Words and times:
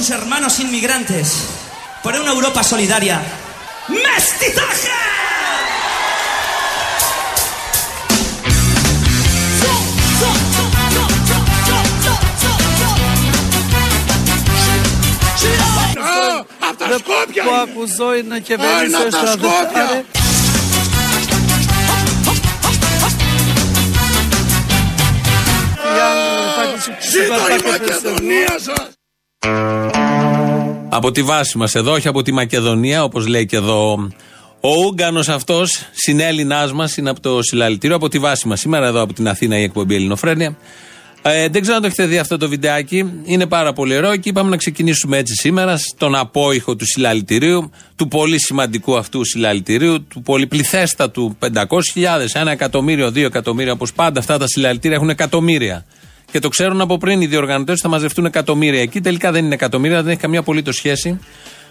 tus 0.00 0.08
hermanos 0.08 0.58
inmigrantes, 0.60 1.44
por 2.02 2.14
una 2.14 2.30
Europa 2.30 2.64
solidaria. 2.64 3.20
¡Mestizaje! 3.88 4.88
Από 16.68 16.78
τα 16.78 16.98
Σκόπια 16.98 17.42
που 17.42 17.48
είναι. 17.48 17.60
ακουζώ 17.60 18.14
είναι 18.14 18.40
και 18.40 18.54
Α, 18.54 18.82
είναι 18.84 18.98
βέλησε 18.98 19.18
από 29.46 29.50
τα 29.50 29.58
στα 29.58 29.70
Σκόπια. 29.70 29.78
δευτέρα. 29.80 30.10
Ζήτω 30.10 30.28
η 30.28 30.32
Μακεδονία 30.32 30.80
σας. 30.80 30.88
Από 30.88 31.10
τη 31.10 31.22
βάση 31.22 31.58
μας 31.58 31.74
εδώ, 31.74 31.92
όχι 31.92 32.08
από 32.08 32.22
τη 32.22 32.32
Μακεδονία, 32.32 33.04
όπως 33.04 33.26
λέει 33.26 33.46
και 33.46 33.56
εδώ 33.56 33.92
ο 34.60 34.84
Ούγκανο 34.84 35.22
αυτός, 35.28 35.88
συνέλληνάς 35.92 36.72
μας, 36.72 36.96
είναι 36.96 37.10
από 37.10 37.20
το 37.20 37.42
συλλαλητήριο, 37.42 37.96
από 37.96 38.08
τη 38.08 38.18
βάση 38.18 38.48
μας. 38.48 38.60
Σήμερα 38.60 38.86
εδώ 38.86 39.02
από 39.02 39.12
την 39.12 39.28
Αθήνα 39.28 39.58
η 39.58 39.62
εκπομπή 39.62 39.94
Ελληνοφρένια. 39.94 40.56
Ε, 41.22 41.48
δεν 41.48 41.62
ξέρω 41.62 41.76
αν 41.76 41.82
το 41.82 41.86
έχετε 41.86 42.06
δει 42.06 42.18
αυτό 42.18 42.36
το 42.36 42.48
βιντεάκι. 42.48 43.22
Είναι 43.24 43.46
πάρα 43.46 43.72
πολύ 43.72 43.96
ωραίο 43.96 44.16
και 44.16 44.28
είπαμε 44.28 44.50
να 44.50 44.56
ξεκινήσουμε 44.56 45.16
έτσι 45.16 45.34
σήμερα 45.34 45.76
στον 45.76 46.14
απόϊχο 46.14 46.76
του 46.76 46.86
συλλαλητηρίου, 46.86 47.70
του 47.96 48.08
πολύ 48.08 48.40
σημαντικού 48.40 48.96
αυτού 48.96 49.24
συλλαλητηρίου, 49.24 50.06
του 50.06 50.22
πολυπληθέστατου 50.22 51.36
500.000, 51.38 52.42
1 52.42 52.46
εκατομμύριο, 52.50 53.08
2 53.08 53.16
εκατομμύρια, 53.16 53.72
όπως 53.72 53.92
πάντα 53.92 54.20
αυτά 54.20 54.38
τα 54.38 54.46
συλλαλητήρια 54.46 54.96
έχουν 54.96 55.10
εκατομμύρια. 55.10 55.84
Και 56.30 56.38
το 56.38 56.48
ξέρουν 56.48 56.80
από 56.80 56.98
πριν 56.98 57.20
οι 57.20 57.26
διοργανωτές 57.26 57.80
θα 57.80 57.88
μαζευτούν 57.88 58.24
εκατομμύρια 58.24 58.80
εκεί. 58.82 59.00
Τελικά 59.00 59.32
δεν 59.32 59.44
είναι 59.44 59.54
εκατομμύρια, 59.54 60.02
δεν 60.02 60.10
έχει 60.10 60.20
καμία 60.20 60.38
απολύτως 60.38 60.76
σχέση 60.76 61.18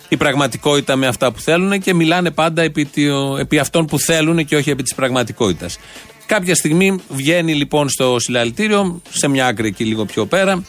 η 0.09 0.17
πραγματικότητα 0.17 0.95
με 0.95 1.07
αυτά 1.07 1.31
που 1.31 1.39
θέλουν 1.39 1.79
και 1.79 1.93
μιλάνε 1.93 2.31
πάντα 2.31 2.61
επί, 2.61 2.85
τιο- 2.85 3.37
επί 3.37 3.59
αυτών 3.59 3.85
που 3.85 3.99
θέλουν 3.99 4.45
και 4.45 4.55
όχι 4.55 4.69
επί 4.69 4.83
της 4.83 4.95
πραγματικότητας. 4.95 5.77
Κάποια 6.25 6.55
στιγμή 6.55 6.99
βγαίνει 7.09 7.53
λοιπόν 7.55 7.89
στο 7.89 8.19
συλλαλητήριο, 8.19 9.01
σε 9.09 9.27
μια 9.27 9.45
άκρη 9.47 9.67
εκεί 9.67 9.85
λίγο 9.85 10.05
πιο 10.05 10.25
πέρα, 10.25 10.63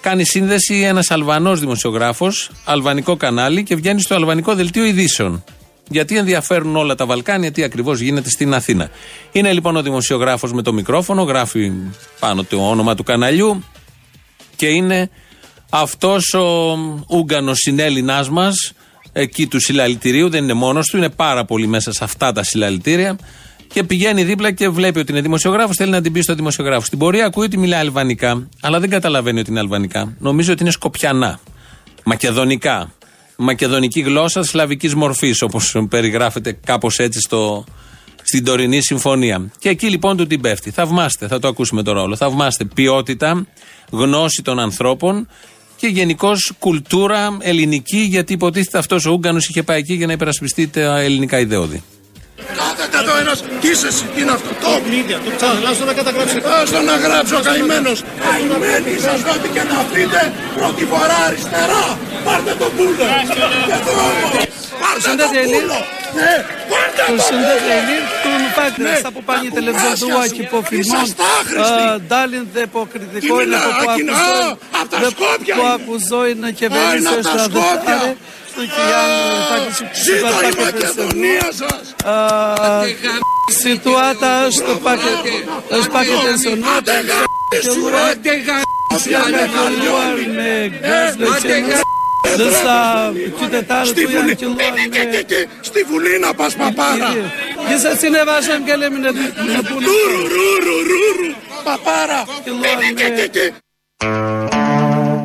κάνει 0.00 0.24
σύνδεση 0.24 0.80
ένας 0.80 1.10
Αλβανός 1.10 1.60
δημοσιογράφος, 1.60 2.50
αλβανικό 2.64 3.16
κανάλι 3.16 3.62
και 3.62 3.74
βγαίνει 3.76 4.00
στο 4.00 4.14
αλβανικό 4.14 4.54
δελτίο 4.54 4.84
ειδήσεων. 4.84 5.44
Γιατί 5.90 6.16
ενδιαφέρουν 6.16 6.76
όλα 6.76 6.94
τα 6.94 7.06
Βαλκάνια, 7.06 7.52
τι 7.52 7.62
ακριβώς 7.62 8.00
γίνεται 8.00 8.30
στην 8.30 8.54
Αθήνα. 8.54 8.90
Είναι 9.32 9.52
λοιπόν 9.52 9.76
ο 9.76 9.82
δημοσιογράφος 9.82 10.52
με 10.52 10.62
το 10.62 10.72
μικρόφωνο, 10.72 11.22
γράφει 11.22 11.72
πάνω 12.20 12.44
το 12.44 12.68
όνομα 12.68 12.94
του 12.94 13.02
καναλιού 13.02 13.64
και 14.56 14.66
είναι 14.66 15.10
αυτός 15.70 16.34
ο 16.34 16.76
Ούγκανο 17.08 17.54
συνέλληνάς 17.54 18.28
μας 18.28 18.72
εκεί 19.12 19.46
του 19.46 19.60
συλλαλητηρίου. 19.60 20.28
Δεν 20.28 20.42
είναι 20.42 20.52
μόνος 20.52 20.86
του, 20.86 20.96
είναι 20.96 21.08
πάρα 21.08 21.44
πολύ 21.44 21.66
μέσα 21.66 21.92
σε 21.92 22.04
αυτά 22.04 22.32
τα 22.32 22.42
συλλαλητήρια. 22.42 23.18
Και 23.72 23.84
πηγαίνει 23.84 24.24
δίπλα 24.24 24.50
και 24.50 24.68
βλέπει 24.68 24.98
ότι 24.98 25.12
είναι 25.12 25.20
δημοσιογράφος, 25.20 25.76
θέλει 25.76 25.90
να 25.90 26.00
την 26.00 26.12
πει 26.12 26.20
στο 26.20 26.34
δημοσιογράφο. 26.34 26.84
Στην 26.84 26.98
πορεία 26.98 27.26
ακούει 27.26 27.44
ότι 27.44 27.58
μιλάει 27.58 27.80
αλβανικά, 27.80 28.48
αλλά 28.60 28.80
δεν 28.80 28.90
καταλαβαίνει 28.90 29.40
ότι 29.40 29.50
είναι 29.50 29.60
αλβανικά. 29.60 30.14
Νομίζω 30.18 30.52
ότι 30.52 30.62
είναι 30.62 30.70
σκοπιανά. 30.70 31.40
Μακεδονικά. 32.04 32.92
Μακεδονική 33.40 34.00
γλώσσα 34.00 34.42
σλαβικής 34.42 34.94
μορφής, 34.94 35.42
όπως 35.42 35.76
περιγράφεται 35.88 36.52
κάπως 36.52 36.98
έτσι 36.98 37.20
στο, 37.20 37.64
στην 38.22 38.44
τωρινή 38.44 38.80
συμφωνία. 38.82 39.50
Και 39.58 39.68
εκεί 39.68 39.86
λοιπόν 39.86 40.16
του 40.16 40.26
την 40.26 40.40
πέφτει. 40.40 40.70
Θαυμάστε, 40.70 41.26
θα 41.26 41.38
το 41.38 41.48
ακούσουμε 41.48 41.82
το 41.82 41.92
ρόλο. 41.92 42.16
Θαυμάστε 42.16 42.64
ποιότητα, 42.64 43.46
γνώση 43.90 44.42
των 44.42 44.58
ανθρώπων 44.58 45.28
και 45.76 45.86
γενικώ 45.86 46.32
κουλτούρα 46.58 47.36
ελληνική, 47.40 47.98
γιατί 47.98 48.32
υποτίθεται 48.32 48.78
αυτός 48.78 49.06
ο 49.06 49.10
Ούγκανο 49.10 49.38
είχε 49.38 49.62
πάει 49.62 49.78
εκεί 49.78 49.94
για 49.94 50.06
να 50.06 50.12
υπερασπιστεί 50.12 50.68
τα 50.68 50.98
ελληνικά 50.98 51.38
ιδεώδη. 51.38 51.82
Κάθεται 52.58 52.98
εδώ 53.02 53.14
ένας. 53.22 53.38
Τι 53.60 53.68
είσαι 53.72 53.86
εσύ, 53.92 54.04
τι 54.14 54.20
είναι 54.22 54.30
αυτό. 54.38 54.50
Το 54.64 54.70
μίδια, 54.90 55.18
το 55.24 55.30
ξαναλάσω 55.36 55.84
να 55.90 55.92
καταγράψει. 55.98 56.36
Άστο 56.62 56.80
να 56.90 56.96
γράψω, 57.04 57.36
καημένος. 57.48 57.98
Καημένοι 58.24 58.92
σας 59.06 59.20
ό,τι 59.34 59.48
και 59.54 59.62
να 59.72 59.78
πείτε. 59.92 60.20
Πρώτη 60.58 60.84
φορά 60.92 61.16
αριστερά. 61.28 61.84
Πάρτε 62.26 62.52
το 62.62 62.66
πούλο. 62.76 63.06
Και 63.68 63.76
δρόμο. 63.86 64.26
Πάρτε 64.82 64.98
το 65.00 65.06
Συνδεδελή. 65.08 65.58
πούλο. 65.60 65.78
Ναι, 66.18 66.34
πάρτε 66.70 67.02
Το 67.10 67.14
το. 67.16 67.22
συνδεδελή 67.30 67.98
του 68.22 68.30
φάκτε 68.56 68.82
Ναι, 68.88 68.94
στα 69.02 69.10
που 69.14 69.22
πάνε 69.28 69.48
τα 69.48 69.54
τελεβιζιόν 69.56 69.94
του 70.00 70.06
κουμάσια 70.06 70.24
Άκη 70.32 70.42
σου. 70.42 70.48
που 70.50 70.58
φιλμών. 70.68 71.02
Είσαστε 71.04 71.22
άχρηστοι. 71.38 71.82
Ντάλιν 72.08 72.44
δε 72.54 72.60
υποκριτικό 72.70 73.18
Τι 73.20 73.26
είναι 73.26 73.44
μιλά, 73.44 73.58
αυτό 73.58 73.70
που 73.82 73.90
Άκη, 73.92 74.02
ακουζώ. 74.08 74.32
α, 74.46 74.56
απ' 74.80 74.88
τα 74.92 74.96
δε- 75.02 75.10
Σκόπια 75.14 75.54
Που 75.58 75.62
είναι. 75.64 75.76
ακουζώ 75.78 76.20
είναι 76.30 76.48
και 76.58 76.66
Α, 76.66 76.68
είναι 76.70 76.78
βέλησες 76.84 77.16
απ' 77.16 77.22
τα 77.22 77.30
στα 77.38 77.42
Σκόπια. 77.48 77.98
Δευτέρα. 78.58 78.58
Στο 78.58 78.64
Κιάν 78.74 79.10
φάκτε 79.48 79.90
Ζήτω 80.04 80.26
η 80.26 80.62
Μακεδονία 80.64 81.48
σας. 81.60 81.84
Situata 83.62 84.34
στο 84.50 84.74
πάκετ 84.82 85.18
στο 85.82 85.90
πάκετ 85.90 86.14
Άντε 86.76 86.92
γα***ες 87.08 87.64
σου 87.72 87.88
ρε. 87.88 87.96
Αυτιά 88.94 89.18
με 89.30 89.50
χαλιόν. 89.54 90.34
με 90.34 90.78
γκάζ 90.80 91.14
Δεν 92.36 92.52
στα 92.52 93.12
κοίτατάρα 93.38 93.84
Στη 93.84 94.02
του 94.02 94.10
Βουλή. 94.10 94.36
Ιαν 94.40 94.90
και 94.90 94.98
Τι, 94.98 95.06
τι, 95.06 95.06
τι, 95.06 95.24
τι, 95.24 95.34
τι. 95.34 95.48
Στη 95.60 95.82
Βουλή 95.82 96.18
να 96.18 96.34
πας 96.34 96.54
παπάρα. 96.54 97.10
Και 97.68 97.76
σε 97.76 97.96
συνέβασαν 97.96 98.64
και 98.64 98.74
λέμε 98.76 98.98
να 98.98 99.12
πούν 99.68 99.78
Ρουρου, 99.88 100.22
ρουρου, 100.34 100.76
ρουρου. 100.90 101.30
Παπάρα. 101.64 102.24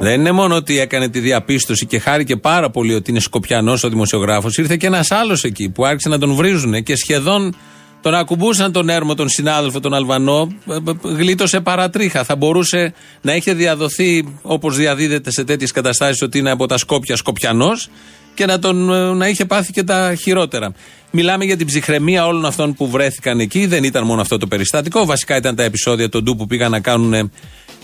Δεν 0.03 0.19
είναι 0.19 0.31
μόνο 0.31 0.55
ότι 0.55 0.79
έκανε 0.79 1.09
τη 1.09 1.19
διαπίστωση 1.19 1.85
και 1.85 1.99
χάρηκε 1.99 2.35
πάρα 2.35 2.69
πολύ 2.69 2.93
ότι 2.93 3.11
είναι 3.11 3.19
Σκοπιανός 3.19 3.83
ο 3.83 3.89
δημοσιογράφος. 3.89 4.57
Ήρθε 4.57 4.75
και 4.77 4.85
ένας 4.85 5.11
άλλος 5.11 5.43
εκεί 5.43 5.69
που 5.69 5.85
άρχισε 5.85 6.09
να 6.09 6.17
τον 6.17 6.33
βρίζουν 6.33 6.83
και 6.83 6.95
σχεδόν 6.95 7.55
τον 8.01 8.15
ακουμπούσαν 8.15 8.71
τον 8.71 8.89
έρμο, 8.89 9.13
τον 9.15 9.29
συνάδελφο, 9.29 9.79
τον 9.79 9.93
Αλβανό. 9.93 10.47
ε, 10.67 10.73
ε, 10.73 11.13
Γλίτωσε 11.15 11.59
παρατρίχα. 11.59 12.23
Θα 12.23 12.35
μπορούσε 12.35 12.93
να 13.21 13.35
είχε 13.35 13.53
διαδοθεί 13.53 14.37
όπως 14.41 14.75
διαδίδεται 14.75 15.31
σε 15.31 15.43
τέτοιες 15.43 15.71
καταστάσεις 15.71 16.21
ότι 16.21 16.37
είναι 16.37 16.51
από 16.51 16.65
τα 16.65 16.77
Σκόπια 16.77 17.15
Σκοπιανός 17.15 17.89
και 18.33 18.45
να, 18.45 18.59
τον, 18.59 18.93
ε, 18.93 19.13
να 19.13 19.27
είχε 19.27 19.45
πάθει 19.45 19.71
και 19.71 19.83
τα 19.83 20.15
χειρότερα. 20.21 20.73
Μιλάμε 21.11 21.45
για 21.45 21.57
την 21.57 21.67
ψυχραιμία 21.67 22.25
όλων 22.25 22.45
αυτών 22.45 22.73
που 22.73 22.89
βρέθηκαν 22.89 23.39
εκεί. 23.39 23.65
Δεν 23.65 23.83
ήταν 23.83 24.05
μόνο 24.05 24.21
αυτό 24.21 24.37
το 24.37 24.47
περιστατικό. 24.47 25.05
Βασικά 25.05 25.35
ήταν 25.35 25.55
τα 25.55 25.63
επεισόδια 25.63 26.09
των 26.09 26.23
ντου 26.23 26.35
που 26.35 26.45
πήγαν 26.45 26.71
να 26.71 26.79
κάνουν 26.79 27.13
ε, 27.13 27.29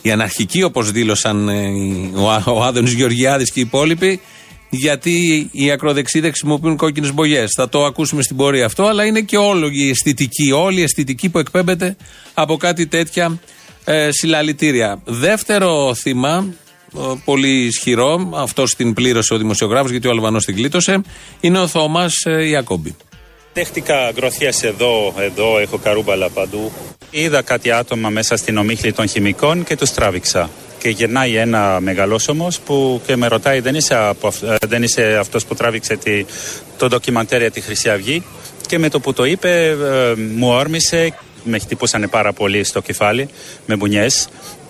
οι 0.02 0.12
αναρχικοί, 0.12 0.64
όπως 0.64 0.92
δήλωσαν 0.92 1.50
ε, 1.50 1.68
οι- 1.68 2.12
ο, 2.16 2.32
Α- 2.32 2.44
ο 2.46 2.64
Άδωνης 2.64 2.92
Γεωργιάδης 2.94 3.52
και 3.52 3.60
οι 3.60 3.64
υπόλοιποι, 3.64 4.20
γιατί 4.70 5.50
οι 5.52 5.72
ακροδεξιοί 5.72 6.22
δεν 6.22 6.30
χρησιμοποιούν 6.30 6.76
κόκκινες 6.78 7.14
μπογιές. 7.14 7.52
Θα 7.56 7.70
το 7.70 7.86
ακούσουμε 7.86 8.22
στην 8.22 8.36
πορεία 8.36 8.66
αυτό, 8.66 8.84
αλλά 8.86 9.06
είναι 9.06 9.22
και 9.22 9.38
όλη 9.38 9.86
η 9.86 9.90
αισθητική, 9.90 10.52
όλη 10.52 10.80
η 10.80 10.84
αισθητική 10.84 11.30
που 11.30 11.40
εκπέμπεται 11.40 11.96
από 12.34 12.58
κάτι 12.58 12.88
τέτοια 12.88 13.40
ε, 13.86 14.10
συλλαλητήρια. 14.12 15.02
Δεύτερο 15.06 15.94
θύμα, 15.96 16.54
ε, 16.98 17.00
πολύ 17.26 17.64
ισχυρό, 17.66 18.30
αυτό 18.36 18.64
την 18.64 18.94
πλήρωσε 18.94 19.34
ο 19.34 19.38
δημοσιογράφος, 19.38 19.92
γιατί 19.92 20.08
ο 20.08 20.12
Αλβανός 20.12 20.46
την 20.46 20.56
κλείτωσε, 20.56 21.02
είναι 21.40 21.60
ο 21.60 21.68
Θωμάς 21.68 22.14
ε, 22.26 22.44
Ιακώμπη. 23.54 23.54
Δέχτηκα 23.54 24.10
γροθιέ 24.10 24.50
εδώ, 24.62 25.14
εδώ, 25.20 25.60
έχω 25.60 25.78
καρούμπαλα 25.78 26.30
παντού. 26.30 26.72
Είδα 27.12 27.42
κάτι 27.42 27.72
άτομα 27.72 28.10
μέσα 28.10 28.38
στην 28.38 28.58
ομίχλη 28.58 28.94
των 28.94 29.08
χημικών 29.08 29.64
και 29.64 29.76
τους 29.76 29.92
τράβηξα. 29.92 30.50
Και 30.80 30.90
γυρνάει 30.90 31.36
ένα 31.36 31.80
μεγαλόσωμος 31.80 32.60
που 32.60 33.02
και 33.06 33.16
με 33.16 33.28
ρωτάει 33.28 33.60
δεν 33.60 33.76
είσαι, 33.76 33.96
από, 33.96 34.28
αυ- 34.28 34.44
ε, 34.44 34.56
δεν 34.68 34.84
είσαι 34.84 35.18
αυτός 35.20 35.46
που 35.46 35.56
τράβηξε 35.56 35.96
τη, 35.96 36.26
το 36.78 36.88
ντοκιμαντέρ 36.88 37.42
για 37.42 37.52
τη 37.52 37.62
Χρυσή 37.62 37.90
Αυγή; 37.90 38.24
Και 38.68 38.78
με 38.80 38.90
το 38.90 39.00
που 39.00 39.14
το 39.14 39.26
είπε 39.26 39.68
ε, 39.68 40.14
μου 40.36 40.48
όρμησε, 40.48 41.14
με 41.44 41.60
χτυπούσανε 41.60 42.08
πάρα 42.08 42.34
πολύ 42.34 42.64
στο 42.64 42.82
κεφάλι 42.82 43.30
με 43.66 43.76
μπουνιές 43.76 44.28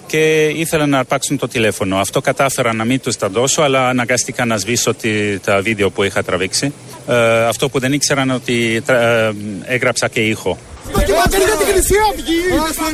και 0.10 0.46
ήθελαν 0.48 0.90
να 0.90 1.00
αρπάξουν 1.00 1.38
το 1.38 1.48
τηλέφωνο. 1.48 1.98
Αυτό 1.98 2.22
κατάφερα 2.22 2.74
να 2.74 2.86
μην 2.86 3.00
τους 3.00 3.16
τα 3.16 3.30
δώσω, 3.30 3.62
αλλά 3.62 3.90
αναγκάστηκα 3.90 4.46
να 4.46 4.58
σβήσω 4.58 4.94
τη, 4.94 5.40
τα 5.40 5.62
βίντεο 5.62 5.90
που 5.90 6.04
είχα 6.04 6.24
τραβήξει. 6.24 6.74
Ε, 7.08 7.46
αυτό 7.46 7.70
που 7.70 7.80
δεν 7.80 7.94
ήξεραν 7.94 8.32
ότι 8.32 8.82
τρα- 8.86 9.02
ε, 9.02 9.36
έγραψα 9.66 10.08
και 10.08 10.20
ήχο. 10.20 10.58
Ντοκιμαντέρ 10.92 11.40
για 11.40 11.56
την 11.58 11.68
Χρυσή 11.74 11.96
Αυγή. 12.12 12.42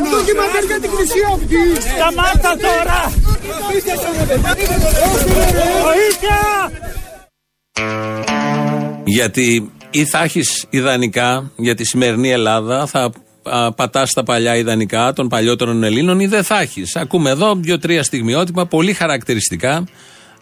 Ντοκιμαντέρ 0.10 0.64
για 0.66 0.80
την 0.80 0.90
Χρυσή 0.96 1.20
Αυγή. 1.34 1.66
Σταμάτα 1.96 2.52
τώρα! 2.66 3.12
Βοήθεια! 5.84 6.72
Γιατί 9.04 9.72
ή 9.92 10.06
θα 10.06 10.24
έχεις 10.24 10.66
ιδανικά 10.70 11.52
για 11.56 11.76
τη 11.76 11.84
σημερινή 11.84 12.32
Ελλάδα, 12.32 12.86
θα 12.86 13.12
πατάς 13.76 14.12
τα 14.12 14.24
παλιά 14.24 14.56
ιδανικά 14.56 15.14
των 15.14 15.28
παλιότερων 15.28 15.84
Ελλήνων 15.84 16.20
ή 16.20 16.28
δεν 16.28 16.44
θα 16.44 16.62
έχεις. 16.62 16.96
Ακούμε 16.96 17.30
εδώ 17.30 17.56
δύο-τρία 17.56 18.04
στιγμιότυπα 18.04 18.66
πολύ 18.66 18.94
χαρακτηριστικά 18.94 19.88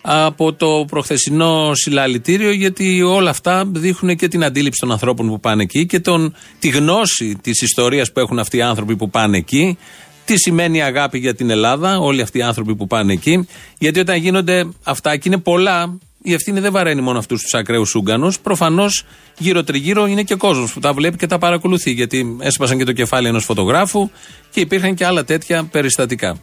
από 0.01 0.53
το 0.53 0.85
προχθεσινό 0.88 1.71
συλλαλητήριο, 1.73 2.51
γιατί 2.51 3.01
όλα 3.01 3.29
αυτά 3.29 3.65
δείχνουν 3.71 4.15
και 4.15 4.27
την 4.27 4.44
αντίληψη 4.44 4.79
των 4.79 4.91
ανθρώπων 4.91 5.27
που 5.27 5.39
πάνε 5.39 5.63
εκεί 5.63 5.85
και 5.85 6.00
τον, 6.00 6.35
τη 6.59 6.69
γνώση 6.69 7.38
της 7.41 7.61
ιστορίας 7.61 8.11
που 8.11 8.19
έχουν 8.19 8.39
αυτοί 8.39 8.57
οι 8.57 8.61
άνθρωποι 8.61 8.95
που 8.95 9.09
πάνε 9.09 9.38
εκεί, 9.38 9.77
τι 10.25 10.38
σημαίνει 10.38 10.81
αγάπη 10.81 11.17
για 11.17 11.35
την 11.35 11.49
Ελλάδα, 11.49 11.99
όλοι 11.99 12.21
αυτοί 12.21 12.38
οι 12.38 12.41
άνθρωποι 12.41 12.75
που 12.75 12.88
πάνε 12.88 13.13
εκεί. 13.13 13.47
Γιατί 13.77 13.99
όταν 13.99 14.17
γίνονται 14.17 14.67
αυτά 14.83 15.17
και 15.17 15.29
είναι 15.29 15.38
πολλά, 15.38 15.97
η 16.23 16.33
ευθύνη 16.33 16.59
δεν 16.59 16.71
βαραίνει 16.71 17.01
μόνο 17.01 17.19
αυτούς 17.19 17.41
τους 17.41 17.53
ακραίους 17.53 17.95
Ούγκανου. 17.95 18.31
Προφανώς 18.43 19.03
γύρω-τριγύρω 19.37 20.05
είναι 20.05 20.23
και 20.23 20.35
κόσμος 20.35 20.73
που 20.73 20.79
τα 20.79 20.93
βλέπει 20.93 21.17
και 21.17 21.27
τα 21.27 21.37
παρακολουθεί. 21.37 21.91
Γιατί 21.91 22.37
έσπασαν 22.39 22.77
και 22.77 22.83
το 22.83 22.91
κεφάλι 22.91 23.27
ενός 23.27 23.45
φωτογράφου 23.45 24.09
και 24.51 24.59
υπήρχαν 24.59 24.95
και 24.95 25.05
άλλα 25.05 25.23
τέτοια 25.23 25.63
περιστατικά. 25.63 26.37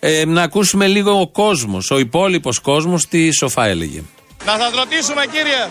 Ε, 0.00 0.24
να 0.24 0.42
ακούσουμε 0.42 0.86
λίγο 0.86 1.20
ο 1.20 1.28
κόσμος, 1.28 1.90
ο 1.90 1.98
υπόλοιπος 1.98 2.58
κόσμος, 2.58 3.06
τι 3.06 3.34
σοφά 3.34 3.66
έλεγε. 3.66 4.02
Να 4.46 4.52
σας 4.52 4.72
ρωτήσουμε 4.74 5.22
κύριε. 5.34 5.62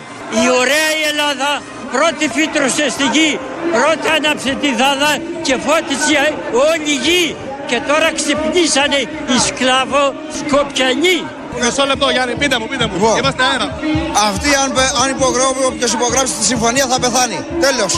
Η 0.43 0.49
ωραία 0.61 0.89
η 1.01 1.03
Ελλάδα 1.11 1.61
πρώτη 1.91 2.25
φύτρωσε 2.35 2.89
στη 2.89 3.03
γη, 3.15 3.39
πρώτη 3.75 4.07
άναψε 4.17 4.57
τη 4.61 4.69
δάδα 4.81 5.11
και 5.41 5.55
φώτισε 5.65 6.23
όλη 6.69 6.89
η 6.97 6.99
γη. 7.05 7.35
Και 7.69 7.81
τώρα 7.87 8.13
ξυπνήσανε 8.19 8.99
οι 9.31 9.37
σκλάβο 9.47 10.13
σκοπιανοί. 10.39 11.19
Μισό 11.61 11.83
λεπτό 11.91 12.07
Γιάννη, 12.15 12.33
πείτε 12.41 12.55
μου, 12.59 12.67
πείτε 12.71 12.85
μου. 12.87 12.93
Λοιπόν. 12.97 13.17
Είμαστε 13.21 13.43
αέρα. 13.49 13.67
Αυτοί 14.29 14.49
αν, 14.63 14.67
πε- 14.75 14.93
αν 15.01 15.07
υπογράψει, 15.15 15.61
όποιος 15.69 15.91
υπογράψει 15.97 16.33
τη 16.39 16.45
συμφωνία 16.51 16.85
θα 16.91 16.97
πεθάνει. 17.03 17.37
Τέλος. 17.65 17.91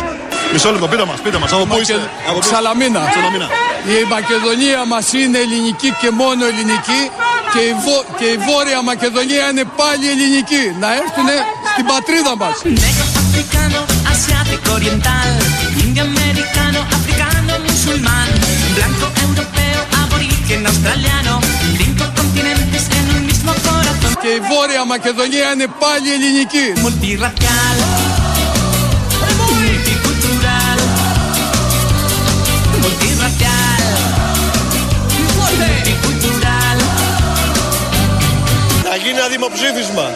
Μισό 0.53 0.69
λεπτό, 0.73 0.87
πείτε 0.91 1.05
μας, 1.09 1.19
πείτε 1.25 1.37
μας. 1.41 1.49
Από 1.53 1.65
πού 1.69 1.75
είστε; 1.81 1.95
Από 2.29 2.39
πού- 2.39 2.47
Σαλαμίνα. 2.51 3.01
Σαλαμίνα. 3.15 3.47
Η 3.95 3.97
Μακεδονία 4.15 4.79
μας 4.93 5.05
είναι 5.21 5.37
ελληνική 5.45 5.89
και 6.01 6.09
μόνο 6.21 6.41
ελληνική 6.51 7.01
και 7.53 7.61
η, 7.71 7.73
Βο- 7.85 8.05
και 8.19 8.25
η 8.35 8.37
Βόρεια 8.47 8.79
Μακεδονία 8.91 9.43
είναι 9.51 9.65
πάλι 9.79 10.05
ελληνική. 10.13 10.63
Να 10.81 10.89
έρθουν 11.01 11.27
στην 11.71 11.85
πατρίδα 11.91 12.33
μας. 12.41 12.55
Negro, 12.85 13.05
africano, 13.23 13.79
asiático, 14.13 14.69
oriental, 14.79 15.29
indio, 15.83 16.03
americano, 16.11 16.79
africano, 16.97 17.53
musulmán, 17.67 18.27
blanco, 18.75 19.07
europeo, 19.25 19.79
aborigen, 20.01 20.61
Και 24.27 24.33
η 24.33 24.41
Βόρεια 24.51 24.85
Μακεδονία 24.85 25.47
είναι 25.53 25.67
πάλι 25.83 26.07
ελληνική. 26.15 26.67
multirracial, 26.85 27.77
multicultural, 29.39 30.79
multirracial, 32.83 33.85
multicultural. 35.37 36.77
Να 38.89 38.95
γίνει 38.95 39.17
ένα 39.17 39.27
δημοψήφισμα. 39.27 40.07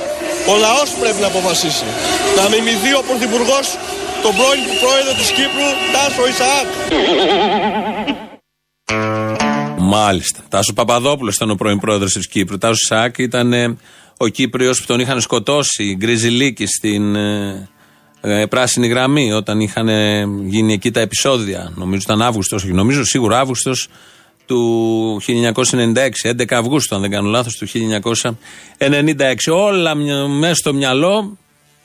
Ο 0.52 0.58
λαός 0.58 0.90
πρέπει 1.02 1.20
να 1.22 1.28
αποφασίσει. 1.28 1.86
Να 2.38 2.50
μιμηθεί 2.50 2.94
ο 2.94 3.04
Πρωθυπουργός 3.08 3.78
τον 4.24 4.36
πρώην 4.38 4.64
πρόεδρο 4.82 5.14
της 5.20 5.30
Κύπρου, 5.38 5.68
Τάσο 5.94 6.24
Ισαάκ. 6.32 6.70
Μάλιστα. 9.98 10.40
Τάσος 10.50 10.74
Παπαδόπουλος 10.74 11.36
ήταν 11.36 11.50
ο 11.50 11.56
πρώην 11.56 11.80
πρόεδρος 11.80 12.14
της 12.14 12.28
Κύπρου. 12.28 12.58
Τάσος 12.58 12.86
Σάκ 12.88 13.18
ήταν 13.18 13.54
ε, 13.54 13.78
ο 14.18 14.28
Κύπριος 14.28 14.80
που 14.80 14.86
τον 14.86 15.00
είχαν 15.00 15.22
σκοτώσει, 15.22 15.84
οι 15.84 15.96
Γκριζιλίκη 15.96 16.66
στην 16.66 17.16
ε, 17.16 17.70
ε, 18.22 18.46
πράσινη 18.46 18.88
γραμμή, 18.88 19.32
όταν 19.32 19.60
είχαν 19.60 19.88
ε, 19.90 20.24
γίνει 20.46 20.74
εκεί 20.74 20.92
τα 20.92 21.00
επεισόδια. 21.00 21.72
Νομίζω 21.76 22.02
ήταν 22.04 22.22
Αύγουστος, 22.22 22.64
όχι 22.64 22.74
νομίζω, 22.74 23.06
σίγουρα 23.06 23.40
Αύγουστος 23.40 23.88
του 24.46 25.22
1996, 25.28 25.54
11 26.24 26.46
Αυγούστου, 26.50 26.96
αν 26.96 27.02
δεν 27.02 27.10
κάνω 27.10 27.30
λάθος, 27.30 27.56
του 27.56 27.68
1996. 28.78 29.52
Όλα 29.52 29.96
μέσα 30.28 30.56
στο 30.56 30.74
μυαλό 30.74 31.38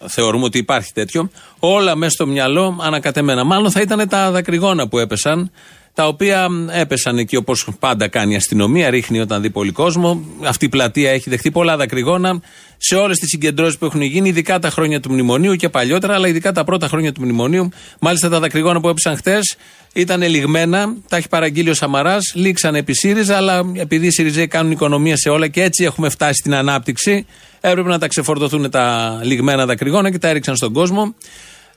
θεωρούμε 0.07 0.45
ότι 0.45 0.59
υπάρχει 0.59 0.93
τέτοιο, 0.93 1.31
όλα 1.59 1.97
μέσα 1.97 2.11
στο 2.11 2.27
μυαλό 2.27 2.79
ανακατεμένα. 2.81 3.45
Μάλλον 3.45 3.71
θα 3.71 3.81
ήταν 3.81 4.09
τα 4.09 4.31
δακρυγόνα 4.31 4.89
που 4.89 4.99
έπεσαν, 4.99 5.51
τα 5.97 6.07
οποία 6.07 6.49
έπεσαν 6.73 7.19
εκεί 7.19 7.37
όπως 7.37 7.69
πάντα 7.79 8.09
κάνει 8.09 8.33
η 8.33 8.37
αστυνομία, 8.37 8.91
ρίχνει 8.91 9.21
όταν 9.21 9.43
δει 9.43 9.51
πολύ 9.51 9.71
κόσμο. 9.71 10.25
Αυτή 10.43 10.65
η 10.65 10.69
πλατεία 10.69 11.11
έχει 11.11 11.31
δεχτεί 11.31 11.51
πολλά 11.51 11.77
δακρυγόνα 11.77 12.41
σε 12.77 12.95
όλες 12.95 13.19
τις 13.19 13.29
συγκεντρώσεις 13.29 13.79
που 13.79 13.85
έχουν 13.85 14.01
γίνει, 14.01 14.29
ειδικά 14.29 14.59
τα 14.59 14.71
χρόνια 14.71 15.01
του 15.01 15.13
μνημονίου 15.13 15.55
και 15.55 15.69
παλιότερα, 15.69 16.15
αλλά 16.15 16.29
ειδικά 16.29 16.53
τα 16.53 16.65
πρώτα 16.65 16.89
χρόνια 16.89 17.13
του 17.13 17.23
μνημονίου. 17.23 17.69
Μάλιστα 18.01 18.29
τα 18.29 18.41
δακρυγόνα 18.41 18.81
που 18.81 18.89
έπεσαν 18.89 19.17
χτες 19.17 19.57
ήταν 19.93 20.23
λιγμένα, 20.23 20.95
τα 21.09 21.17
έχει 21.17 21.29
παραγγείλει 21.29 21.71
ο 21.71 21.75
Σαμαράς, 21.75 22.33
λήξαν 22.35 22.75
επί 22.75 22.95
ΣΥΡΙΖΑ, 22.95 23.37
αλλά 23.37 23.73
επειδή 23.75 24.07
οι 24.07 24.11
ΣΥΡΙΖΑΙ 24.11 24.47
κάνουν 24.47 24.73
οικονομία 24.73 25.17
σε 25.17 25.29
όλα 25.29 25.49
και 25.49 25.63
έτσι 25.63 25.85
έχουμε 25.85 26.09
φτάσει 26.09 26.35
στην 26.35 26.55
ανάπτυξη, 26.55 27.27
έπρεπε 27.61 27.89
να 27.89 27.99
τα 27.99 28.09
ξεφορτωθούν 28.09 28.71
τα 28.71 29.19
λιγμένα 29.23 29.67
δακρυγόνα 29.67 30.11
και 30.11 30.19
τα 30.19 30.29
έριξαν 30.29 30.57
στον 30.57 30.73
κόσμο. 30.73 31.15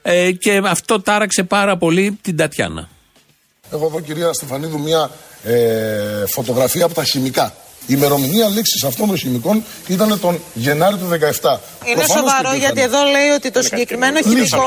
Ε, 0.02 0.32
και 0.32 0.62
αυτό 0.66 1.02
τάραξε 1.02 1.44
πάρα 1.44 1.78
πολύ 1.78 2.18
την 2.22 2.36
Τατιάνα. 2.36 2.90
Έχω 3.74 3.86
εδώ 3.86 4.00
κυρία 4.00 4.34
Στεφανίδου 4.34 4.80
μια 4.80 5.10
ε, 5.44 5.54
φωτογραφία 6.28 6.86
από 6.86 6.94
τα 6.94 7.04
χημικά. 7.04 7.54
Η 7.92 7.94
ημερομηνία 7.98 8.48
λήξης 8.48 8.84
αυτών 8.84 9.08
των 9.08 9.18
χημικών 9.18 9.64
ήταν 9.88 10.20
τον 10.20 10.42
Γενάρη 10.54 10.96
του 10.96 11.08
17. 11.10 11.14
Είναι 11.14 11.96
Προφανώς 11.96 12.12
σοβαρό 12.32 12.50
και 12.52 12.58
γιατί 12.58 12.80
υπήρχαν. 12.80 13.02
εδώ 13.02 13.12
λέει 13.16 13.30
ότι 13.30 13.52
το 13.52 13.62
συγκεκριμένο 13.62 14.18
Λύση. 14.18 14.30
χημικό 14.30 14.66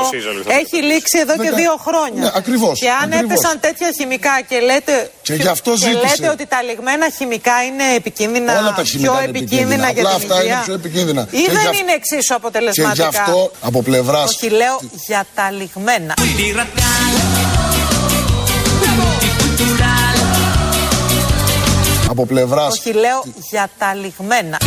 έχει 0.59 0.77
λήξει 0.91 1.17
εδώ 1.19 1.33
και 1.33 1.41
Δεκα- 1.49 1.55
δύο 1.55 1.73
χρόνια. 1.87 2.21
Ναι, 2.23 2.31
ακριβώς, 2.35 2.79
Και 2.79 2.89
αν 2.89 3.03
ακριβώς. 3.13 3.23
έπεσαν 3.23 3.59
τέτοια 3.59 3.89
χημικά 3.97 4.35
και 4.49 4.57
λέτε, 4.59 5.11
Και 5.21 5.33
γι' 5.33 5.47
αυτό 5.47 5.71
και 5.71 5.77
ζήτησε. 5.77 5.99
λέτε 6.09 6.29
ότι 6.35 6.45
τα 6.45 6.59
λιγμένα 6.63 7.05
χημικά 7.17 7.55
είναι 7.67 7.85
επικίνδυνα, 7.95 8.51
Όλα 8.59 8.73
τα 8.73 8.83
χημικά 8.83 9.11
πιο 9.11 9.21
είναι 9.21 9.37
επικίνδυνα 9.37 9.87
για 9.91 10.01
Απλά 10.03 10.13
την 10.15 10.21
αυτά 10.23 10.35
υγεία. 10.41 10.53
είναι 10.53 10.63
πιο 10.65 10.73
επικίνδυνα. 10.81 11.21
Ή 11.31 11.37
Και 11.45 11.51
δεν 11.51 11.61
γι' 11.61 11.67
αυ- 11.67 11.79
είναι 11.79 11.93
εξίσου 11.99 12.27
Και 12.27 12.33
αποτελεσματικά. 12.41 13.09
γι' 13.09 13.15
αυτό 13.17 13.51
από 13.61 13.79
πλευράς. 13.87 14.29
Όχι, 14.33 14.49
λέω 14.49 14.75
για 15.07 15.21
τα 15.35 15.45
λιγμένα. 15.59 16.13
Από 22.07 22.25
πλευράς. 22.25 22.71
Όχι, 22.71 22.93
λέω 22.93 23.23
για 23.49 23.69
τα 23.77 23.93
λιγμένα. 23.93 24.57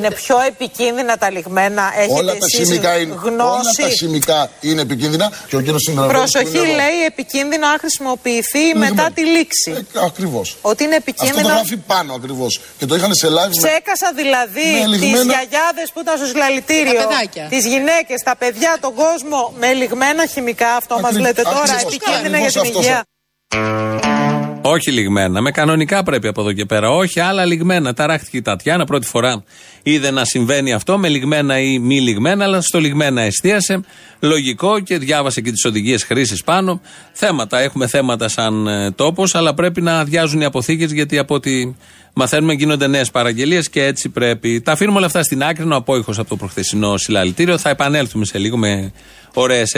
Είναι 0.00 0.10
πιο 0.14 0.36
επικίνδυνα 0.46 1.16
τα 1.16 1.30
λιγμένα. 1.30 1.92
Έχετε 1.96 2.12
Όλα 2.20 2.32
τα, 2.32 2.38
εσείς 2.52 2.68
χημικά 2.68 2.96
είναι, 2.98 3.12
όλα 3.12 3.20
γνώση. 3.24 3.82
τα 3.82 3.88
χημικά 3.88 4.50
είναι 4.60 4.80
επικίνδυνα 4.80 5.32
και 5.48 5.56
ο 5.56 5.60
κύριος 5.60 5.82
Συνδραβέλη. 5.82 6.18
Προσοχή 6.18 6.56
λέει 6.80 6.98
επικίνδυνο 7.06 7.66
αν 7.66 7.78
χρησιμοποιηθεί 7.78 8.64
μετά 8.74 9.10
τη 9.14 9.22
λήξη. 9.24 9.86
Ακριβώς. 10.06 10.56
Ότι 10.62 10.84
είναι 10.84 10.94
Ε, 10.94 10.96
Αυτό 10.96 11.12
το 11.12 11.22
επικίνδυνο. 11.24 11.54
γράφει 11.54 11.76
πάνω 11.76 12.14
ακριβώς. 12.14 12.60
Και 12.78 12.86
το 12.86 12.94
είχαν 12.94 13.14
σε 13.14 13.26
live. 13.26 13.52
με- 13.60 13.68
Ψέκασα 13.68 14.12
δηλαδή 14.14 14.68
με 14.88 14.90
τις 14.90 15.00
λιγμένα- 15.02 15.32
γιαγιάδες 15.32 15.90
που 15.92 16.00
ήταν 16.00 16.16
στο 16.16 16.26
συλλαλητήριο, 16.26 16.94
Τα 17.00 17.06
παιδάκια. 17.06 17.46
τις 17.48 17.66
γυναίκες, 17.66 18.22
τα 18.24 18.36
παιδιά, 18.36 18.76
τον 18.80 18.94
κόσμο 18.94 19.52
με 19.58 19.72
λιγμένα 19.72 20.26
χημικά. 20.26 20.68
Αυτό 20.74 20.94
μας 20.94 21.04
Ακριβ- 21.04 21.26
λέτε 21.26 21.42
τώρα. 21.42 21.58
ακριβώς, 21.58 21.82
Επικίνδυνα 21.94 22.38
για 22.38 22.46
ακριβώς 22.46 22.68
την 22.68 22.78
αυτός 22.78 22.84
υγεία. 22.84 24.39
Όχι 24.62 24.90
λιγμένα. 24.90 25.40
Με 25.40 25.50
κανονικά 25.50 26.02
πρέπει 26.02 26.28
από 26.28 26.40
εδώ 26.40 26.52
και 26.52 26.64
πέρα. 26.64 26.90
Όχι 26.90 27.20
άλλα 27.20 27.44
λιγμένα. 27.44 27.94
Ταράχτηκε 27.94 28.36
η 28.36 28.42
Τατιάνα. 28.42 28.84
Πρώτη 28.84 29.06
φορά 29.06 29.44
είδε 29.82 30.10
να 30.10 30.24
συμβαίνει 30.24 30.72
αυτό 30.72 30.98
με 30.98 31.08
λιγμένα 31.08 31.60
ή 31.60 31.78
μη 31.78 32.00
λιγμένα, 32.00 32.44
αλλά 32.44 32.60
στο 32.60 32.78
λιγμένα 32.80 33.22
εστίασε. 33.22 33.80
Λογικό 34.20 34.80
και 34.80 34.98
διάβασε 34.98 35.40
και 35.40 35.50
τις 35.50 35.64
οδηγίες 35.64 36.04
χρήσης 36.04 36.44
πάνω. 36.44 36.80
Θέματα. 37.12 37.60
Έχουμε 37.60 37.86
θέματα 37.86 38.28
σαν 38.28 38.66
ε, 38.66 38.90
τόπος, 38.90 39.34
αλλά 39.34 39.54
πρέπει 39.54 39.80
να 39.80 39.98
αδειάζουν 39.98 40.40
οι 40.40 40.44
αποθήκες 40.44 40.92
γιατί 40.92 41.18
από 41.18 41.34
ό,τι 41.34 41.74
μαθαίνουμε 42.12 42.52
γίνονται 42.52 42.86
νέες 42.86 43.10
παραγγελίες 43.10 43.68
και 43.68 43.84
έτσι 43.84 44.08
πρέπει. 44.08 44.60
Τα 44.60 44.72
αφήνουμε 44.72 44.96
όλα 44.96 45.06
αυτά 45.06 45.22
στην 45.22 45.42
άκρη. 45.42 45.64
Είναι 45.64 45.74
ο 45.74 45.76
απόϊχος 45.76 46.18
από 46.18 46.28
το 46.28 46.36
προχθεσινό 46.36 46.96
συλλαλητήριο. 46.96 47.58
Θα 47.58 47.70
επανέλθουμε 47.70 48.24
σε 48.24 48.38
λίγο 48.38 48.56
με 48.56 48.92
ωραίες 49.34 49.76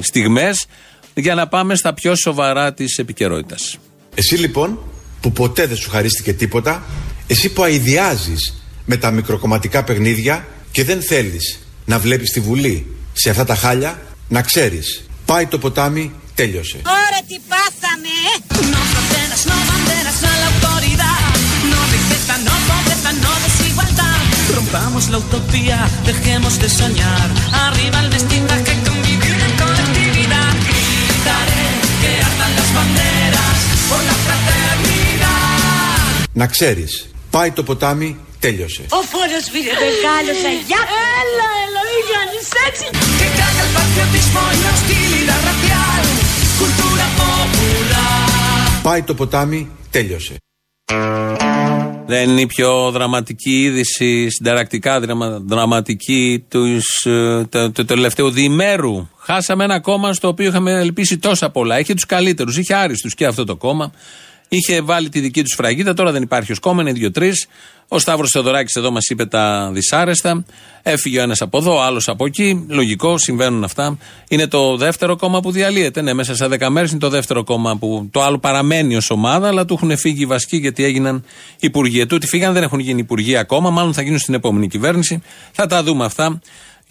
στιγμές 0.00 0.66
για 1.14 1.34
να 1.34 1.48
πάμε 1.48 1.74
στα 1.74 1.94
πιο 1.94 2.14
σοβαρά 2.16 2.72
της 2.72 2.98
επικαιρότητας. 2.98 3.78
Εσύ 4.14 4.34
λοιπόν 4.36 4.78
που 5.20 5.32
ποτέ 5.32 5.66
δεν 5.66 5.76
σου 5.76 5.90
χαρίστηκε 5.90 6.32
τίποτα, 6.32 6.82
εσύ 7.26 7.48
που 7.48 7.62
αηδιάζεις 7.62 8.62
με 8.84 8.96
τα 8.96 9.10
μικροκομματικά 9.10 9.84
παιχνίδια 9.84 10.46
και 10.70 10.84
δεν 10.84 11.02
θέλεις 11.02 11.58
να 11.84 11.98
βλέπεις 11.98 12.30
τη 12.30 12.40
Βουλή 12.40 12.96
σε 13.12 13.30
αυτά 13.30 13.44
τα 13.44 13.54
χάλια, 13.54 14.02
να 14.28 14.42
ξέρεις, 14.42 15.04
πάει 15.24 15.46
το 15.46 15.58
ποτάμι, 15.58 16.12
τέλειωσε. 16.34 16.76
Ahora 16.84 17.20
te 17.30 17.38
pásame. 17.52 18.16
No 18.74 18.80
fronteras, 18.92 19.42
no 19.50 19.56
banderas 19.70 20.18
a 20.30 20.32
la 20.42 20.48
autoridad. 20.52 21.22
No 21.72 21.80
riqueza, 21.94 22.34
no 22.48 22.54
pobreza, 22.68 23.10
no 23.24 23.32
desigualdad. 23.46 24.20
Rompamos 24.56 25.04
la 25.12 25.18
utopía, 25.24 25.78
dejemos 26.10 26.54
de 26.62 26.68
soñar. 26.80 27.28
Arriba 27.66 27.98
el 28.04 28.08
mestizaje, 28.16 28.72
convivir 28.72 28.81
Να 36.32 36.46
ξέρεις, 36.46 37.10
πάει 37.30 37.50
το 37.50 37.62
ποτάμι, 37.62 38.16
τέλειωσε. 38.40 38.82
Ο 38.90 38.96
φόρος 39.12 39.44
πήρε 39.52 39.72
μεγάλο 39.84 40.32
αγιά. 40.52 40.80
Έλα, 41.20 41.48
Ελοίγια, 41.64 42.20
έτσι. 42.68 42.84
Que 43.18 43.26
caiga 43.38 43.62
el 43.66 43.70
patriotismo 43.78 44.40
y 44.54 44.58
la 44.64 44.70
hostilidad 44.76 45.40
racial. 45.50 46.02
Cultura 46.60 47.06
popular. 47.20 48.80
Πάει 48.82 49.02
το 49.02 49.14
ποτάμι, 49.14 49.70
τέλειωσε. 49.90 50.36
Δεν 52.06 52.28
είναι 52.30 52.40
η 52.40 52.46
πιο 52.46 52.90
δραματική 52.90 53.62
είδηση, 53.62 54.30
συνταρακτικά 54.30 55.00
δραμα- 55.00 55.38
δραματική 55.46 56.44
τους, 56.48 57.04
ε, 57.06 57.44
το, 57.48 57.70
το 57.72 57.84
τελευταίου 57.84 58.30
διημέρου. 58.30 59.08
Χάσαμε 59.18 59.64
ένα 59.64 59.80
κόμμα 59.80 60.12
στο 60.12 60.28
οποίο 60.28 60.48
είχαμε 60.48 60.72
ελπίσει 60.72 61.18
τόσα 61.18 61.50
πολλά. 61.50 61.78
Είχε 61.78 61.94
τους 61.94 62.06
καλύτερους, 62.06 62.56
είχε 62.56 62.74
άριστους 62.74 63.14
και 63.14 63.26
αυτό 63.26 63.44
το 63.44 63.56
κόμμα. 63.56 63.92
Είχε 64.54 64.80
βάλει 64.80 65.08
τη 65.08 65.20
δική 65.20 65.42
τους 65.42 65.54
φραγίδα, 65.54 65.94
τώρα 65.94 66.12
δεν 66.12 66.22
υπάρχει 66.22 66.52
ω 66.52 66.56
κόμμα, 66.60 66.82
είναι 66.82 66.92
δύο-τρει. 66.92 67.32
Ο 67.88 67.98
Σταύρος 67.98 68.30
Θεοδωράκης 68.30 68.74
εδώ 68.74 68.90
μας 68.90 69.06
είπε 69.08 69.26
τα 69.26 69.70
δυσάρεστα. 69.72 70.44
Έφυγε 70.82 71.18
ο 71.18 71.22
ένας 71.22 71.40
από 71.40 71.58
εδώ, 71.58 71.76
ο 71.76 71.82
άλλος 71.82 72.08
από 72.08 72.26
εκεί. 72.26 72.66
Λογικό, 72.68 73.18
συμβαίνουν 73.18 73.64
αυτά. 73.64 73.98
Είναι 74.28 74.46
το 74.46 74.76
δεύτερο 74.76 75.16
κόμμα 75.16 75.40
που 75.40 75.50
διαλύεται. 75.50 76.02
Ναι, 76.02 76.12
μέσα 76.12 76.34
σε 76.34 76.48
10 76.48 76.68
μέρες 76.68 76.90
είναι 76.90 77.00
το 77.00 77.08
δεύτερο 77.08 77.44
κόμμα 77.44 77.76
που 77.76 78.08
το 78.10 78.22
άλλο 78.22 78.38
παραμένει 78.38 78.96
ως 78.96 79.10
ομάδα, 79.10 79.48
αλλά 79.48 79.64
του 79.64 79.74
έχουν 79.74 79.96
φύγει 79.96 80.22
οι 80.22 80.26
βασικοί 80.26 80.56
γιατί 80.56 80.84
έγιναν 80.84 81.24
υπουργοί. 81.60 82.06
Τούτοι 82.06 82.26
φύγαν, 82.26 82.52
δεν 82.52 82.62
έχουν 82.62 82.78
γίνει 82.78 83.00
υπουργοί 83.00 83.36
ακόμα, 83.36 83.70
μάλλον 83.70 83.92
θα 83.94 84.02
γίνουν 84.02 84.18
στην 84.18 84.34
επόμενη 84.34 84.68
κυβέρνηση. 84.68 85.22
Θα 85.52 85.66
τα 85.66 85.82
δούμε 85.82 86.04
αυτά. 86.04 86.40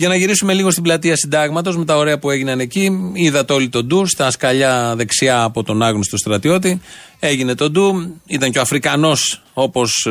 Για 0.01 0.09
να 0.09 0.15
γυρίσουμε 0.15 0.53
λίγο 0.53 0.71
στην 0.71 0.83
πλατεία 0.83 1.15
Συντάγματος 1.15 1.77
με 1.77 1.85
τα 1.85 1.97
ωραία 1.97 2.19
που 2.19 2.29
έγιναν 2.29 2.59
εκεί. 2.59 3.11
Είδατε 3.13 3.53
όλοι 3.53 3.69
τον 3.69 3.85
ντου 3.85 4.05
στα 4.05 4.31
σκαλιά 4.31 4.93
δεξιά 4.97 5.43
από 5.43 5.63
τον 5.63 5.83
άγνωστο 5.83 6.17
στρατιώτη. 6.17 6.81
Έγινε 7.19 7.55
το 7.55 7.69
ντου. 7.69 8.21
Ήταν 8.27 8.51
και 8.51 8.57
ο 8.57 8.61
Αφρικανός 8.61 9.41
όπως 9.53 10.07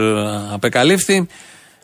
απεκαλύφθη. 0.52 1.26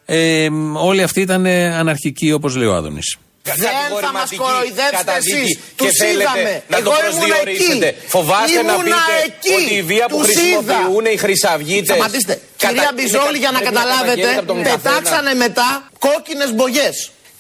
Ε, 0.05 0.49
όλοι 0.75 1.03
αυτοί 1.03 1.21
ήταν 1.21 1.47
αναρχικοί 1.81 2.33
όπως 2.33 2.57
λέει 2.57 2.67
ο 2.69 2.75
Άδωνης. 2.75 3.17
Δεν 3.43 3.57
θα 4.01 4.13
μας 4.13 4.29
κοροϊδέψετε 4.37 5.13
εσείς. 5.17 5.59
Τους 5.77 5.87
και 5.87 5.93
θέλετε 6.05 6.23
είδαμε. 6.23 6.63
να 6.69 6.77
το 6.77 6.91
Εγώ 6.91 6.93
ήμουν 7.01 7.29
προσδιορίσετε. 7.29 7.87
εκεί. 7.87 7.99
Φοβάστε 8.07 8.63
να 8.63 8.73
Ήμουνα 8.73 8.83
πείτε 8.85 9.17
εκεί. 9.31 9.55
ότι 9.65 9.75
η 9.75 9.83
βία 9.83 10.07
που 10.09 10.17
Τους 10.19 10.27
χρησιμοποιούν 10.27 11.05
είδα. 11.05 11.13
οι 11.13 11.17
χρυσαυγίτες 11.17 11.87
Σταματήστε. 11.97 12.35
κατα- 12.57 12.73
Κυρία 12.73 12.89
είναι 12.93 13.03
Μπιζόλη, 13.03 13.37
κα- 13.37 13.43
για 13.45 13.51
να 13.51 13.59
πρέπει 13.59 13.75
καταλάβετε, 13.75 14.07
καταγγέλλεται 14.09 14.39
από 14.43 14.49
τον 14.53 14.59
καθένα. 14.63 14.79
πετάξανε 14.79 15.33
μετά 15.45 15.69
κόκκινες 16.07 16.51
μπογιές. 16.57 16.97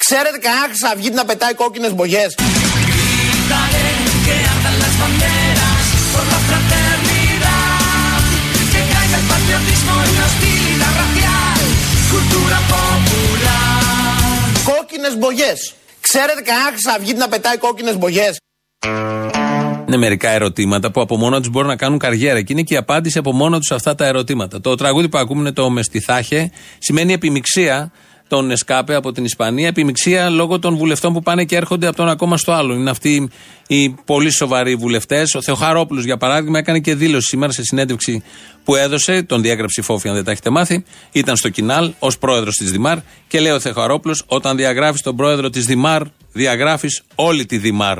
Ξέρετε 0.08 0.38
κανένα 0.46 0.66
χρυσαυγίτη 0.70 1.16
να 1.20 1.24
πετάει 1.30 1.54
κόκκινες 1.62 1.92
μπογιές. 1.94 2.30
Gritaré 2.38 3.88
que 4.26 4.36
ardan 4.52 4.76
las 4.84 4.94
banderas 5.02 5.84
por 6.12 6.24
la 6.32 6.40
fraternidad, 6.48 8.20
que 8.72 8.82
caiga 8.92 9.16
el 9.22 9.26
patriotismo 9.32 9.92
y 10.08 10.12
la 10.18 10.24
hostilidad 10.28 10.92
racial, 11.02 11.62
cultura 12.12 12.58
popular. 12.74 14.50
Κόκκινες 14.72 15.14
μπογιές. 15.18 15.74
Ξέρετε 16.00 16.40
κανένα 16.40 16.70
χρυσαυγίτη 16.74 17.18
να 17.18 17.28
πετάει 17.28 17.56
κόκκινες 17.56 17.96
μπογιές. 17.98 18.36
Είναι 19.86 19.96
μερικά 19.96 20.28
ερωτήματα 20.30 20.90
που 20.90 21.00
από 21.00 21.16
μόνα 21.16 21.38
τους 21.40 21.50
μπορούν 21.50 21.68
να 21.68 21.76
κάνουν 21.76 21.98
καριέρα 21.98 22.42
και 22.42 22.52
είναι 22.52 22.62
και 22.62 22.74
η 22.74 22.76
απάντηση 22.76 23.18
από 23.18 23.32
μόνα 23.32 23.56
τους 23.58 23.66
σε 23.66 23.74
αυτά 23.74 23.94
τα 23.94 24.06
ερωτήματα. 24.06 24.60
Το 24.60 24.74
τραγούδι 24.74 25.08
που 25.08 25.18
ακούμε 25.18 25.40
είναι 25.40 25.52
το 25.52 25.70
Μεστιθάχε, 25.70 26.50
σημαίνει 26.78 27.12
επιμηξία 27.12 27.92
των 28.28 28.50
Εσκάπε 28.50 28.94
από 28.94 29.12
την 29.12 29.24
Ισπανία, 29.24 29.68
επιμηξία 29.68 30.30
λόγω 30.30 30.58
των 30.58 30.76
βουλευτών 30.76 31.12
που 31.12 31.22
πάνε 31.22 31.44
και 31.44 31.56
έρχονται 31.56 31.86
από 31.86 31.96
το 31.96 32.02
ένα 32.02 32.16
κόμμα 32.16 32.36
στο 32.36 32.52
άλλο. 32.52 32.74
Είναι 32.74 32.90
αυτοί 32.90 33.30
οι 33.66 33.90
πολύ 33.90 34.30
σοβαροί 34.30 34.74
βουλευτές. 34.74 35.34
Ο 35.34 35.42
Θεοχαρόπουλος, 35.42 36.04
για 36.04 36.16
παράδειγμα, 36.16 36.58
έκανε 36.58 36.78
και 36.78 36.94
δήλωση 36.94 37.26
σήμερα 37.26 37.52
σε 37.52 37.62
συνέντευξη 37.62 38.22
που 38.64 38.74
έδωσε, 38.74 39.22
τον 39.22 39.42
διέγραψε 39.42 39.80
η 39.80 39.84
Φόφη, 39.84 40.08
αν 40.08 40.14
δεν 40.14 40.24
τα 40.24 40.30
έχετε 40.30 40.50
μάθει. 40.50 40.84
Ήταν 41.12 41.36
στο 41.36 41.48
Κινάλ 41.48 41.92
ως 41.98 42.18
πρόεδρος 42.18 42.54
της 42.54 42.70
Δημάρ 42.70 42.98
και 43.28 43.40
λέει 43.40 43.52
ο 43.52 43.60
Θεοχαρόπουλος, 43.60 44.22
όταν 44.26 44.56
διαγράφεις 44.56 45.02
τον 45.02 45.16
πρόεδρο 45.16 45.50
της 45.50 45.64
Δημάρ, 45.64 46.02
διαγράφεις 46.32 47.02
όλη 47.14 47.46
τη 47.46 47.58
Δημάρ. 47.58 47.98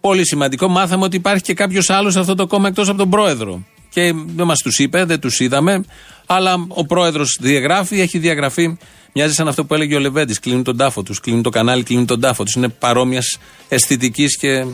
Πολύ 0.00 0.26
σημαντικό. 0.26 0.68
Μάθαμε 0.68 1.04
ότι 1.04 1.16
υπάρχει 1.16 1.42
και 1.42 1.54
κάποιος 1.54 1.90
άλλος 1.90 2.12
σε 2.12 2.20
αυτό 2.20 2.34
το 2.34 2.46
κόμμα 2.46 2.68
εκτός 2.68 2.88
από 2.88 2.98
τον 2.98 3.10
πρόεδρο. 3.10 3.64
Και 3.92 4.12
δεν 4.26 4.46
μας 4.46 4.58
τους 4.58 4.78
είπε, 4.78 5.04
δεν 5.04 5.20
τους 5.20 5.40
είδαμε. 5.40 5.84
Αλλά 6.26 6.64
ο 6.68 6.86
πρόεδρος 6.86 7.38
διαγράφει, 7.40 8.00
έχει 8.00 8.18
διαγραφεί. 8.18 8.76
Μοιάζει 9.12 9.34
σαν 9.34 9.48
αυτό 9.48 9.64
που 9.64 9.74
έλεγε 9.74 9.94
ο 9.94 9.98
Λεβέντης. 9.98 10.38
Κλείνουν 10.38 10.62
τον 10.62 10.76
τάφο 10.76 11.02
τους, 11.02 11.20
κλείνουν 11.20 11.42
το 11.42 11.50
κανάλι, 11.50 11.82
κλείνουν 11.82 12.06
τον 12.06 12.20
τάφο 12.20 12.44
τους. 12.44 12.54
Είναι 12.54 12.68
παρόμοιας 12.68 13.38
αισθητικής 13.68 14.36
και 14.36 14.64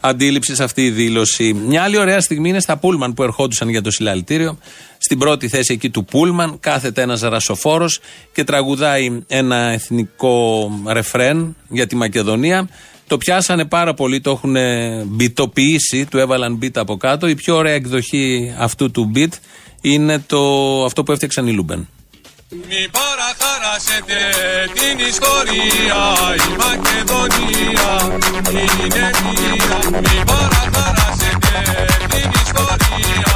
αντίληψης 0.00 0.60
αυτή 0.60 0.84
η 0.84 0.90
δήλωση. 0.90 1.52
Μια 1.52 1.82
άλλη 1.82 1.98
ωραία 1.98 2.20
στιγμή 2.20 2.48
είναι 2.48 2.60
στα 2.60 2.76
Πούλμαν 2.76 3.14
που 3.14 3.22
ερχόντουσαν 3.22 3.68
για 3.68 3.82
το 3.82 3.90
συλλαλητήριο. 3.90 4.58
Στην 4.98 5.18
πρώτη 5.18 5.48
θέση 5.48 5.72
εκεί 5.72 5.90
του 5.90 6.04
Πούλμαν 6.04 6.60
κάθεται 6.60 7.02
ένας 7.02 7.20
ρασοφόρος 7.20 8.00
και 8.32 8.44
τραγουδάει 8.44 9.22
ένα 9.26 9.56
εθνικό 9.56 10.70
ρεφρέν 10.86 11.56
για 11.68 11.86
τη 11.86 11.96
Μακεδονία. 11.96 12.68
Το 13.08 13.16
πιάσανε 13.16 13.64
πάρα 13.64 13.94
πολύ, 13.94 14.20
το 14.20 14.30
έχουν 14.30 14.56
μπιτοποιήσει, 15.06 16.06
του 16.06 16.18
έβαλαν 16.18 16.58
beat 16.62 16.74
από 16.74 16.96
κάτω. 16.96 17.28
Η 17.28 17.34
πιο 17.34 17.56
ωραία 17.56 17.74
εκδοχή 17.74 18.54
αυτού 18.58 18.90
του 18.90 19.12
beat 19.14 19.32
είναι 19.80 20.18
το, 20.18 20.38
αυτό 20.84 21.02
που 21.02 21.12
έφτιαξαν 21.12 21.46
οι 21.46 21.52
Λούμπεν. 21.52 21.88
Μη 22.50 22.88
παραχαράσσετε 22.96 24.18
την 24.74 25.06
ιστορία 25.06 26.00
Η 26.34 26.50
Μακεδονία 26.64 27.90
είναι 28.50 29.10
μία 29.22 30.00
Μη 30.00 30.24
παραχαράσετε 30.24 31.54
την 32.08 32.30
ιστορία 32.44 33.27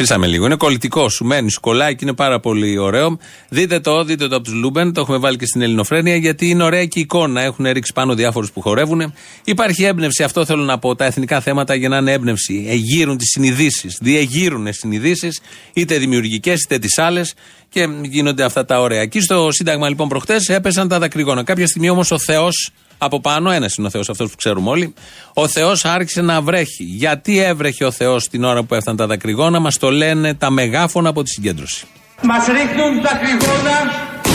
Το 0.00 0.06
αφήσαμε 0.06 0.26
λίγο. 0.26 0.46
Είναι 0.46 0.56
κολλητικό, 0.56 1.08
σου 1.08 1.24
μένεις, 1.24 1.52
σου 1.52 1.60
κολλάει 1.60 1.94
και 1.94 2.04
είναι 2.04 2.14
πάρα 2.14 2.40
πολύ 2.40 2.78
ωραίο. 2.78 3.18
Δείτε 3.48 3.80
το, 3.80 4.04
δείτε 4.04 4.28
το 4.28 4.36
από 4.36 4.44
τους 4.44 4.54
Λούμπεν, 4.54 4.92
το 4.92 5.00
έχουμε 5.00 5.18
βάλει 5.18 5.36
και 5.36 5.46
στην 5.46 5.62
Ελληνοφρένεια, 5.62 6.16
γιατί 6.16 6.48
είναι 6.48 6.62
ωραία 6.62 6.84
και 6.84 6.98
η 6.98 7.02
εικόνα. 7.02 7.40
Έχουν 7.40 7.66
ρίξει 7.72 7.92
πάνω 7.92 8.14
διάφορους 8.14 8.52
που 8.52 8.60
χορεύουν. 8.60 9.12
Υπάρχει 9.44 9.84
έμπνευση, 9.84 10.22
αυτό 10.22 10.44
θέλω 10.44 10.62
να 10.62 10.78
πω. 10.78 10.94
Τα 10.94 11.04
εθνικά 11.04 11.40
θέματα 11.40 11.74
για 11.74 11.88
να 11.88 11.96
είναι 11.96 12.12
έμπνευση. 12.12 12.66
Εγείρουν 12.68 13.16
τις 13.16 13.28
συνειδήσεις, 13.28 13.98
διεγείρουν 14.00 14.72
συνειδήσεις, 14.72 15.40
είτε 15.72 15.98
δημιουργικές 15.98 16.62
είτε 16.62 16.78
τις 16.78 16.98
άλλες 16.98 17.34
και 17.68 17.88
γίνονται 18.02 18.44
αυτά 18.44 18.64
τα 18.64 18.80
ωραία. 18.80 19.00
Εκεί 19.00 19.20
στο 19.20 19.48
Σύνταγμα 19.50 19.88
λοιπόν 19.88 20.08
προχτές 20.08 20.48
έπεσαν 20.48 20.88
τα 20.88 20.98
δακρυγόνα. 20.98 21.42
Κάποια 21.42 21.66
στιγμή 21.66 21.90
όμως 21.90 22.10
ο 22.10 22.18
Θεός 22.18 22.70
από 23.02 23.20
πάνω, 23.20 23.50
ένας 23.50 23.74
είναι 23.74 23.86
ο 23.86 23.90
Θεός, 23.90 24.08
αυτός 24.08 24.30
που 24.30 24.36
ξέρουμε 24.36 24.70
όλοι. 24.70 24.94
Ο 25.34 25.48
Θεός 25.48 25.84
άρχισε 25.84 26.22
να 26.22 26.40
βρέχει. 26.40 26.84
Γιατί 26.84 27.38
έβρεχε 27.38 27.84
ο 27.84 27.90
Θεός 27.90 28.28
την 28.28 28.44
ώρα 28.44 28.62
που 28.62 28.74
έφταναν 28.74 28.98
τα 28.98 29.06
δακρυγόνα, 29.06 29.60
μας 29.60 29.78
το 29.78 29.90
λένε 29.90 30.34
τα 30.34 30.50
μεγάφωνα 30.50 31.08
από 31.08 31.22
τη 31.22 31.30
συγκέντρωση. 31.30 31.86
Μας 32.22 32.46
ρίχνουν 32.46 33.02
τα 33.02 33.12
κρυγόνα 33.20 33.76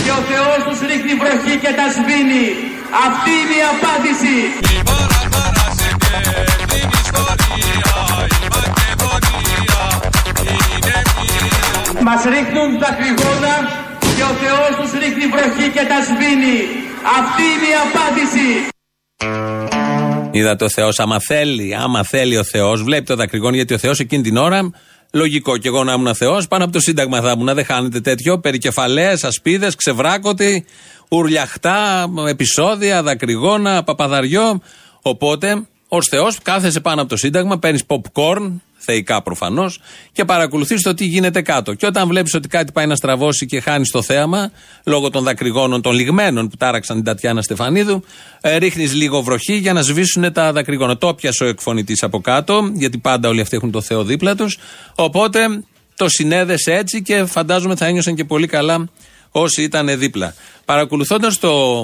και 0.03 0.11
ο 0.19 0.21
Θεός 0.29 0.59
τους 0.67 0.79
ρίχνει 0.89 1.13
βροχή 1.21 1.55
και 1.63 1.71
τα 1.79 1.87
σβήνει. 1.95 2.45
Αυτή 3.05 3.31
είναι 3.41 3.57
η 3.61 3.65
απάντηση. 3.73 4.35
την 6.71 6.89
ιστορία 7.03 7.97
Η 8.43 8.47
Μακεδονία 8.55 9.79
είναι 10.73 10.97
μία 11.19 12.03
Μας 12.07 12.21
ρίχνουν 12.33 12.69
τα 12.81 12.89
κρυγόνα 12.97 13.55
και 14.15 14.23
ο 14.31 14.33
Θεός 14.41 14.71
τους 14.79 14.91
ρίχνει 15.01 15.25
βροχή 15.33 15.67
και 15.75 15.83
τα 15.91 15.99
σβήνει. 16.07 16.59
Αυτή 17.07 17.43
είναι 17.43 17.67
η 17.67 17.77
απάντηση. 17.85 18.69
Είδατε 20.31 20.63
ο 20.63 20.69
Θεός, 20.69 20.99
άμα 20.99 21.19
θέλει, 21.19 21.75
άμα 21.75 22.03
θέλει 22.03 22.37
ο 22.37 22.43
Θεός, 22.43 22.83
βλέπει 22.83 23.05
το 23.05 23.15
δακρυγόνο 23.15 23.55
γιατί 23.55 23.73
ο 23.73 23.77
Θεός 23.77 23.99
εκείνη 23.99 24.23
την 24.23 24.37
ώρα, 24.37 24.69
λογικό 25.13 25.57
και 25.57 25.67
εγώ 25.67 25.83
να 25.83 25.93
ήμουν 25.93 26.15
Θεός, 26.15 26.47
πάνω 26.47 26.63
από 26.63 26.73
το 26.73 26.79
Σύνταγμα 26.79 27.21
θα 27.21 27.31
ήμουν, 27.31 27.53
δεν 27.53 27.65
χάνετε 27.65 27.99
τέτοιο, 28.01 28.39
περικεφαλές, 28.39 29.23
ασπίδες, 29.23 29.75
ξεβράκωτοι, 29.75 30.65
ουρλιαχτά, 31.09 32.09
επεισόδια, 32.27 33.03
δακρυγόνα, 33.03 33.83
παπαδαριό. 33.83 34.61
Οπότε, 35.01 35.67
ως 35.87 36.07
Θεός, 36.07 36.37
κάθεσαι 36.41 36.79
πάνω 36.79 37.01
από 37.01 37.09
το 37.09 37.17
Σύνταγμα, 37.17 37.59
παίρνεις 37.59 37.83
popcorn, 37.87 38.51
θεϊκά 38.85 39.21
προφανώς, 39.21 39.79
και 40.11 40.25
παρακολουθείς 40.25 40.81
το 40.81 40.93
τι 40.93 41.05
γίνεται 41.05 41.41
κάτω. 41.41 41.73
Και 41.73 41.85
όταν 41.85 42.07
βλέπεις 42.07 42.33
ότι 42.33 42.47
κάτι 42.47 42.71
πάει 42.71 42.85
να 42.85 42.95
στραβώσει 42.95 43.45
και 43.45 43.59
χάνεις 43.59 43.91
το 43.91 44.01
θέαμα, 44.01 44.51
λόγω 44.83 45.09
των 45.09 45.23
δακρυγόνων 45.23 45.81
των 45.81 45.93
λιγμένων 45.93 46.47
που 46.47 46.57
τάραξαν 46.57 46.95
την 46.95 47.05
Τατιάνα 47.05 47.41
Στεφανίδου, 47.41 48.03
ε, 48.41 48.55
ρίχνεις 48.57 48.93
λίγο 48.93 49.21
βροχή 49.21 49.53
για 49.53 49.73
να 49.73 49.81
σβήσουν 49.81 50.33
τα 50.33 50.51
δακρυγόνα. 50.51 50.97
Το 50.97 51.13
πιασε 51.13 51.43
ο 51.43 51.47
εκφωνητής 51.47 52.03
από 52.03 52.19
κάτω, 52.21 52.71
γιατί 52.73 52.97
πάντα 52.97 53.29
όλοι 53.29 53.41
αυτοί 53.41 53.55
έχουν 53.55 53.71
το 53.71 53.81
Θεό 53.81 54.03
δίπλα 54.03 54.35
τους. 54.35 54.57
Οπότε 54.95 55.63
το 55.95 56.09
συνέδεσε 56.09 56.73
έτσι 56.73 57.01
και 57.01 57.25
φαντάζομαι 57.25 57.75
θα 57.75 57.85
ένιωσαν 57.85 58.15
και 58.15 58.23
πολύ 58.23 58.47
καλά 58.47 58.89
όσοι 59.31 59.63
ήταν 59.63 59.99
δίπλα. 59.99 60.33
Παρακολουθώντας 60.65 61.39
το, 61.39 61.83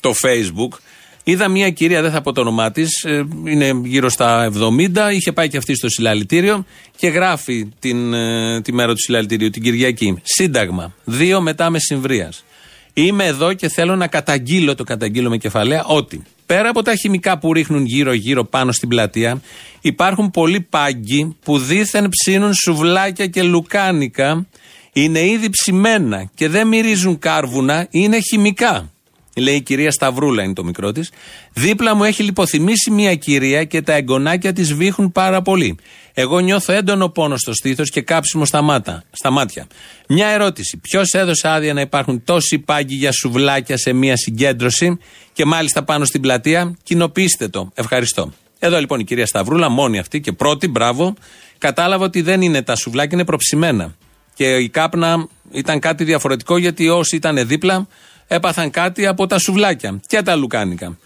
το 0.00 0.14
Facebook, 0.22 0.78
είδα 1.24 1.48
μια 1.48 1.70
κυρία, 1.70 2.02
δεν 2.02 2.10
θα 2.10 2.20
πω 2.20 2.32
το 2.32 2.40
όνομά 2.40 2.70
της, 2.70 3.04
είναι 3.44 3.80
γύρω 3.84 4.08
στα 4.08 4.50
70, 4.58 5.12
είχε 5.12 5.32
πάει 5.32 5.48
και 5.48 5.56
αυτή 5.56 5.74
στο 5.74 5.88
συλλαλητήριο 5.88 6.64
και 6.96 7.08
γράφει 7.08 7.68
την, 7.78 8.14
ε, 8.14 8.60
τη 8.60 8.72
μέρα 8.72 8.92
του 8.92 9.00
συλλαλητηρίου, 9.00 9.50
την 9.50 9.62
Κυριακή. 9.62 10.18
Σύνταγμα, 10.22 10.94
2 11.04 11.40
μετά 11.40 11.70
μεσημβρίας. 11.70 12.44
Είμαι 12.92 13.26
εδώ 13.26 13.52
και 13.52 13.68
θέλω 13.68 13.96
να 13.96 14.06
καταγγείλω, 14.06 14.74
το 14.74 14.84
καταγγείλω 14.84 15.28
με 15.28 15.36
κεφαλαία, 15.36 15.84
ότι 15.84 16.22
πέρα 16.46 16.68
από 16.68 16.82
τα 16.82 16.94
χημικά 16.94 17.38
που 17.38 17.52
ρίχνουν 17.52 17.84
γύρω-γύρω 17.84 18.44
πάνω 18.44 18.72
στην 18.72 18.88
πλατεία, 18.88 19.40
υπάρχουν 19.80 20.30
πολλοί 20.30 20.60
πάγκοι 20.60 21.36
που 21.44 21.58
δήθεν 21.58 22.08
ψήνουν 22.08 22.54
σουβλάκια 22.54 23.26
και 23.26 23.42
λουκάνικα. 23.42 24.46
Είναι 24.92 25.20
ήδη 25.26 25.50
ψημένα 25.50 26.30
και 26.34 26.48
δεν 26.48 26.66
μυρίζουν 26.66 27.18
κάρβουνα, 27.18 27.86
είναι 27.90 28.18
χημικά. 28.20 28.92
Λέει 29.36 29.54
η 29.54 29.60
κυρία 29.60 29.90
Σταυρούλα 29.90 30.42
είναι 30.42 30.52
το 30.52 30.64
μικρό 30.64 30.92
της. 30.92 31.10
Δίπλα 31.52 31.94
μου 31.94 32.04
έχει 32.04 32.22
λιποθυμήσει 32.22 32.90
μια 32.90 33.14
κυρία 33.14 33.64
και 33.64 33.82
τα 33.82 33.92
εγγονάκια 33.92 34.52
της 34.52 34.74
βήχουν 34.74 35.12
πάρα 35.12 35.42
πολύ. 35.42 35.76
Εγώ 36.14 36.38
νιώθω 36.38 36.72
έντονο 36.72 37.08
πόνο 37.08 37.36
στο 37.36 37.54
στήθος 37.54 37.90
και 37.90 38.00
κάψιμο 38.00 38.44
στα, 38.44 38.62
μάτα, 38.62 39.04
στα 39.10 39.30
μάτια. 39.30 39.66
Μια 40.08 40.28
ερώτηση. 40.28 40.76
Ποιος 40.76 41.12
έδωσε 41.12 41.48
άδεια 41.48 41.74
να 41.74 41.80
υπάρχουν 41.80 42.24
τόσοι 42.24 42.58
πάγκοι 42.58 42.94
για 42.94 43.12
σουβλάκια 43.12 43.76
σε 43.76 43.92
μια 43.92 44.16
συγκέντρωση 44.16 44.98
και 45.32 45.44
μάλιστα 45.44 45.82
πάνω 45.84 46.04
στην 46.04 46.20
πλατεία; 46.20 46.76
Κοινοποιήστε 46.82 47.48
το. 47.48 47.70
Ευχαριστώ. 47.74 48.32
Εδώ 48.58 48.78
λοιπόν 48.78 49.00
η 49.00 49.04
κυρία 49.04 49.26
Σταυρούλα, 49.26 49.68
μόνη 49.68 49.98
αυτή 49.98 50.20
και 50.20 50.32
πρώτη, 50.32 50.68
μπράβο, 50.68 51.14
κατάλαβε 51.58 52.04
ότι 52.04 52.22
δεν 52.22 52.42
είναι 52.42 52.62
τα 52.62 52.76
σουβλάκια, 52.76 53.10
είναι 53.12 53.24
προψημένα. 53.24 53.94
Και 54.34 54.56
η 54.56 54.68
κάπνα 54.68 55.28
ήταν 55.50 55.78
κάτι 55.78 56.04
διαφορετικό 56.04 56.56
γιατί 56.56 56.88
όσοι 56.88 57.16
ήταν 57.16 57.46
δίπλα 57.46 57.86
έπαθαν 58.34 58.70
κάτι 58.70 59.06
από 59.06 59.26
τα 59.26 59.38
σουβλάκια 59.38 60.00
και 60.06 60.22
τα 60.22 60.34
λουκάνικα. 60.34 60.98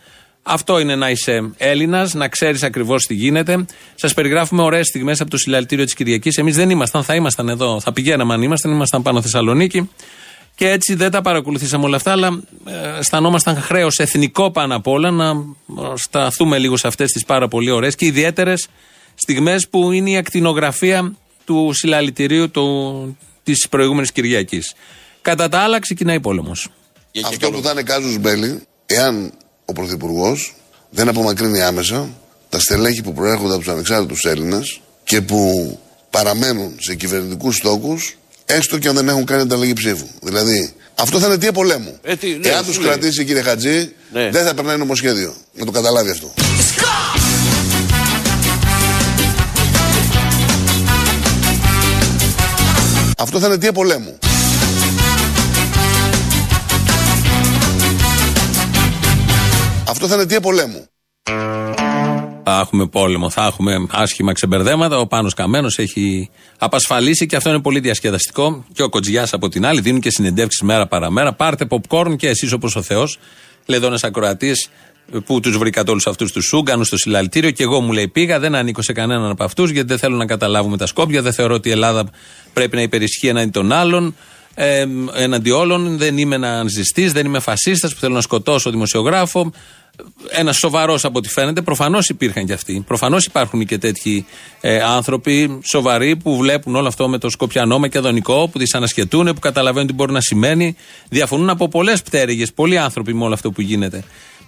Αυτό 0.43 0.79
είναι 0.79 0.97
να 0.97 1.11
είσαι 1.11 1.51
Έλληνας, 1.57 2.15
να 2.15 2.29
ξέρεις 2.29 2.63
ακριβώς 2.63 3.05
τι 3.05 3.15
γίνεται. 3.15 3.65
Σας 3.95 4.15
περιγράφουμε 4.15 4.63
ωραίες 4.63 4.87
στιγμές 4.87 5.21
από 5.21 5.31
το 5.31 5.37
συλλαλητήριο 5.37 5.85
της 5.85 5.95
Κυριακής. 5.95 6.37
Εμείς 6.37 6.57
δεν 6.57 6.71
ήμασταν, 6.71 7.03
θα 7.03 7.15
ήμασταν 7.15 7.49
εδώ, 7.49 7.81
θα 7.81 7.93
πηγαίναμε 7.93 8.35
αν 8.35 8.43
ήμασταν, 8.43 8.73
ήμασταν 8.73 9.03
πάνω 9.03 9.23
Θεσσαλονίκη. 9.23 9.91
Και 10.55 10.71
έτσι 10.71 10.95
δεν 10.95 11.11
τα 11.11 11.21
παρακολουθήσαμε 11.21 11.85
όλα 11.85 11.97
αυτά, 11.97 12.13
αλλά 12.13 12.43
ε, 12.67 12.99
αισθανόμασταν 12.99 13.57
χρέος 13.57 13.99
εθνικό 13.99 14.51
πάνω 14.51 14.77
απ' 14.77 14.87
όλα 14.87 15.11
να 15.11 15.35
σταθούμε 15.95 16.59
λίγο 16.59 16.77
σε 16.77 16.87
αυτές 16.87 17.11
τις 17.13 17.25
πάρα 17.25 17.49
πολύ 17.49 17.71
ωραίες 17.71 17.95
και 17.95 18.05
ιδιαίτερες 18.05 18.69
στιγμές 19.15 19.69
που 19.69 19.93
είναι 19.93 20.11
η 20.11 20.17
ακτινογραφία 20.17 21.13
του 21.45 21.71
συλλαλητηρίου 21.73 22.51
της 23.43 23.67
προηγούμενης 23.69 24.13
Κυριακής. 24.13 24.75
Κατά 25.23 25.49
τα 25.49 25.59
άλλα, 25.59 25.79
ξεκινάει 25.79 26.21
πόλεμος. 26.21 26.69
Αυτό 27.25 27.51
που 27.51 27.63
θα 27.63 27.71
είναι 27.71 27.83
κάζους 27.83 28.19
μπέλη, 28.19 28.63
εάν 28.87 29.33
ο 29.65 29.73
Πρωθυπουργός 29.73 30.55
δεν 30.91 31.09
απομακρύνει 31.09 31.63
άμεσα 31.63 32.09
τα 32.49 32.61
στελέχη 32.61 33.03
που 33.03 33.13
προέρχονται 33.13 33.53
από 33.53 33.59
τους 33.63 33.69
ανεξάρτητους 33.73 34.25
Έλληνες 34.25 34.81
και 35.05 35.21
που 35.21 35.79
παραμένουν 36.11 36.75
σε 36.81 36.95
κυβερνητικούς 36.95 37.57
στόχους, 37.57 38.17
έστω 38.45 38.79
και 38.79 38.89
αν 38.89 38.95
δεν 38.95 39.09
έχουν 39.09 39.25
κάνει 39.25 39.43
ανταλλαγή 39.43 39.73
ψήφου. 39.73 40.07
Δηλαδή, 40.23 40.73
αυτό 40.95 41.19
θα 41.19 41.27
είναι 41.27 41.35
αιτία 41.35 41.53
πολέμου. 41.53 41.99
Ε, 42.03 42.17
τι, 42.17 42.29
ναι, 42.35 42.49
Εάν 42.49 42.65
τους 42.65 42.79
κρατήσει, 42.79 43.25
κύριε 43.25 43.43
Χατζή, 43.43 43.93
Ναι. 44.13 44.31
δεν 44.31 44.45
θα 44.45 44.55
περνάει 44.55 44.77
νομοσχέδιο. 44.77 45.35
Να 45.55 45.65
το 45.65 45.71
καταλάβει 45.71 46.11
αυτό. 46.11 46.33
Αυτό 53.19 53.39
θα 53.39 53.47
είναι 53.47 53.55
αιτία 53.55 53.73
πολέμου. 53.73 54.19
Αυτό 59.89 60.07
θα 60.07 60.15
είναι 60.15 60.23
αιτία 60.23 60.41
πολέμου. 60.41 60.87
Θα 62.45 62.61
έχουμε 62.61 62.87
πόλεμο, 62.87 63.31
θα 63.31 63.47
έχουμε 63.47 63.87
άσχημα 63.91 64.33
ξεμπερδέματα. 64.33 64.99
Ο 64.99 65.07
Πάνος 65.07 65.35
Καμένος 65.35 65.79
έχει 65.79 66.31
απασφαλίσει 66.59 67.27
και 67.27 67.37
αυτό 67.37 67.51
είναι 67.51 67.61
πολύ 67.61 67.81
διασκεδαστικό. 67.81 68.65
Και 68.73 68.83
ο 68.83 68.89
Κοτζιάς 68.89 69.33
από 69.33 69.49
την 69.49 69.67
άλλη 69.67 69.81
δίνουν 69.81 70.01
και 70.01 70.11
συνεντεύξεις 70.11 70.63
μέρα 70.63 70.87
παραμέρα. 70.87 71.33
Πάρτε 71.35 71.67
popcorn 71.71 72.17
και 72.17 72.29
εσείς 72.29 72.53
όπως 72.53 72.77
ο 72.77 72.83
Θεός. 72.83 73.19
Λέει 73.67 73.79
εδώ 73.79 73.87
ένα 73.87 73.99
ακροατής 74.03 74.69
που 75.25 75.41
τους 75.41 75.59
βρήκα 75.59 75.83
όλους 75.89 76.07
αυτούς 76.07 76.33
τους 76.33 76.45
Σούγκανους 76.45 76.87
στο 76.87 76.97
συλλαλητήριο 76.97 77.51
και 77.51 77.63
εγώ 77.63 77.81
μου 77.81 77.93
λέει 77.93 78.09
πήγα, 78.09 78.39
δεν 78.39 78.55
ανήκω 78.55 78.83
σε 78.83 78.93
κανέναν 78.93 79.31
από 79.31 79.45
αυτούς 79.45 79.71
γιατί 79.71 79.89
δεν 79.89 79.99
θέλω 79.99 80.17
να 80.17 80.27
καταλάβουμε 80.27 80.77
τα 80.77 80.87
Σκόπια. 80.87 81.23
Δεν 81.23 81.33
θεωρώ 81.33 81.55
ότι 81.55 81.69
η 81.69 81.73
Ελλάδα 81.73 82.11
πρέπει 82.53 82.77
να 82.77 82.83
υπερισχύει 82.83 83.29
έναντι 83.29 83.51
των 83.51 83.73
άλλων. 83.73 84.15
Ε, 84.61 84.87
έναντι 85.15 85.51
όλων, 85.51 85.99
δεν 85.99 86.19
είμαι 86.19 86.35
ένα 86.35 86.65
ζεστή, 86.67 87.09
δεν 87.09 87.27
είμαι 87.27 87.41
φασίστας 87.41 87.95
που 87.95 88.01
θέλω 88.01 88.15
να 88.15 88.21
σκοτώσω 88.21 88.71
δημοσιογράφο. 88.71 89.53
Ένας 90.31 90.57
σοβαρός 90.57 91.05
από 91.05 91.19
ό,τι 91.19 91.29
φαίνεται. 91.29 91.63
Προφανώς 91.63 92.09
υπήρχαν 92.09 92.47
και 92.47 92.53
αυτοί. 92.53 92.85
Προφανώς 92.87 93.25
υπάρχουν 93.25 93.67
και 93.67 93.79
τέτοιοι 93.79 94.27
ε, 94.61 94.81
άνθρωποι 94.81 95.61
σοβαροί 95.71 96.17
που 96.17 96.37
βλέπουν 96.37 96.77
όλο 96.77 96.89
αυτό 96.89 97.09
με 97.09 97.19
το 97.19 97.31
σκοπιανό 97.31 97.79
μακεδονικό, 97.79 98.49
που 98.49 98.59
δυσανασχετούν, 98.59 99.27
που 99.27 99.41
καταλαβαίνουν 99.41 99.87
τι 99.87 99.93
μπορεί 99.93 100.13
να 100.13 100.21
σημαίνει. 100.21 100.77
Διαφωνούν 101.09 101.51
από 101.51 101.69
πολλές 101.69 102.03
πτέρυγες, 102.03 102.53
πολλοί 102.53 102.79
άνθρωποι 102.79 103.15
με 103.15 103.25
όλο 103.25 103.35
αυτό 103.35 103.51
που 103.51 103.61
γίνεται. 103.61 104.05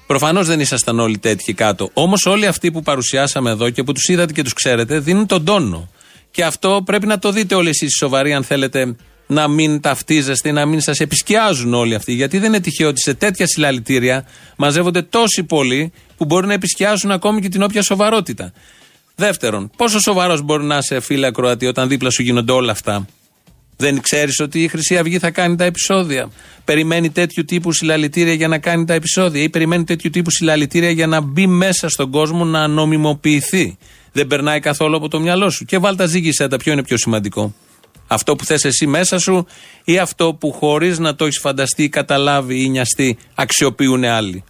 Προφανώς 0.07 0.47
δεν 0.47 0.61
ήσασταν 0.61 1.01
όλοι 1.01 1.19
τέτοιοι 1.19 1.53
κάτω. 1.53 1.91
Όμως 1.93 2.27
όλοι 2.27 2.47
αυτοί 2.47 2.71
που 2.71 2.83
παρουσιάσαμε 2.83 3.51
εδώ 3.51 3.71
και 3.71 3.83
που 3.83 3.93
τους 3.93 4.09
είδατε 4.09 4.33
και 4.33 4.43
τους 4.43 4.53
ξέρετε 4.53 4.99
δίνουν 4.99 5.27
τον 5.27 5.45
τόνο. 5.45 5.89
Και 6.31 6.45
αυτό 6.45 6.83
πρέπει 6.85 7.07
να 7.07 7.19
το 7.19 7.33
δείτε 7.33 7.55
όλοι 7.55 7.69
εσείς 7.69 7.97
σοβαροί, 7.97 8.33
αν 8.33 8.45
θέλετε 8.45 8.97
να 9.31 9.49
μην 9.49 9.81
ταυτίζεστε, 9.81 10.53
να 10.53 10.67
μην 10.67 10.81
σας 10.81 10.99
επισκιάζουν 10.99 11.75
όλοι 11.75 11.95
αυτοί. 11.95 12.13
Γιατί 12.13 12.39
δεν 12.39 12.49
είναι 12.49 12.61
τυχαίο 12.61 12.89
ότι 12.89 13.01
σε 13.01 13.15
τέτοια 13.15 13.47
συλλαλητήρια 13.47 14.25
μαζεύονται 14.57 15.03
τόσοι 15.03 15.43
πολλοί 15.43 15.93
που 16.17 16.25
μπορεί 16.25 16.47
να 16.47 16.53
επισκιάσουν 16.53 17.11
ακόμη 17.11 17.41
και 17.41 17.49
την 17.49 17.63
όποια 17.63 17.83
σοβαρότητα. 17.83 18.53
Δεύτερον, 19.15 19.71
πόσο 19.77 20.01
σοβαρός 20.01 20.43
μπορεί 20.43 20.65
να 20.65 20.77
είσαι, 20.77 21.01
φίλε 21.01 21.27
Ακροατή, 21.27 21.67
όταν 21.67 21.89
δίπλα 21.89 22.11
σου 22.11 22.23
γίνονται 22.23 22.53
όλα 22.53 22.73
αυτά; 22.73 23.07
Δεν 23.77 24.01
ξέρεις 24.01 24.41
ότι 24.41 24.63
η 24.63 24.69
Χρυσή 24.69 24.99
Αυγή 24.99 25.19
θα 25.19 25.31
κάνει 25.31 25.57
τα 25.57 25.65
επεισόδια; 25.65 26.31
Περιμένει 26.65 27.11
τέτοιου 27.11 27.45
τύπου 27.45 27.73
συλλαλητήρια 27.73 28.35
για 28.35 28.49
να 28.49 28.59
κάνει 28.59 28.85
τα 28.85 28.95
επεισόδια 28.95 29.43
ή 29.43 29.49
περιμένει 29.49 29.85
τέτοιου 29.85 30.11
τύπου 30.11 30.31
συλλαλητήρια 30.31 30.91
για 30.91 31.07
να 31.07 31.21
μπει 31.21 31.47
μέσα 31.47 31.89
στον 31.89 32.11
κόσμο 32.11 32.45
να 32.45 32.67
νομιμοποιηθεί; 32.67 33.79
Δεν 34.13 34.27
περνάει 34.27 34.61
καθόλου 34.61 34.97
από 34.97 35.09
το 35.09 35.21
μυαλό 35.21 35.51
σου. 35.51 35.65
Και 35.65 35.79
βάλτα 35.79 36.07
ζήγησέ 36.07 36.49
τα, 36.49 36.57
ποιο 36.57 36.73
είναι 36.73 36.83
πιο 36.83 36.97
σημαντικό; 36.97 37.55
Αυτό 38.13 38.37
που 38.37 38.45
θες 38.45 38.65
εσύ 38.65 38.87
μέσα 38.87 39.19
σου 39.19 39.47
ή 39.85 39.99
αυτό 39.99 40.35
που 40.35 40.53
χωρίς 40.53 40.99
να 40.99 41.15
το 41.15 41.25
έχεις 41.25 41.39
φανταστεί, 41.39 41.89
καταλάβει 41.89 42.65
ή 42.65 42.69
νοιαστεί 42.69 43.19
αξιοποιούν 43.35 44.05
άλλοι. 44.05 44.45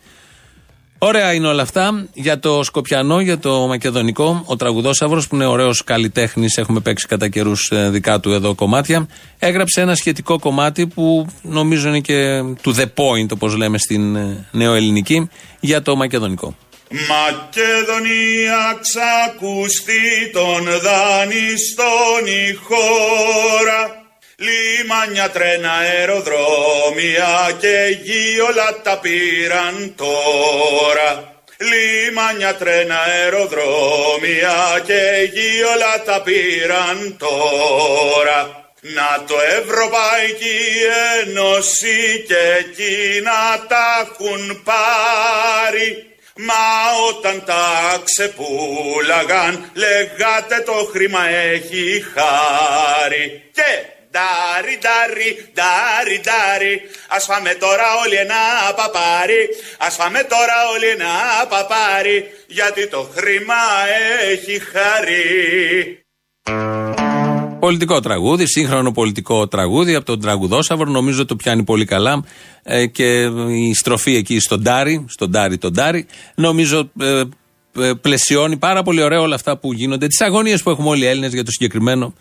Ωραία 0.99 1.33
είναι 1.33 1.47
όλα 1.47 1.63
αυτά. 1.63 2.07
Για 2.15 2.39
το 2.39 2.63
Σκοπιανό, 2.63 3.21
για 3.21 3.39
το 3.39 3.67
Μακεδονικό, 3.67 4.43
ο 4.47 4.57
τραγουδόσαυρος 4.57 5.29
που 5.29 5.35
είναι 5.35 5.47
ωραίος 5.47 5.85
καλλιτέχνης, 5.85 6.57
έχουμε 6.57 6.81
παίξει 6.81 7.07
κατά 7.07 7.29
καιρούς 7.29 7.73
δικά 7.91 8.21
του 8.21 8.33
εδώ 8.33 8.55
κομμάτια, 8.55 9.09
έγραψε 9.39 9.81
ένα 9.81 9.95
σχετικό 9.95 10.39
κομμάτι 10.39 10.87
που 10.87 11.27
νομίζω 11.43 11.89
είναι 11.89 12.01
και 12.01 12.41
to 12.65 12.75
the 12.75 12.85
point, 12.85 13.33
όπως 13.33 13.57
λέμε 13.57 13.79
στην 13.79 14.17
ε, 14.17 14.47
νεοελληνική, 14.51 15.29
για 15.61 15.83
το 15.83 15.97
Μακεδονικό. 15.97 16.55
Μακεδονία 16.93 18.81
ξακουστεί 18.81 20.31
των 20.33 20.65
δανειστών 20.65 22.27
η 22.27 22.55
χώρα. 22.55 24.05
Λιμάνια, 24.37 25.31
τρένα, 25.31 25.73
αεροδρόμια 25.73 27.57
και 27.61 27.99
γη 28.03 28.41
όλα 28.41 28.81
τα 28.83 28.99
πήραν 28.99 29.95
τώρα. 29.97 31.35
Λιμάνια, 31.59 32.55
τρένα, 32.55 32.99
αεροδρόμια 32.99 34.83
και 34.87 35.31
γη 35.33 35.63
όλα 35.63 36.03
τα 36.05 36.23
πήραν 36.23 37.17
τώρα. 37.19 38.65
Να 38.81 39.25
το 39.27 39.35
Ευρωπαϊκή 39.61 40.59
Ένωση 41.21 42.25
και 42.27 42.39
εκείνα 42.59 43.67
τα 43.69 44.09
έχουν 44.09 44.63
πάρει 44.65 46.10
Μα 46.47 46.67
όταν 47.09 47.45
τα 47.45 47.65
ξεπούλαγαν 48.05 49.71
λέγατε 49.75 50.63
το 50.67 50.89
χρήμα 50.93 51.29
έχει 51.29 52.05
χάρη 52.15 53.43
Και 53.53 53.99
Ντάρι, 54.13 54.79
ντάρι, 54.83 55.31
ντάρι, 55.55 56.21
ντάρι. 56.25 56.75
Ας 57.09 57.25
φάμε 57.25 57.55
τώρα 57.55 57.89
όλοι 58.05 58.15
ένα 58.15 58.43
παπάρι. 58.77 59.43
Ας 59.79 59.95
φάμε 59.95 60.19
τώρα 60.19 60.57
όλοι 60.75 60.87
ένα 60.87 61.15
παπάρι. 61.49 62.25
Γιατί 62.47 62.89
το 62.89 63.09
χρήμα 63.15 63.63
έχει 64.31 64.61
χάρη. 64.73 65.25
Πολιτικό 67.61 68.01
τραγούδι, 68.01 68.47
σύγχρονο 68.47 68.93
πολιτικό 68.93 69.49
τραγούδι 69.49 69.95
από 69.95 70.07
τον 70.07 70.21
Τραγουδόσαυρο. 70.21 70.91
Νομίζω 70.91 71.25
το 71.25 71.37
πιάνει 71.37 71.63
πολύ 71.63 71.85
καλά. 71.85 72.25
Ε, 72.63 72.87
και 72.87 73.23
η 73.49 73.75
στροφή 73.75 74.17
εκεί 74.17 74.41
στον 74.41 74.63
Τάρι, 74.63 75.05
στον 75.09 75.31
Τάρι, 75.31 75.59
τον 75.59 75.75
Τάρι, 75.75 76.07
νομίζω 76.35 76.91
ε, 77.01 77.23
ε, 77.79 77.93
πλαισιώνει 78.01 78.57
πάρα 78.57 78.83
πολύ 78.83 79.03
ωραία 79.03 79.21
όλα 79.21 79.35
αυτά 79.35 79.57
που 79.59 79.73
γίνονται. 79.73 80.07
Τις 80.07 80.21
αγωνίες 80.21 80.63
που 80.63 80.71
έχουμε 80.71 80.89
όλοι 80.89 81.05
οι 81.05 81.07
Έλληνες 81.07 81.33
για 81.33 81.45
το 81.45 81.51
συγκεκριμένο 81.51 82.15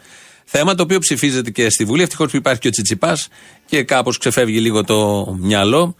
θέμα, 0.45 0.75
το 0.75 0.83
οποίο 0.83 0.99
ψηφίζεται 0.99 1.49
και 1.49 1.69
στη 1.69 1.85
Βουλή. 1.85 2.01
Ευτυχώς 2.01 2.31
που 2.31 2.37
υπάρχει 2.37 2.59
και 2.59 2.67
ο 2.67 2.71
Τσιτσιπάς 2.71 3.27
και 3.65 3.83
κάπως 3.83 4.17
ξεφεύγει 4.17 4.59
λίγο 4.59 4.83
το 4.83 5.27
μυαλό. 5.39 5.95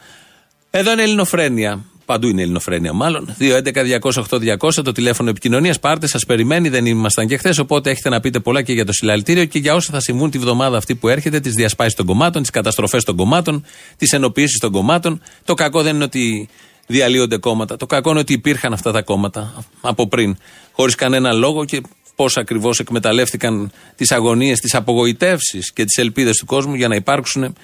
Εδώ 0.70 0.92
είναι 0.92 1.04
Ελληνοφρένεια. 1.04 1.86
Παντού 2.10 2.28
είναι 2.28 2.42
Ελληνοφρένεια, 2.42 2.94
μάλλον. 2.94 3.36
2.11.208.200 3.40 4.84
το 4.84 4.92
τηλέφωνο 4.92 5.30
επικοινωνίας. 5.30 5.80
Πάρτε, 5.80 6.08
σας 6.08 6.26
περιμένει. 6.26 6.70
Δεν 6.70 6.86
ήμασταν 6.86 7.28
και 7.28 7.38
χθες. 7.38 7.58
Οπότε 7.58 7.90
έχετε 7.90 8.10
να 8.10 8.20
πείτε 8.20 8.40
πολλά 8.40 8.62
και 8.62 8.74
για 8.74 8.86
το 8.86 8.92
συλλαλητήριο 8.92 9.46
και 9.46 9.60
για 9.60 9.76
όσα 9.76 9.94
θα 9.94 10.00
συμβούν 10.00 10.30
τη 10.30 10.38
βδομάδα 10.38 10.78
αυτή 10.78 10.96
που 10.96 11.08
έρχεται, 11.08 11.40
τις 11.40 11.54
διασπάσεις 11.54 11.94
των 11.94 12.06
κομμάτων, 12.06 12.42
τις 12.42 12.52
καταστροφές 12.52 13.04
των 13.04 13.16
κομμάτων, 13.16 13.66
τις 13.98 14.12
ενοποιήσεις 14.12 14.60
των 14.60 14.72
κομμάτων. 14.72 15.22
Το 15.46 15.54
κακό 15.54 15.82
δεν 15.82 15.96
είναι 15.96 16.04
ότι 16.04 16.50
διαλύονται 16.88 17.38
κόμματα. 17.38 17.78
Το 17.78 17.86
κακό 17.86 18.10
είναι 18.10 18.20
ότι 18.20 18.34
υπήρχαν 18.34 18.74
αυτά 18.74 18.92
τα 18.92 19.02
κόμματα 19.02 19.66
από 19.82 20.08
πριν, 20.08 20.38
χωρίς 20.72 20.96
κανένα 20.96 21.34
λόγο 21.34 21.66
και 21.66 21.82
πώς 22.16 22.38
ακριβώς 22.38 22.80
εκμεταλλεύτηκαν 22.80 23.72
τις 23.96 24.12
αγωνίες, 24.12 24.60
τις 24.60 24.76
απογοητεύσεις 24.76 25.74
και 25.74 25.84
τις 25.84 25.98
ελπίδες 25.98 26.38
του 26.38 26.46
κόσμου 26.46 26.76
για 26.76 26.88
να 26.88 26.96
υπάρξουν 26.96 27.56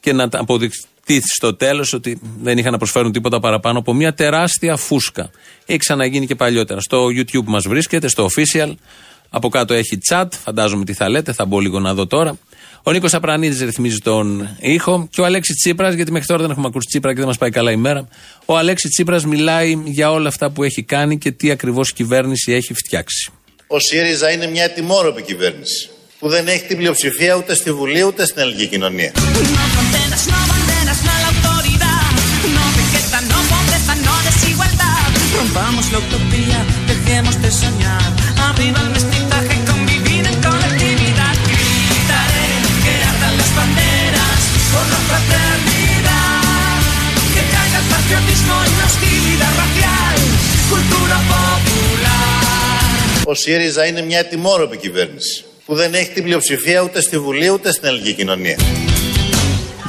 και 0.00 0.12
να 0.12 0.28
αποδειχθεί 1.02 1.34
στο 1.34 1.54
τέλος 1.54 1.92
ότι 1.92 2.20
δεν 2.40 2.58
είχαν 2.58 2.72
να 2.72 2.78
προσφέρουν 2.78 3.12
τίποτα 3.12 3.40
παραπάνω 3.40 3.78
από 3.78 3.94
μια 3.94 4.14
τεράστια 4.14 4.76
φούσκα. 4.76 5.30
Έχει 5.66 5.78
ξαναγίνει 5.78 6.26
και 6.26 6.34
παλιότερα. 6.34 6.80
Στο 6.80 7.06
YouTube 7.06 7.44
μας 7.44 7.66
βρίσκεται, 7.66 8.08
στο 8.08 8.28
official. 8.28 8.74
Από 9.30 9.48
κάτω 9.48 9.74
έχει 9.74 9.98
chat, 10.08 10.26
φαντάζομαι 10.44 10.84
τι 10.84 10.92
θα 10.92 11.08
λέτε, 11.08 11.32
θα 11.32 11.44
μπω 11.44 11.60
λίγο 11.60 11.80
να 11.80 11.94
δω 11.94 12.06
τώρα. 12.06 12.38
Ο 12.82 12.92
Νίκος 12.92 13.14
Απρανίδης 13.14 13.60
ρυθμίζει 13.60 13.98
τον 13.98 14.56
ήχο 14.60 15.08
και 15.10 15.20
ο 15.20 15.24
Αλέξης 15.24 15.56
Τσίπρας, 15.56 15.94
γιατί 15.94 16.12
μέχρι 16.12 16.26
τώρα 16.26 16.42
δεν 16.42 16.50
έχουμε 16.50 16.66
ακούσει 16.66 16.86
Τσίπρα 16.86 17.12
και 17.12 17.18
δεν 17.18 17.26
μας 17.26 17.38
πάει 17.38 17.50
καλά 17.50 17.70
η 17.70 17.76
μέρα. 17.76 18.08
Ο 18.44 18.56
Αλέξης 18.56 18.90
Τσίπρας 18.90 19.24
μιλάει 19.24 19.78
για 19.84 20.10
όλα 20.10 20.28
αυτά 20.28 20.50
που 20.50 20.62
έχει 20.62 20.82
κάνει 20.82 21.18
και 21.18 21.30
τι 21.30 21.50
ακριβώς 21.50 21.92
κυβέρνηση 21.92 22.52
έχει 22.52 22.74
φτιάξει. 22.74 23.30
Ο 23.66 23.78
ΣΥΡΙΖΑ 23.78 24.30
είναι 24.30 24.46
μια 24.46 24.70
τιμόρροπη 24.70 25.22
κυβέρνηση 25.22 25.90
που 26.18 26.28
δεν 26.28 26.48
έχει 26.48 26.64
την 26.64 26.76
πλειοψηφία 26.76 27.34
ούτε 27.34 27.54
στη 27.54 27.72
Βουλή 27.72 28.02
ούτε 28.02 28.26
στην 28.26 28.42
ελληνική 28.42 28.66
κοινωνία. 28.66 29.12
Rompamos 35.38 35.90
la 35.92 35.98
utopía, 35.98 36.58
dejemos 36.86 37.34
de 37.42 37.50
soñar. 37.50 38.02
Arriba 38.48 38.78
el 38.80 38.90
mestizaje, 38.90 39.54
convivir 39.70 40.24
en 40.30 40.36
colectividad. 40.46 41.34
Gritaré 41.52 42.48
que 42.84 42.94
ardan 43.10 43.34
las 43.40 43.50
banderas 43.58 44.40
por 44.72 44.86
la 44.92 45.00
fraternidad. 45.08 46.78
Que 47.34 47.42
caiga 47.54 47.78
el 47.82 47.88
patriotismo 47.94 48.54
y 48.68 48.72
la 48.78 48.84
hostilidad 48.90 49.52
racial. 49.62 50.16
Cultura 50.72 51.18
popular. 51.32 53.26
Ο 53.26 53.34
ΣΥΡΙΖΑ 53.34 53.86
είναι 53.86 54.02
μια 54.02 54.24
τιμόρροπη 54.26 54.76
κυβέρνηση 54.76 55.44
που 55.66 55.74
δεν 55.74 55.94
έχει 55.94 56.10
την 56.10 56.22
πλειοψηφία 56.22 56.80
ούτε 56.80 57.00
στη 57.00 57.18
Βουλή 57.18 57.48
ούτε 57.48 57.72
στην 57.72 57.88
ελληνική 57.88 58.12
κοινωνία. 58.12 58.56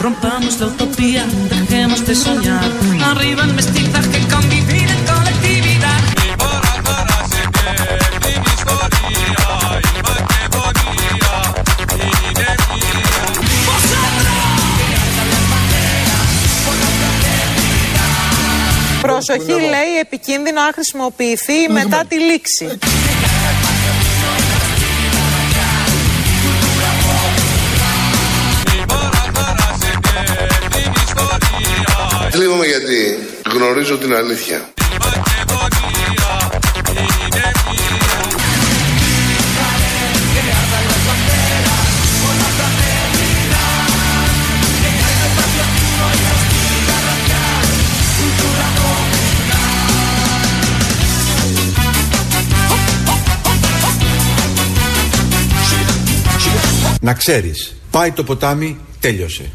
Rompamos 0.06 0.54
la 0.60 0.66
utopía, 0.74 1.24
dejemos 1.50 1.63
de 2.06 2.16
soñar. 2.16 2.64
Arriba 3.12 3.44
el 3.44 3.54
mestizaje, 3.54 4.20
convivir 4.34 4.90
en 4.90 5.06
colectividad. 5.06 6.02
Προσοχή 19.02 19.52
λέει 19.52 20.00
επικίνδυνο 20.00 20.62
αν 20.62 20.74
χρησιμοποιηθεί 20.74 21.70
μετά 21.70 22.06
τη 22.08 22.16
λήξη. 22.20 22.80
Θλίβομαι 32.36 32.66
γιατί 32.66 33.18
γνωρίζω 33.54 33.98
την 33.98 34.16
αλήθεια. 34.16 34.74
Να 57.00 57.14
ξέρεις, 57.14 57.76
πάει 57.92 58.12
το 58.12 58.24
ποτάμι, 58.24 58.78
τέλειωσε. 59.00 59.52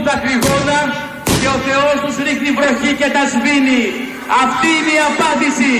Ρίχνουν 0.00 0.04
τα 0.04 0.16
κρυγόνα 0.18 0.80
και 1.40 1.46
ο 1.46 1.58
Θεός 1.66 1.96
τους 2.04 2.16
ρίχνει 2.24 2.50
βροχή 2.50 2.94
και 2.94 3.08
τα 3.16 3.22
σβήνει. 3.32 3.82
Αυτή 4.42 4.68
είναι 4.78 4.92
η 4.98 5.02
απάντηση. 5.10 5.72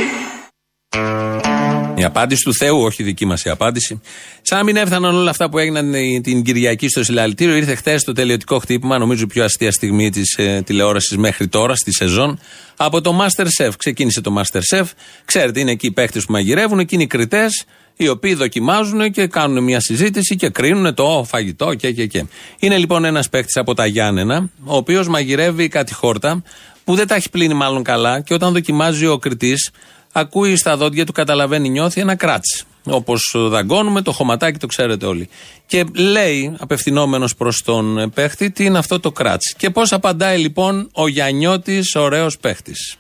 Η 1.95 2.05
απάντηση 2.05 2.43
του 2.45 2.55
Θεού, 2.55 2.83
όχι 2.83 3.03
δική 3.03 3.27
μας 3.27 3.45
η 3.45 3.51
απάντηση. 3.51 4.01
Σαν 4.43 4.59
να 4.59 4.65
μην 4.65 4.77
έφταναν 4.77 5.15
όλα 5.15 5.31
αυτά 5.31 5.51
που 5.51 5.59
έγιναν 5.59 5.93
την 6.23 6.43
Κυριακή 6.43 6.89
στο 6.89 7.05
συλλαλητήριο, 7.05 7.57
ήρθε 7.57 7.75
χθες 7.75 8.05
το 8.05 8.13
τελειωτικό 8.13 8.59
χτύπημα, 8.59 8.99
νομίζω 8.99 9.23
η 9.23 9.27
πιο 9.27 9.45
αστεία 9.45 9.73
στιγμή 9.73 10.11
της 10.11 10.35
ε, 10.39 10.63
τηλεόρασης 10.67 11.17
μέχρι 11.17 11.49
τώρα, 11.49 11.75
στη 11.75 11.93
σεζόν, 11.93 12.39
από 12.77 13.01
το 13.01 13.21
Masterchef. 13.21 13.71
Ξεκίνησε 13.77 14.21
το 14.21 14.35
Masterchef. 14.39 14.85
Ξέρετε, 15.25 15.61
είναι 15.61 15.71
εκεί 15.71 15.87
οι 15.87 15.93
παίχτε 15.93 16.19
που 16.19 16.33
μαγειρεύουν, 16.33 16.79
εκείνοι 16.79 17.03
οι 17.03 17.07
κριτές, 17.07 17.65
οι 18.03 18.09
οποίοι 18.09 18.35
δοκιμάζουν 18.35 19.11
και 19.11 19.27
κάνουν 19.27 19.65
μια 19.65 19.81
συζήτηση 19.81 20.37
και 20.37 20.49
κρίνουν 20.49 20.95
το 20.95 21.25
φαγητό 21.29 21.75
και 21.75 21.93
και 21.93 22.07
και. 22.07 22.25
Είναι 22.59 22.79
λοιπόν 22.79 23.05
ένας 23.05 23.29
παίχτη 23.29 23.59
από 23.59 23.75
τα 23.75 23.87
Γιάννενα, 23.87 24.51
ο 24.65 24.77
οποίος 24.77 25.09
μαγειρεύει 25.09 25.69
κάτι 25.69 25.95
χόρτα 25.95 26.43
που 26.85 26.95
δεν 26.95 27.07
τα 27.07 27.15
έχει 27.15 27.31
πλύνει 27.31 27.55
μάλλον 27.55 27.83
καλά 27.83 28.21
και 28.21 28.35
όταν 28.35 28.53
δοκιμάζει 28.53 29.07
ο 29.07 29.19
κριτής, 29.19 29.71
ακούει 30.13 30.57
στα 30.57 30.77
δόντια 30.77 31.07
του, 31.07 31.13
καταλαβαίνει, 31.13 31.69
νιώθει 31.69 32.01
ένα 32.01 32.15
κράτσι. 32.15 32.65
Όπως 32.85 33.35
δαγκώνουμε, 33.37 34.03
το 34.03 34.13
χωματάκι 34.13 34.59
το 34.59 34.67
ξέρετε 34.67 35.07
όλοι. 35.07 35.29
Και 35.67 35.85
λέει, 35.95 36.57
απευθυνόμενος 36.59 37.37
προς 37.37 37.63
τον 37.65 38.11
παίχτη, 38.15 38.51
τι 38.51 38.65
είναι 38.65 38.79
αυτό 38.79 39.01
το 39.01 39.13
κράτσι. 39.13 39.55
Και 39.59 39.71
πώς 39.71 39.93
απαντάει 39.93 40.39
λοιπόν 40.39 40.89
ο 40.93 41.09
Γιαννιώτης, 41.09 41.95
ωραίος 41.95 42.39
παίχτης. 42.39 43.00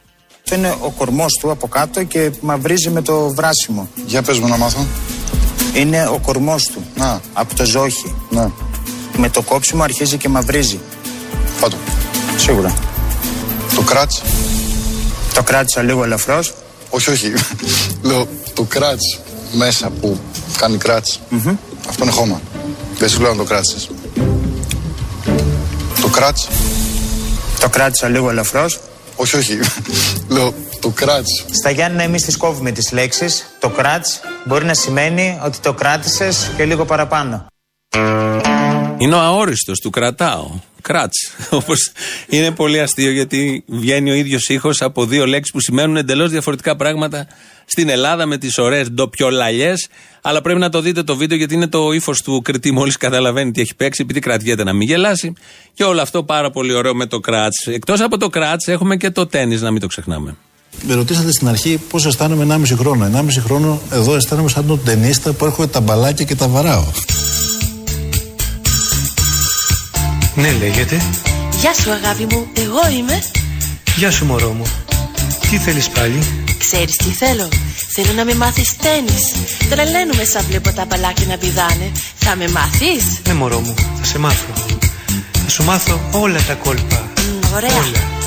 Αυτό 0.52 0.62
είναι 0.62 0.76
ο 0.80 0.90
κορμός 0.90 1.32
του 1.40 1.50
από 1.50 1.68
κάτω 1.68 2.04
και 2.04 2.30
μαυρίζει 2.40 2.90
με 2.90 3.02
το 3.02 3.28
βράσιμο. 3.28 3.88
Για 4.06 4.22
πες 4.22 4.38
μου 4.38 4.48
να 4.48 4.56
μάθω. 4.56 4.86
Είναι 5.74 6.06
ο 6.06 6.18
κορμός 6.18 6.64
του. 6.64 6.82
Να. 6.94 7.20
Από 7.32 7.54
το 7.54 7.64
ζόχι. 7.64 8.14
Ναι. 8.30 8.50
Με 9.16 9.28
το 9.28 9.42
κόψιμο 9.42 9.82
αρχίζει 9.82 10.16
και 10.16 10.28
μαυρίζει. 10.28 10.80
Φάτο. 11.58 11.76
Σίγουρα. 12.36 12.74
Το 13.74 13.82
κράτς. 13.82 14.22
Το 15.34 15.42
κράτησα 15.42 15.82
λίγο 15.82 16.04
ελαφρώς. 16.04 16.54
Όχι, 16.90 17.10
όχι. 17.10 17.32
Λέω 18.02 18.28
το 18.54 18.62
κράτς 18.62 19.20
μέσα 19.52 19.90
που 20.00 20.18
κάνει 20.58 20.76
κράτς. 20.76 21.20
Αυτό 21.88 22.02
είναι 22.02 22.12
χώμα. 22.12 22.40
Δεν 22.98 23.08
σου 23.08 23.20
λέω 23.20 23.30
να 23.30 23.36
το 23.36 23.44
κράτησες. 23.44 23.90
Το 26.00 26.08
κράτς. 26.08 26.48
Το 27.60 27.68
κράτησα 27.68 28.08
λίγο 28.08 28.30
ελαφρώς. 28.30 28.78
Όχι, 29.20 29.36
όχι. 29.36 29.58
Λέω 30.28 30.54
το 30.80 30.88
κράτς. 30.88 31.44
Στα 31.50 31.70
Γιάννηνα 31.70 32.02
εμείς 32.02 32.22
τις 32.22 32.36
κόβουμε 32.36 32.70
τις 32.70 32.92
λέξεις. 32.92 33.44
Το 33.58 33.68
κράτς 33.68 34.20
μπορεί 34.44 34.64
να 34.64 34.74
σημαίνει 34.74 35.38
ότι 35.44 35.58
το 35.58 35.72
κράτησες 35.72 36.50
και 36.56 36.64
λίγο 36.64 36.84
παραπάνω. 36.84 37.46
Είναι 38.98 39.14
ο 39.14 39.18
αόριστος, 39.18 39.78
του 39.78 39.90
κρατάω. 39.90 40.50
Κράτς. 40.80 41.16
Όπως 41.50 41.92
είναι 42.28 42.50
πολύ 42.50 42.80
αστείο 42.80 43.10
γιατί 43.10 43.64
βγαίνει 43.66 44.10
ο 44.10 44.14
ίδιος 44.14 44.48
ήχος 44.48 44.82
από 44.82 45.06
δύο 45.06 45.26
λέξεις 45.26 45.52
που 45.52 45.60
σημαίνουν 45.60 45.96
εντελώς 45.96 46.30
διαφορετικά 46.30 46.76
πράγματα 46.76 47.26
στην 47.64 47.88
Ελλάδα 47.88 48.26
με 48.26 48.38
τις 48.38 48.58
ωραίες 48.58 48.90
ντοπιολαλιές. 48.90 49.88
Αλλά 50.22 50.40
πρέπει 50.40 50.60
να 50.60 50.68
το 50.68 50.80
δείτε 50.80 51.02
το 51.02 51.16
βίντεο 51.16 51.36
γιατί 51.36 51.54
είναι 51.54 51.66
το 51.66 51.92
ύφος 51.92 52.22
του 52.22 52.42
κριτή 52.42 52.70
μόλις 52.70 52.96
καταλαβαίνει 52.96 53.50
τι 53.50 53.60
έχει 53.60 53.74
παίξει, 53.74 54.02
επειδή 54.02 54.20
κρατιέται 54.20 54.64
να 54.64 54.72
μην 54.72 54.88
γελάσει. 54.88 55.32
Και 55.74 55.84
όλο 55.84 56.00
αυτό 56.00 56.22
πάρα 56.22 56.50
πολύ 56.50 56.74
ωραίο 56.74 56.94
με 56.94 57.06
το 57.06 57.20
κράτς. 57.20 57.66
Εκτός 57.66 58.00
από 58.00 58.18
το 58.18 58.28
κράτς 58.28 58.66
έχουμε 58.66 58.96
και 58.96 59.10
το 59.10 59.26
τέννη, 59.26 59.56
να 59.56 59.70
μην 59.70 59.80
το 59.80 59.86
ξεχνάμε. 59.86 60.36
Με 60.82 60.94
ρωτήσατε 60.94 61.32
στην 61.32 61.48
αρχή 61.48 61.80
πώς 61.90 62.06
αισθάνομαι 62.06 62.60
1,5 62.68 62.76
χρόνο. 62.78 63.10
1,5 63.14 63.26
χρόνο 63.44 63.80
εδώ 63.90 64.14
αισθάνομαι 64.14 64.48
σαν 64.48 64.66
τον 64.66 64.80
ταινίστα 64.84 65.32
που 65.32 65.44
έρχομαι 65.44 65.66
τα 65.66 65.80
μπαλάκια 65.80 66.24
και 66.24 66.34
τα 66.34 66.48
βαράω. 66.48 66.84
Ναι, 70.34 70.52
λέγεται. 70.52 71.00
Γεια 71.60 71.74
σου 71.74 71.90
αγάπη 71.90 72.26
μου, 72.30 72.46
εγώ 72.56 72.96
είμαι. 72.98 73.22
Γεια 73.96 74.10
σου, 74.10 74.24
μωρό 74.24 74.50
μου. 74.52 74.64
Τι 75.50 75.56
θέλεις 75.58 75.88
πάλι; 75.88 76.18
Ξέρεις 76.58 76.96
τι 76.96 77.10
θέλω. 77.10 77.48
Θέλω 77.88 78.12
να 78.12 78.24
με 78.24 78.34
μάθεις 78.34 78.76
τέννις. 78.76 79.32
Τρελαίνουμε 79.70 80.24
σαν 80.24 80.44
βλέπω 80.48 80.70
τα 80.72 80.84
μπαλάκια 80.84 81.26
να 81.26 81.36
πηδάνε. 81.36 81.92
Θα 82.16 82.36
με 82.36 82.48
μάθεις; 82.48 83.04
Ναι, 83.26 83.34
μωρό 83.34 83.60
μου, 83.60 83.74
θα 83.98 84.04
σε 84.04 84.18
μάθω. 84.18 84.52
Θα 85.44 85.50
σου 85.50 85.64
μάθω 85.64 86.00
όλα 86.10 86.40
τα 86.46 86.54
κόλπα. 86.54 87.10
Μ, 87.16 87.54
ωραία. 87.54 87.70
Όλα. 87.70 88.19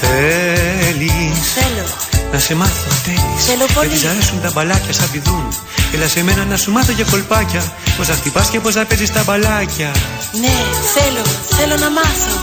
Θέλεις 0.00 1.52
Θέλω. 1.54 1.86
να 2.32 2.38
σε 2.38 2.54
μάθω 2.54 2.90
τέννις. 3.04 3.44
Θέλω 3.46 3.66
πολύ. 3.74 3.88
Γιατί 3.88 4.06
σ' 4.06 4.08
αρέσουν 4.10 4.40
τα 4.40 4.50
μπαλάκια 4.54 4.92
σαν 4.92 5.10
πηδούν. 5.10 5.54
Έλα 5.94 6.08
σε 6.08 6.22
μένα 6.22 6.44
να 6.44 6.56
σου 6.56 6.70
μάθω 6.72 6.92
για 6.92 7.04
κολπάκια. 7.10 7.72
Πώς 7.96 8.08
να 8.08 8.14
χτυπάς 8.14 8.48
και 8.48 8.60
πώς 8.60 8.74
να 8.74 8.84
παίζεις 8.84 9.12
τα 9.12 9.22
μπαλάκια. 9.26 9.90
Ναι, 10.40 10.54
θέλω. 10.94 11.24
Θέλω 11.56 11.76
να 11.76 11.90
μάθω. 11.90 12.34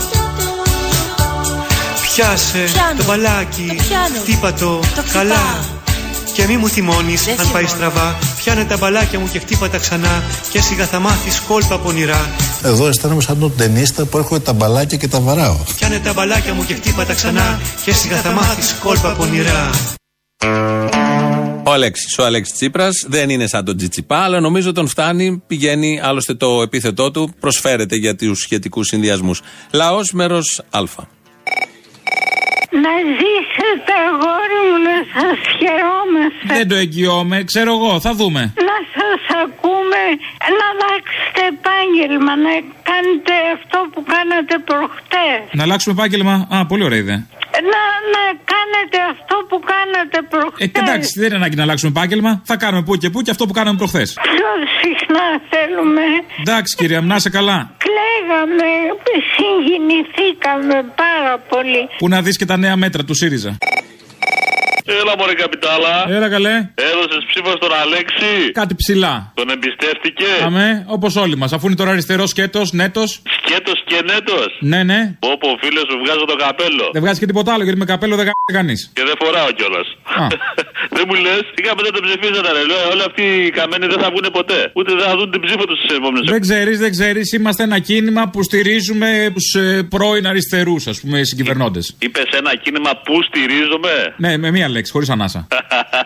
Πιάσε 2.14 2.58
Πιάνω. 2.72 2.96
το 2.96 3.04
μπαλάκι. 3.04 3.66
Το 3.68 3.82
πιάνω. 3.88 4.18
Χτύπα 4.22 4.52
το, 4.52 4.78
Το 4.94 5.02
καλά. 5.12 5.64
Χτυπάω. 6.42 6.46
Και 6.46 6.46
μη 6.46 6.56
μου 6.56 6.68
θυμώνεις 6.68 7.24
Δεν 7.24 7.40
αν 7.40 7.50
πάει 7.52 7.64
θυμώνω. 7.64 7.90
στραβά. 7.90 8.18
Πιάνε 8.36 8.64
τα 8.64 8.76
μπαλάκια 8.76 9.18
μου 9.18 9.28
και 9.32 9.38
χτύπα 9.38 9.68
τα 9.68 9.78
ξανά. 9.78 10.22
Και 10.50 10.60
σιγά 10.60 10.86
θα 10.86 10.98
μάθεις 10.98 11.40
κόλπα 11.40 11.78
πονηρά. 11.78 12.30
Εδώ 12.64 12.86
αισθάνομαι 12.86 13.22
σαν 13.22 13.38
τον 13.38 13.52
ταινίστα 13.56 14.04
που 14.04 14.18
έρχομαι 14.18 14.40
τα 14.40 14.52
μπαλάκια 14.52 14.96
και 14.98 15.08
τα 15.08 15.20
βαράω. 15.20 15.56
Πιάνε 15.76 15.98
τα 15.98 16.12
μπαλάκια 16.12 16.54
μου 16.54 16.64
και 16.64 16.74
χτύπα 16.74 17.04
τα 17.04 17.14
ξανά. 17.14 17.60
Και 17.84 17.92
σιγά 17.92 18.16
θα 18.16 18.30
μάθεις 18.30 18.76
κόλπα 18.82 19.12
πονηρά. 19.12 19.70
Ο 21.62 21.72
Αλέξης, 21.72 22.18
ο 22.18 22.24
Αλέξης 22.24 22.54
Τσίπρας 22.54 23.04
δεν 23.08 23.30
είναι 23.30 23.46
σαν 23.46 23.64
τον 23.64 23.76
Τζιτσιπά, 23.76 24.18
αλλά 24.18 24.40
νομίζω 24.40 24.72
τον 24.72 24.88
φτάνει, 24.88 25.42
πηγαίνει, 25.46 26.00
άλλωστε 26.02 26.34
το 26.34 26.62
επίθετό 26.62 27.10
του 27.10 27.34
προσφέρεται 27.40 27.96
για 27.96 28.16
τους 28.16 28.40
σχετικούς 28.40 28.86
συνδυασμούς. 28.86 29.40
Λαός 29.70 30.12
μέρος 30.12 30.62
Α. 30.70 30.82
Να 32.70 32.94
ζήσετε 33.18 33.92
αγόρι 34.08 34.60
μου 34.68 34.78
να 34.88 34.96
σας 35.14 35.38
χαιρόμαστε 35.58 36.54
Δεν 36.56 36.68
το 36.68 36.74
εγγυώμαι, 36.74 37.44
ξέρω 37.44 37.72
εγώ, 37.78 38.00
θα 38.00 38.12
δούμε. 38.14 38.40
Να 38.68 38.76
σας 38.94 38.97
ακούμε 39.46 40.02
να 40.58 40.64
αλλάξετε 40.72 41.40
επάγγελμα 41.54 42.32
να 42.46 42.52
κάνετε 42.90 43.34
αυτό 43.56 43.78
που 43.92 44.00
κάνατε 44.14 44.54
προχτές 44.70 45.38
Να 45.58 45.62
αλλάξουμε 45.66 45.92
επάγγελμα. 45.98 46.34
Α, 46.54 46.56
πολύ 46.72 46.84
ωραία 46.88 47.00
ιδέα. 47.04 47.20
να, 47.72 47.82
να 48.14 48.22
κάνετε 48.52 48.98
αυτό 49.14 49.34
που 49.48 49.56
κάνατε 49.72 50.18
Ε, 50.24 50.26
προχτές 50.32 50.68
και 50.72 50.78
εντάξει, 50.84 51.10
δεν 51.20 51.26
είναι 51.28 51.36
ανάγκη 51.40 51.56
να 51.60 51.64
αλλάξουμε 51.66 51.90
επάγγελμα. 51.96 52.32
Θα 52.50 52.56
κάνουμε 52.62 52.82
που 52.86 52.92
και 53.02 53.10
που 53.12 53.20
και 53.24 53.30
αυτό 53.34 53.44
που 53.46 53.54
κάναμε 53.58 53.76
προχθές. 53.82 54.08
Πιο 54.34 54.50
συχνά 54.80 55.26
θέλουμε 55.52 56.04
Εντάξει, 56.44 56.70
κυρία, 56.78 57.00
μου, 57.02 57.06
να 57.12 57.16
είσαι 57.20 57.30
καλά. 57.38 57.58
Κλαίγαμε, 57.84 58.68
συγκινηθήκαμε 59.34 60.74
πάρα 61.02 61.34
πολύ 61.48 61.82
Πού 61.98 62.08
να 62.08 62.22
δεις 62.22 62.36
και 62.36 62.44
τα 62.44 62.56
νέα 62.56 62.76
μέτρα 62.76 63.04
του 63.04 63.14
ΣΥΡΙΖΑ. 63.14 63.56
Έλα 65.00 65.14
μωρέ 65.18 65.34
καπιτάλα. 65.44 65.92
Έλα 66.16 66.28
καλέ. 66.28 66.54
Έδωσες 66.90 67.22
ψήφο 67.28 67.50
στον 67.60 67.72
Αλέξη. 67.82 68.32
Κάτι 68.60 68.74
ψηλά. 68.74 69.32
Τον 69.34 69.48
εμπιστεύτηκε. 69.54 70.30
Αμέ, 70.48 70.84
όπως 70.86 71.16
όλοι 71.16 71.36
μας. 71.36 71.52
Αφού 71.52 71.66
είναι 71.66 71.76
τώρα 71.76 71.90
αριστερός 71.90 72.28
σκέτος, 72.30 72.72
νέτος. 72.72 73.22
Σκέτος 73.36 73.78
και 73.90 73.98
νέτος. 74.10 74.48
Ναι, 74.60 74.82
ναι. 74.82 75.00
Πω 75.24 75.30
πω 75.40 75.48
φίλε 75.62 75.80
σου 75.88 75.96
βγάζω 76.04 76.24
το 76.32 76.36
καπέλο. 76.44 76.84
Δεν 76.92 77.02
βγάζει 77.02 77.18
και 77.20 77.26
τίποτα 77.26 77.52
άλλο 77.54 77.62
γιατί 77.62 77.78
με 77.78 77.84
καπέλο 77.84 78.14
δεν 78.20 78.26
κάνει 78.28 78.52
κανείς. 78.58 78.80
Και 78.96 79.02
δεν 79.08 79.16
φοράω 79.22 79.50
κιόλας. 79.58 79.86
δεν 80.96 81.04
μου 81.08 81.14
λες, 81.24 81.44
είχαμε 81.58 81.80
δεν 81.86 81.92
τον 81.96 82.02
ψηφίσατε 82.06 82.50
ρε. 82.56 82.62
Λέω, 82.70 82.82
όλοι 82.92 83.02
αυτοί 83.08 83.24
οι 83.46 83.50
καμένοι 83.58 83.86
δεν 83.92 83.98
θα 84.02 84.08
βγουν 84.12 84.26
ποτέ. 84.32 84.60
Ούτε 84.78 84.90
δεν 84.98 85.04
θα 85.08 85.14
δουν 85.16 85.30
την 85.30 85.40
ψήφο 85.44 85.64
τους 85.68 85.78
στι 85.82 85.94
επόμενες 85.94 86.30
Δεν 86.30 86.40
ξέρεις, 86.40 86.78
δεν 86.84 86.90
ξέρεις. 86.96 87.32
Είμαστε 87.32 87.62
ένα 87.62 87.78
κίνημα 87.78 88.22
που 88.32 88.42
στηρίζουμε 88.42 89.08
τους 89.34 89.48
ε, 89.54 89.82
πρώην 89.94 90.26
αριστερούς, 90.26 90.86
ας 90.86 91.00
πούμε, 91.00 91.24
συγκυβερνώντες. 91.24 91.84
Είπες 91.98 92.28
ένα 92.40 92.52
κίνημα 92.56 92.90
που 93.04 93.14
στηρίζομαι; 93.28 93.94
Ναι, 94.16 94.36
με 94.36 94.50
μία 94.50 94.68
λέξη, 94.68 94.77
χωρίς 94.90 95.08
ανάσα. 95.10 95.46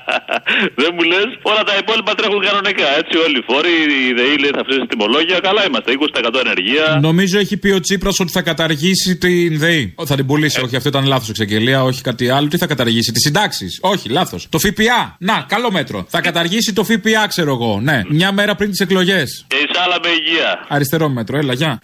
δεν 0.80 0.90
μου 0.94 1.02
λες, 1.02 1.28
όλα 1.42 1.62
τα 1.62 1.74
υπόλοιπα 1.80 2.14
τρέχουν 2.14 2.40
κανονικά. 2.48 2.88
Έτσι, 3.00 3.14
όλοι 3.24 3.38
οι 3.38 3.44
φόροι, 3.48 3.74
η 4.08 4.12
ΔΕΗ 4.18 4.37
λέει 4.38 4.50
θα 4.54 4.61
αυξήσει 4.61 4.87
τιμολόγια. 4.87 5.38
Καλά 5.38 5.66
είμαστε. 5.66 5.92
20% 6.35 6.40
ενεργεία. 6.44 6.98
Νομίζω 7.00 7.38
έχει 7.38 7.56
πει 7.56 7.70
ο 7.70 7.80
Τσίπρας 7.80 8.20
ότι 8.20 8.32
θα 8.32 8.42
καταργήσει 8.42 9.16
την 9.16 9.58
ΔΕΗ. 9.58 9.94
Θα 10.06 10.14
την 10.16 10.26
πουλήσει. 10.26 10.61
Όχι, 10.64 10.76
αυτό 10.76 10.88
ήταν 10.88 11.06
λάθος 11.06 11.28
εξαγγελία. 11.28 11.82
Όχι 11.82 12.00
κάτι 12.02 12.30
άλλο. 12.30 12.48
Τι 12.48 12.56
θα 12.58 12.66
καταργήσει, 12.66 13.12
τις 13.12 13.22
συντάξεις. 13.22 13.78
Όχι, 13.80 14.08
λάθος. 14.08 14.46
Το 14.48 14.58
ΦΠΑ. 14.58 15.16
Να, 15.18 15.44
καλό 15.48 15.70
μέτρο. 15.70 16.06
Θα 16.08 16.20
καταργήσει 16.20 16.72
το 16.72 16.85
ΦΠΑ, 16.85 17.26
ξέρω 17.28 17.52
εγώ. 17.52 17.80
Ναι, 17.82 18.02
μια 18.08 18.32
μέρα 18.32 18.54
πριν 18.54 18.70
τις 18.70 18.80
εκλογές. 18.80 19.44
Και 19.46 19.56
εισάλα 19.70 19.96
με 20.02 20.08
υγεία. 20.08 20.66
Αριστερό 20.68 21.08
μέτρο, 21.08 21.37
έλα, 21.37 21.52
γεια. 21.52 21.80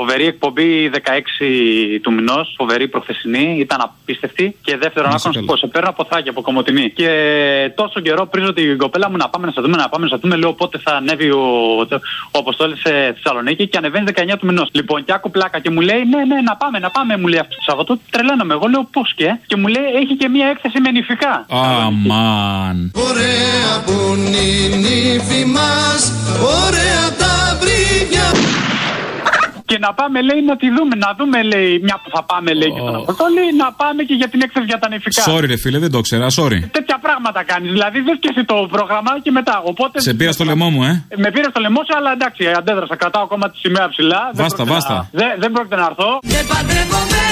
Φοβερή 0.00 0.26
εκπομπή 0.26 0.90
16 0.94 0.98
του 2.02 2.12
μηνός, 2.12 2.54
φοβερή 2.56 2.88
προχθεσινή, 2.88 3.56
ήταν 3.58 3.78
απίστευτη. 3.80 4.56
Και 4.62 4.76
δεύτερον, 4.76 5.10
Να 5.10 5.18
σε 5.18 5.28
άκου 5.28 5.36
να 5.36 5.40
σου 5.40 5.46
καλά. 5.46 5.46
πω, 5.46 5.56
σε 5.56 5.66
παίρνω 5.66 5.88
από 5.88 6.06
θάκια 6.10 6.30
από 6.30 6.40
κομμωτινή. 6.42 6.90
Και 6.90 7.08
τόσο 7.74 8.00
καιρό 8.00 8.26
πρίζω 8.26 8.52
την 8.52 8.78
κοπέλα 8.78 9.10
μου 9.10 9.16
να 9.16 9.28
πάμε 9.28 9.46
να 9.46 9.52
σε 9.52 9.60
δούμε, 9.60 9.76
να 9.76 9.88
πάμε 9.88 10.04
να 10.04 10.10
σε 10.10 10.16
δούμε. 10.22 10.36
Λέω 10.36 10.52
πότε 10.52 10.78
θα 10.78 10.92
ανέβει 10.96 11.30
ο, 11.30 11.40
ο 12.34 12.38
Αποστόλης 12.38 12.80
σε 12.80 12.90
Θεσσαλονίκη 13.14 13.68
και 13.68 13.76
ανεβαίνει 13.78 14.04
19 14.14 14.34
του 14.38 14.46
μηνός. 14.46 14.68
Λοιπόν, 14.72 15.04
και 15.04 15.12
άκου 15.12 15.30
πλάκα 15.30 15.58
και 15.58 15.70
μου 15.70 15.80
λέει, 15.80 16.02
Ναι, 16.12 16.24
ναι, 16.24 16.40
να 16.40 16.56
πάμε, 16.56 16.78
να 16.78 16.90
πάμε, 16.90 17.16
μου 17.16 17.26
λέει 17.26 17.38
αυτό 17.38 17.54
το 17.54 17.62
Σαββατό. 17.66 17.98
Τρελαίνομαι. 18.10 18.54
Εγώ 18.54 18.66
λέω 18.66 18.88
πώς 18.92 19.14
και. 19.14 19.38
Και 19.46 19.56
μου 19.56 19.66
λέει, 19.66 19.84
Έχει 20.02 20.16
και 20.16 20.28
μία 20.28 20.46
έκθεση 20.46 20.80
με 20.80 20.90
νηφικά. 20.90 21.46
Αμάν. 21.50 22.92
Ωραία 23.08 23.72
που 23.86 23.92
είναι 24.16 24.36
η 24.36 24.76
νύφη 24.76 25.44
μας, 25.44 26.00
ωραία 26.64 27.04
τα 27.18 27.58
βρύδια 27.60 28.26
Και 29.70 29.78
να 29.86 29.90
πάμε, 30.00 30.18
λέει, 30.28 30.40
να 30.50 30.56
τη 30.62 30.66
δούμε. 30.76 30.94
Να 31.04 31.10
δούμε, 31.18 31.38
λέει, 31.52 31.70
μια 31.86 31.96
που 32.02 32.08
θα 32.16 32.22
πάμε, 32.30 32.50
λέει, 32.60 32.70
και 32.74 32.80
στον 32.86 32.96
Αποστόλη, 33.02 33.42
να 33.62 33.68
πάμε 33.80 34.00
και 34.08 34.14
για 34.20 34.28
την 34.32 34.40
έκθεση 34.46 34.66
για 34.72 34.78
τα 34.82 34.88
νηφικά. 34.92 35.22
Sorry, 35.30 35.46
ρε 35.52 35.56
φίλε, 35.62 35.78
δεν 35.84 35.90
το 35.94 36.00
ξέρα, 36.06 36.26
sorry. 36.38 36.58
Τέτοια 36.78 36.98
πράγματα 37.06 37.40
κάνεις. 37.50 37.70
Δηλαδή 37.76 37.98
δεν 38.08 38.14
και 38.22 38.28
εσύ 38.32 38.42
το 38.44 38.56
πρόγραμμα 38.74 39.12
και 39.24 39.30
μετά. 39.38 39.56
Οπότε. 39.70 40.00
Σε 40.00 40.14
πήρα 40.18 40.32
στο 40.32 40.44
λαιμό 40.44 40.68
μου, 40.74 40.82
ε. 40.90 40.92
Με 41.24 41.28
πήρε 41.34 41.48
στο 41.52 41.60
λαιμό 41.60 41.80
σου, 41.86 41.94
αλλά 41.98 42.10
εντάξει, 42.12 42.42
αντέδρασα. 42.60 42.96
Κρατάω 42.96 43.22
ακόμα 43.28 43.50
τη 43.50 43.56
σημαία 43.64 43.88
ψηλά. 43.88 44.20
Δεν 44.32 44.42
Βάστα, 44.44 44.56
πρόκειται 44.56 44.74
βάστα. 44.74 44.94
να- 44.94 45.08
Δεν, 45.20 45.30
δεν 45.42 45.50
πρόκειται 45.54 45.76
να 45.82 45.86
έρθω. 45.90 46.08
Δεν 46.34 46.44
παντρεύομαι, 46.52 47.22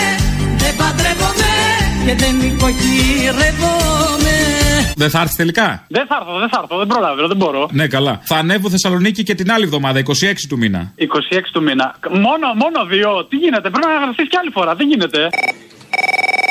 δεν 0.62 0.72
παντρεύομαι 0.80 1.50
και 2.08 2.14
δεν 2.14 2.36
νοικοκυρεύομαι. 2.36 4.36
Δεν 4.96 5.10
θα 5.10 5.20
έρθεις 5.20 5.36
τελικά; 5.36 5.84
Δεν 5.88 6.06
θα 6.06 6.18
έρθω, 6.20 6.38
δεν 6.38 6.48
θα 6.48 6.58
έρθω, 6.62 6.78
δεν 6.78 6.86
προλαβαίνω, 6.86 7.28
δεν 7.28 7.36
μπορώ. 7.36 7.68
Ναι, 7.72 7.86
καλά. 7.86 8.20
Θα 8.24 8.36
ανέβω 8.36 8.70
Θεσσαλονίκη 8.70 9.22
και 9.22 9.34
την 9.34 9.52
άλλη 9.52 9.64
εβδομάδα, 9.64 9.98
26 9.98 10.02
του 10.48 10.58
μήνα. 10.58 10.92
26 10.96 11.02
του 11.52 11.62
μήνα. 11.62 11.94
Μόνο, 12.10 12.46
μόνο 12.62 12.84
δύο. 12.88 13.26
Τι 13.28 13.36
γίνεται, 13.36 13.70
πρέπει 13.70 13.86
να 13.86 14.00
γραφτεί 14.04 14.22
κι 14.22 14.36
άλλη 14.36 14.50
φορά. 14.50 14.74
Δεν 14.74 14.88
γίνεται. 14.88 15.28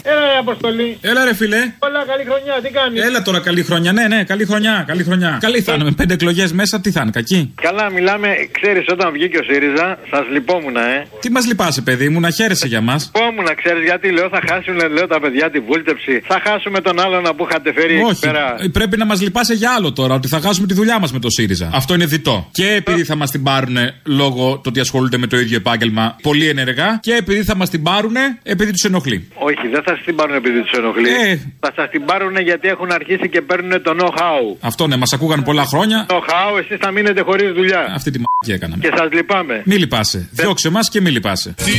Έλα, 0.10 0.25
ρε 0.33 0.38
Αποστολή. 0.39 0.97
Έλα, 1.01 1.23
ρε 1.25 1.33
φίλε. 1.36 1.57
Όλα 1.79 2.01
καλή 2.12 2.23
χρονιά, 2.29 2.53
τι 2.63 2.69
κάνεις; 2.77 3.03
Έλα 3.07 3.21
τώρα, 3.21 3.39
καλή 3.39 3.63
χρονιά. 3.63 3.91
Ναι, 3.91 4.07
ναι, 4.07 4.23
καλή 4.23 4.45
χρονιά. 4.45 4.83
Καλή 4.88 5.03
χρονιά. 5.03 5.38
Καλή 5.41 5.62
θα 5.62 5.73
είναι. 5.73 5.83
Με 5.83 5.91
πέντε 5.91 6.13
εκλογές 6.13 6.51
μέσα, 6.53 6.79
τι 6.81 6.91
θα 6.91 7.01
είναι, 7.01 7.12
κακή; 7.12 7.53
Καλά, 7.62 7.89
μιλάμε, 7.91 8.27
ξέρεις, 8.51 8.86
όταν 8.91 9.12
βγήκε 9.12 9.38
ο 9.38 9.43
ΣΥΡΙΖΑ, 9.49 9.97
σας 10.12 10.23
λυπόμουν, 10.31 10.75
ε. 10.75 11.05
Τι 11.19 11.31
μας 11.31 11.45
λυπάσαι, 11.47 11.81
παιδί 11.81 12.10
μου, 12.10 12.19
να 12.19 12.29
χαίρεσαι 12.29 12.67
για 12.67 12.81
μας; 12.81 13.12
Λυπόμουν, 13.15 13.47
ξέρεις, 13.63 13.83
γιατί 13.83 14.12
λέω 14.12 14.29
θα 14.29 14.41
χάσουν, 14.49 14.75
λέω 14.91 15.07
τα 15.07 15.19
παιδιά 15.19 15.49
τη 15.49 15.60
βούλτεψη. 15.60 16.21
Θα 16.27 16.41
χάσουμε 16.45 16.81
τον 16.81 16.99
άλλον 16.99 17.23
που 17.38 17.47
είχατε 17.49 17.73
φέρει 17.73 17.93
εκεί 17.93 18.03
Όχι. 18.03 18.19
πέρα. 18.19 18.55
Ε, 18.60 18.67
Πρέπει 18.67 18.97
να 18.97 19.05
μας 19.05 19.21
λυπάσαι 19.21 19.53
για 19.53 19.71
άλλο 19.77 19.93
τώρα, 19.93 20.13
ότι 20.13 20.27
θα 20.27 20.39
χάσουμε 20.39 20.67
τη 20.67 20.73
δουλειά 20.73 20.99
μας 20.99 21.12
με 21.12 21.19
το 21.19 21.29
ΣΥΡΙΖΑ. 21.29 21.69
Αυτό 21.73 21.93
είναι 21.93 22.05
διτό. 22.05 22.47
Και 22.51 22.67
επειδή 22.71 23.03
θα 23.03 23.15
μας 23.15 23.31
την 23.31 23.43
πάρουν 23.43 23.77
λόγω 24.03 24.53
του 24.55 24.62
ότι 24.67 24.79
ασχολούνται 24.79 25.17
με 25.17 25.27
το 25.27 25.38
ίδιο 25.39 25.57
επάγγελμα 25.57 26.15
πολύ 26.21 26.47
ενεργά, 26.49 26.99
και 27.01 27.13
επειδή 27.13 27.43
θα 27.43 27.55
μας 27.55 27.69
την 27.69 27.83
πάρουν 27.83 28.15
επειδή 28.43 28.71
τους 28.71 28.83
ενοχλεί. 28.83 29.27
Όχι, 29.39 29.67
δεν 29.67 29.82
θα 29.84 29.95
σας 29.95 30.04
την 30.06 30.15
πάρουν 30.15 30.36
επειδή 30.36 30.62
τους 30.62 30.71
ενοχλεί. 30.71 31.10
Ε. 31.10 31.39
Θα 31.60 31.71
σας 31.76 31.89
την 31.89 32.06
πάρουν 32.06 32.38
γιατί 32.39 32.67
έχουν 32.67 32.91
αρχίσει 32.91 33.30
και 33.30 33.41
παίρνουν 33.41 33.82
το 33.82 33.91
know-how. 34.00 34.58
Αυτό 34.60 34.88
ναι, 34.88 34.95
μας 34.95 35.13
ακούγαν 35.13 35.43
πολλά 35.43 35.65
χρόνια. 35.65 36.06
Know-how, 36.10 36.60
εσείς 36.60 36.78
θα 36.80 36.91
μείνετε 36.91 37.21
χωρίς 37.21 37.52
δουλειά. 37.52 37.91
Αυτή 37.95 38.12
τη 38.12 38.19
μ***η 38.19 38.54
έκαναμε. 38.54 38.82
Και 38.82 38.91
σας 38.97 39.08
λυπάμαι. 39.12 39.62
Μη 39.65 39.76
λυπάσαι. 39.76 40.30
Διώξε 40.32 40.69
μας 40.69 40.89
και 40.89 41.02
μη 41.02 41.10
λυπάσαι. 41.10 41.54
Τι 41.58 41.71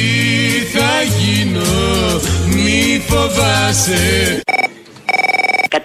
θα 0.78 1.02
γίνω, 1.02 1.60
μη 2.54 3.02
φοβάσαι 3.08 4.40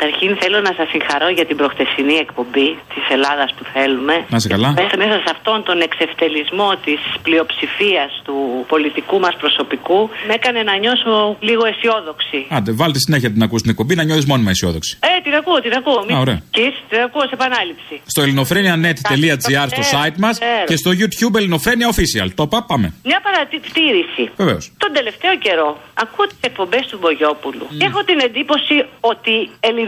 Καταρχήν 0.03 0.31
θέλω 0.41 0.59
να 0.67 0.73
σας 0.77 0.87
συγχαρώ 0.93 1.29
για 1.37 1.45
την 1.49 1.55
προχτεσινή 1.61 2.15
εκπομπή 2.25 2.69
της 2.93 3.03
Ελλάδας 3.15 3.49
που 3.55 3.63
θέλουμε. 3.73 4.15
Να 4.33 4.37
είσαι 4.39 4.49
καλά. 4.55 4.69
Μέσα, 4.79 4.95
μέσα 5.03 5.15
σε 5.25 5.29
αυτόν 5.35 5.57
τον 5.69 5.77
εξευτελισμό 5.87 6.69
της 6.85 6.99
πλειοψηφίας 7.25 8.11
του 8.27 8.35
πολιτικού 8.73 9.15
μας 9.25 9.35
προσωπικού 9.43 9.99
με 10.27 10.33
έκανε 10.39 10.59
να 10.69 10.75
νιώσω 10.83 11.13
λίγο 11.49 11.63
αισιόδοξη. 11.71 12.39
Άντε, 12.57 12.71
βάλτε 12.81 12.99
συνέχεια 13.05 13.29
την 13.35 13.41
ακούς 13.47 13.61
την 13.61 13.71
εκπομπή 13.73 13.93
να 13.99 14.03
νιώθεις 14.07 14.25
μόνιμα 14.31 14.49
αισιόδοξη. 14.55 14.91
Ε, 15.09 15.21
την 15.25 15.33
ακούω, 15.39 15.57
την 15.65 15.73
ακούω. 15.79 15.99
Μην 16.07 16.15
Α, 16.15 16.19
ωραία. 16.25 16.39
σκis, 16.51 16.73
την 16.89 16.99
ακούω 17.07 17.21
σε 17.29 17.33
επανάληψη. 17.39 17.95
Στο 18.13 18.21
ελληνοφρένια.net.gr 18.25 19.67
στο 19.75 19.83
site 19.93 20.17
μας 20.25 20.35
ξέρω. 20.39 20.65
και 20.69 20.75
στο 20.75 20.91
YouTube 20.99 21.35
Ελληνοφρένια 21.41 21.87
Official. 21.93 22.27
Το 22.39 22.43
είπα, 22.47 22.57
πάμε. 22.71 22.87
Μια 23.09 23.19
παρατήρηση. 23.27 24.23
Βεβαίως. 24.41 24.63
Τον 24.77 24.91
τελευταίο 24.93 25.33
καιρό 25.45 25.69
ακούω 25.93 26.25
τις 26.27 26.37
εκπομπές 26.49 26.83
του 26.89 26.97
Μπογιόπουλου 27.01 27.65
και 27.79 27.85
έχω 27.85 28.03
την 28.09 28.19
εντύπωση 28.27 28.75
ότι 28.99 29.35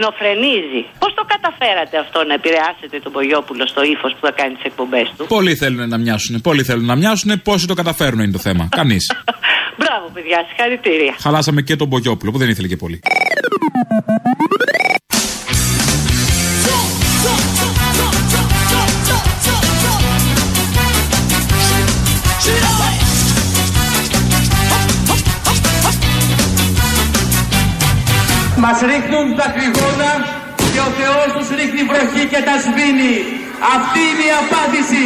ελληνοφρενίζει. 0.05 0.81
Πώς 0.99 1.13
το 1.13 1.23
καταφέρατε 1.33 1.97
αυτό 1.97 2.23
να 2.29 2.33
επηρεάσετε 2.33 2.99
τον 3.03 3.11
Μπογιόπουλο 3.11 3.67
στο 3.67 3.81
ύφος 3.83 4.11
που 4.13 4.25
θα 4.27 4.31
κάνει 4.31 4.53
τις 4.55 4.63
εκπομπές 4.63 5.13
του; 5.17 5.25
Πολλοί 5.27 5.55
θέλουν 5.55 5.89
να 5.89 5.97
μοιάσουν. 5.97 6.41
Πολλοί 6.41 6.63
θέλουν 6.63 6.85
να 6.85 6.95
μοιάσουν. 6.95 7.41
Πόσοι 7.41 7.67
το 7.67 7.73
καταφέρουν 7.73 8.19
είναι 8.19 8.31
το 8.31 8.43
θέμα. 8.47 8.63
Κανείς. 8.79 9.03
Μπράβο, 9.77 10.05
παιδιά, 10.13 10.45
συγχαρητήρια. 10.47 11.13
Χαλάσαμε 11.19 11.61
και 11.61 11.75
τον 11.75 11.87
Μπογιόπουλο 11.87 12.31
που 12.31 12.37
δεν 12.37 12.49
ήθελε 12.49 12.67
και 12.67 12.77
πολύ. 12.77 12.99
Μας 28.67 28.79
ρίχνουν 28.79 29.35
τα 29.35 29.47
κρυγόνα 29.55 30.11
και 30.73 30.79
ο 30.79 30.89
Θεός 30.99 31.27
τους 31.37 31.47
ρίχνει 31.57 31.83
βροχή 31.89 32.27
και 32.27 32.41
τα 32.47 32.55
σβήνει. 32.63 33.15
Αυτή 33.75 33.99
είναι 34.09 34.25
η 34.29 34.33
απάντηση. 34.43 35.05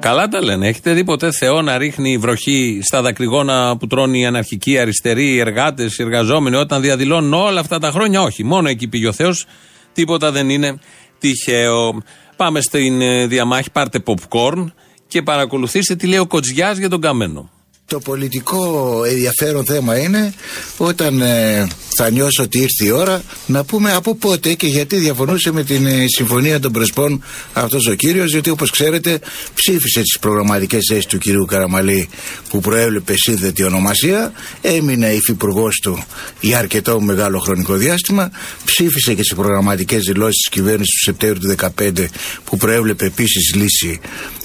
Καλά 0.00 0.28
τα 0.28 0.42
λένε. 0.44 0.68
Έχετε 0.68 0.92
δει 0.92 1.04
ποτέ 1.04 1.32
Θεό 1.32 1.62
να 1.62 1.78
ρίχνει 1.78 2.18
βροχή 2.18 2.80
στα 2.82 3.02
δακρυγόνα 3.02 3.76
που 3.76 3.86
τρώνε 3.86 4.18
οι 4.18 4.26
αναρχικοί, 4.26 4.70
οι 4.70 4.78
αριστεροί, 4.78 5.34
οι 5.34 5.38
εργάτες, 5.38 5.98
οι 5.98 6.02
εργαζόμενοι 6.02 6.56
όταν 6.56 6.80
διαδηλώνουν 6.80 7.32
όλα 7.32 7.60
αυτά 7.60 7.78
τα 7.78 7.90
χρόνια; 7.90 8.22
Όχι. 8.22 8.44
Μόνο 8.44 8.68
εκεί 8.68 8.88
πήγε 8.88 9.08
ο 9.08 9.12
Θεός. 9.12 9.46
Τίποτα 9.92 10.30
δεν 10.30 10.50
είναι 10.50 10.78
τυχαίο. 11.18 12.02
Πάμε 12.36 12.60
στην 12.60 13.00
ε, 13.00 13.26
διαμάχη. 13.26 13.70
Πάρτε 13.70 14.02
popcorn 14.06 14.66
και 15.06 15.22
παρακολουθήστε 15.22 15.94
τι 15.94 16.06
λέει 16.06 16.18
ο 16.18 16.26
Κοτζιάς 16.26 16.78
για 16.78 16.88
τον 16.88 17.00
Καμένο. 17.00 17.50
Το 17.88 17.98
πολιτικό 17.98 19.02
ενδιαφέρον 19.04 19.64
θέμα 19.64 19.98
είναι 19.98 20.34
όταν 20.76 21.20
ε, 21.20 21.66
θα 21.96 22.10
νιώσω 22.10 22.42
ότι 22.42 22.58
ήρθε 22.58 22.84
η 22.84 22.90
ώρα 22.90 23.22
να 23.46 23.64
πούμε 23.64 23.92
από 23.92 24.14
πότε 24.14 24.54
και 24.54 24.66
γιατί 24.66 24.96
διαφωνούσε 24.96 25.52
με 25.52 25.64
την 25.64 25.86
ε, 25.86 26.04
συμφωνία 26.16 26.60
των 26.60 26.72
Πρεσπών 26.72 27.22
αυτός 27.52 27.86
ο 27.86 27.94
κύριος 27.94 28.30
γιατί 28.30 28.50
όπως 28.50 28.70
ξέρετε 28.70 29.18
ψήφισε 29.54 30.00
τις 30.00 30.18
προγραμματικές 30.18 30.86
θέσεις 30.88 31.06
του 31.06 31.18
κυρίου 31.18 31.44
Καραμαλή 31.44 32.08
που 32.48 32.60
προέβλεπε 32.60 33.14
σύνδετη 33.16 33.62
ονομασία 33.62 34.32
έμεινε 34.60 35.12
υφυπουργός 35.12 35.80
του 35.82 36.04
για 36.40 36.58
αρκετό 36.58 37.00
μεγάλο 37.00 37.38
χρονικό 37.38 37.74
διάστημα 37.74 38.30
ψήφισε 38.64 39.14
και 39.14 39.22
στις 39.22 39.34
προγραμματικές 39.34 40.02
δηλώσεις 40.04 40.36
της 40.36 40.48
κυβέρνησης 40.48 40.94
του 40.94 41.02
Σεπτέμβριου 41.02 41.54
του 41.56 41.72
2015 41.82 42.06
που 42.44 42.56
προέβλεπε 42.56 43.04
επίσης 43.04 43.54
λύση 43.54 44.00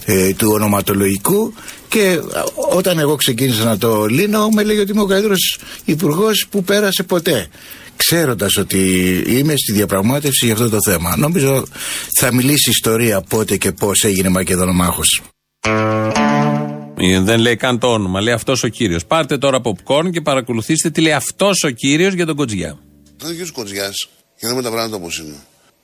ε, 0.06 0.34
του 0.34 0.52
ονοματολογικού 0.52 1.54
και 1.92 2.20
α, 2.34 2.44
όταν 2.76 3.00
εγώ 3.00 3.16
ξεκίνησα 3.16 3.64
να 3.64 3.78
το 3.78 4.06
λύνω 4.06 4.50
με 4.50 4.64
λέγει 4.64 4.80
ότι 4.80 4.92
είμαι 4.92 5.02
ο 5.02 5.06
καλύτερος 5.06 5.60
υπουργός 5.86 6.48
που 6.50 6.64
πέρασε 6.64 7.04
ποτέ. 7.04 7.48
Ξέροντας 7.96 8.58
ότι 8.58 8.82
είμαι 9.28 9.54
στη 9.58 9.72
διαπραγμάτευση 9.72 10.46
για 10.46 10.54
αυτό 10.54 10.70
το 10.70 10.78
θέμα. 10.86 11.18
Νομίζω 11.18 11.66
θα 12.20 12.34
μιλήσει 12.34 12.70
η 12.70 12.72
ιστορία 12.72 13.22
πότε 13.22 13.58
και 13.58 13.72
πώς 13.72 14.04
έγινε 14.04 14.30
Μακεδονομάχος. 14.30 15.22
Ε, 16.98 17.20
Δεν 17.20 17.40
λέει 17.40 17.56
καν 17.56 17.80
το 17.80 17.88
όνομα. 17.88 18.22
Λέει 18.22 18.34
αυτός 18.34 18.64
ο 18.64 18.68
κύριος. 18.68 19.06
Πάρτε 19.06 19.38
τώρα 19.38 19.62
popcorn 19.64 20.12
και 20.12 20.22
παρακολουθήστε 20.22 20.90
τι 20.90 21.02
λέει 21.02 21.14
αυτός 21.14 21.64
ο 21.64 21.70
κύριος 21.70 22.14
για 22.14 22.26
τον 22.26 22.36
Κοτζιά. 22.36 22.78
Ο 23.24 23.28
κ. 23.44 23.52
Κοτζιάς, 23.52 24.10
για 24.40 24.48
να 24.48 24.50
δούμε 24.50 24.62
τα 24.62 24.70
πράγματα 24.72 24.96
όπως 24.96 25.20
είναι. 25.20 25.36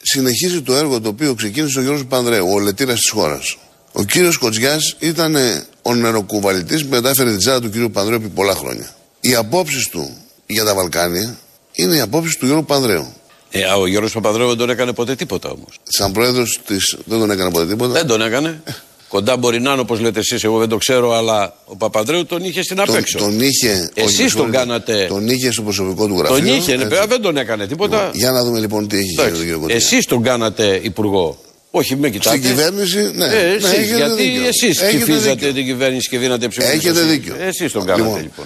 Συνεχίζει 0.01 0.61
το 0.61 0.75
έργο 0.75 1.01
το 1.01 1.09
οποίο 1.09 1.33
ξεκίνησε 1.33 1.79
ο 1.79 1.81
Γιώργος 1.81 2.05
Πανδρέου, 2.05 2.47
ο 2.53 2.59
λετήρας 2.59 2.99
της 2.99 3.09
χώρας. 3.09 3.57
Ο 3.99 4.03
κύριος 4.03 4.37
Κοτζιάς 4.37 4.95
ήταν 4.99 5.35
ε, 5.35 5.65
ο 5.81 5.93
νεροκουβαλητής 5.93 6.83
που 6.83 6.89
μετάφερε 6.89 7.29
την 7.29 7.39
τσάντα 7.39 7.61
του 7.61 7.69
κύριου 7.69 7.91
Πανδρέου 7.91 8.17
επί 8.17 8.27
πολλά 8.27 8.55
χρόνια. 8.55 8.95
Οι 9.21 9.35
απόψεις 9.35 9.87
του 9.89 10.17
για 10.45 10.63
τα 10.63 10.73
Βαλκάνια 10.75 11.37
είναι 11.73 11.95
οι 11.95 11.99
απόψεις 11.99 12.37
του 12.37 12.45
Γιώργου 12.45 12.65
Πανδρέου. 12.65 13.13
Ε, 13.51 13.63
α, 13.63 13.75
ο 13.75 13.87
Γιώργος 13.87 14.13
Παπανδρέου 14.13 14.47
δεν 14.47 14.57
τον 14.57 14.69
έκανε 14.69 14.93
ποτέ 14.93 15.15
τίποτα 15.15 15.49
όμως. 15.49 15.79
Σαν 15.83 16.11
πρόεδρος 16.11 16.59
τη. 16.65 16.75
Δεν 17.05 17.19
τον 17.19 17.31
έκανε 17.31 17.51
ποτέ 17.51 17.65
τίποτα. 17.65 17.93
Δεν 17.93 18.07
τον 18.07 18.21
έκανε. 18.21 18.61
Κοντά 19.07 19.37
μπορεί 19.37 19.61
να 19.61 19.71
είναι 19.71 19.81
όπως 19.81 19.99
λέτε 19.99 20.19
εσείς, 20.19 20.43
εγώ 20.43 20.59
δεν 20.59 20.69
το 20.69 20.77
ξέρω, 20.77 21.13
αλλά 21.13 21.53
ο 21.65 21.75
Παπανδρέου 21.75 22.25
τον 22.25 22.43
είχε 22.43 22.61
στην 22.63 22.75
Τον, 22.75 22.89
απέξω. 22.89 23.17
τον 23.17 23.39
είχε. 23.39 23.89
Εσείς 23.93 24.19
όχι, 24.19 24.35
τον 24.35 24.47
sorry, 24.47 24.51
κάνατε. 24.51 25.05
Τον 25.09 25.27
είχε 25.27 25.51
στο 25.51 25.61
προσωπικό 25.61 26.07
του 26.07 26.17
γραφείο. 26.17 26.35
Τον 26.37 26.45
είχε, 26.45 26.75
ναι, 26.75 26.81
έτσι. 26.81 26.87
βέβαια, 26.87 27.07
δεν 27.07 27.21
τον 27.21 27.37
έκανε 27.37 27.67
τίποτα. 27.67 28.11
Για 28.13 28.31
να 28.31 28.43
δούμε 28.43 28.59
λοιπόν 28.59 28.87
τι 28.87 28.97
έχει 28.97 29.05
γίνει 29.05 29.29
τον 29.29 29.39
κύριο 29.39 29.59
Κοτζιάς. 29.59 29.83
Εσείς 29.83 30.05
τον 30.05 30.23
κάνατε 30.23 30.79
υπουργό. 30.83 31.37
Όχι, 31.77 31.95
με 31.95 32.09
κοιτάτε. 32.09 32.37
Στην 32.37 32.49
κυβέρνηση, 32.49 33.11
ναι. 33.15 33.25
Ε, 33.25 33.29
ναι, 33.29 33.35
εσείς, 33.35 33.71
έχετε 33.71 33.95
γιατί 33.95 34.21
δίκιο. 34.23 34.47
εσείς 34.47 34.81
Έχετε 34.81 34.97
ψηφίζατε 34.97 35.33
δίκιο. 35.33 35.53
την 35.53 35.65
κυβέρνηση 35.65 36.09
και 36.09 36.17
δίνατε 36.17 36.47
ψηφίσει. 36.47 36.73
Έχετε 36.73 37.01
δίκιο. 37.01 37.35
Εσείς 37.39 37.71
τον 37.71 37.85
κάνατε 37.85 38.03
Λοιπόν. 38.03 38.21
λοιπόν. 38.21 38.45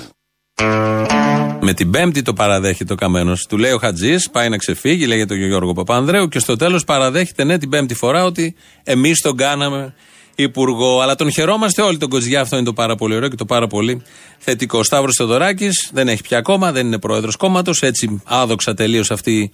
Με 1.64 1.74
την 1.74 1.92
Πέμπτη 1.92 2.22
το 2.22 2.34
παραδέχεται 2.34 2.94
ο 2.94 2.96
Καμένος. 2.96 3.46
Του 3.50 3.58
λέει 3.58 3.72
ο 3.72 3.78
Χατζής, 3.78 4.30
πάει 4.30 4.50
να 4.50 4.58
ξεφύγει, 4.58 5.06
λέγεται 5.06 5.36
τον 5.36 5.46
Γιώργο 5.46 5.74
Παπανδρέου 5.74 6.28
και 6.28 6.40
στο 6.40 6.56
τέλος 6.56 6.84
παραδέχεται 6.84 7.44
ναι 7.44 7.58
την 7.58 7.70
Πέμπτη 7.70 7.94
φορά 7.94 8.24
ότι 8.26 8.56
εμείς 8.84 9.22
τον 9.22 9.38
κάναμε 9.38 9.94
υπουργό. 10.36 11.02
Αλλά 11.02 11.16
τον 11.16 11.32
χαιρόμαστε 11.32 11.82
όλοι 11.82 11.98
τον 11.98 12.10
Κοτζιά. 12.10 12.42
Αυτό 12.42 12.56
είναι 12.56 12.66
το 12.66 12.74
πάρα 12.74 12.96
πολύ 12.96 13.16
ωραίο 13.16 13.30
και 13.30 13.36
το 13.36 13.46
πάρα 13.46 13.68
πολύ 13.68 14.02
θετικό. 14.38 14.80
Ο 14.80 14.84
Σταύρος 14.84 15.16
Θεοδωράκης 15.18 15.90
δεν 15.94 16.08
έχει 16.08 16.22
πια 16.22 16.42
κόμμα, 16.42 16.72
δεν 16.72 16.86
είναι 16.86 17.00
πρόεδρος 17.00 17.36
κόμματος. 17.36 17.82
Έτσι 17.82 18.22
άδοξα 18.26 18.74
τελείως 18.74 19.12
αυτή 19.12 19.52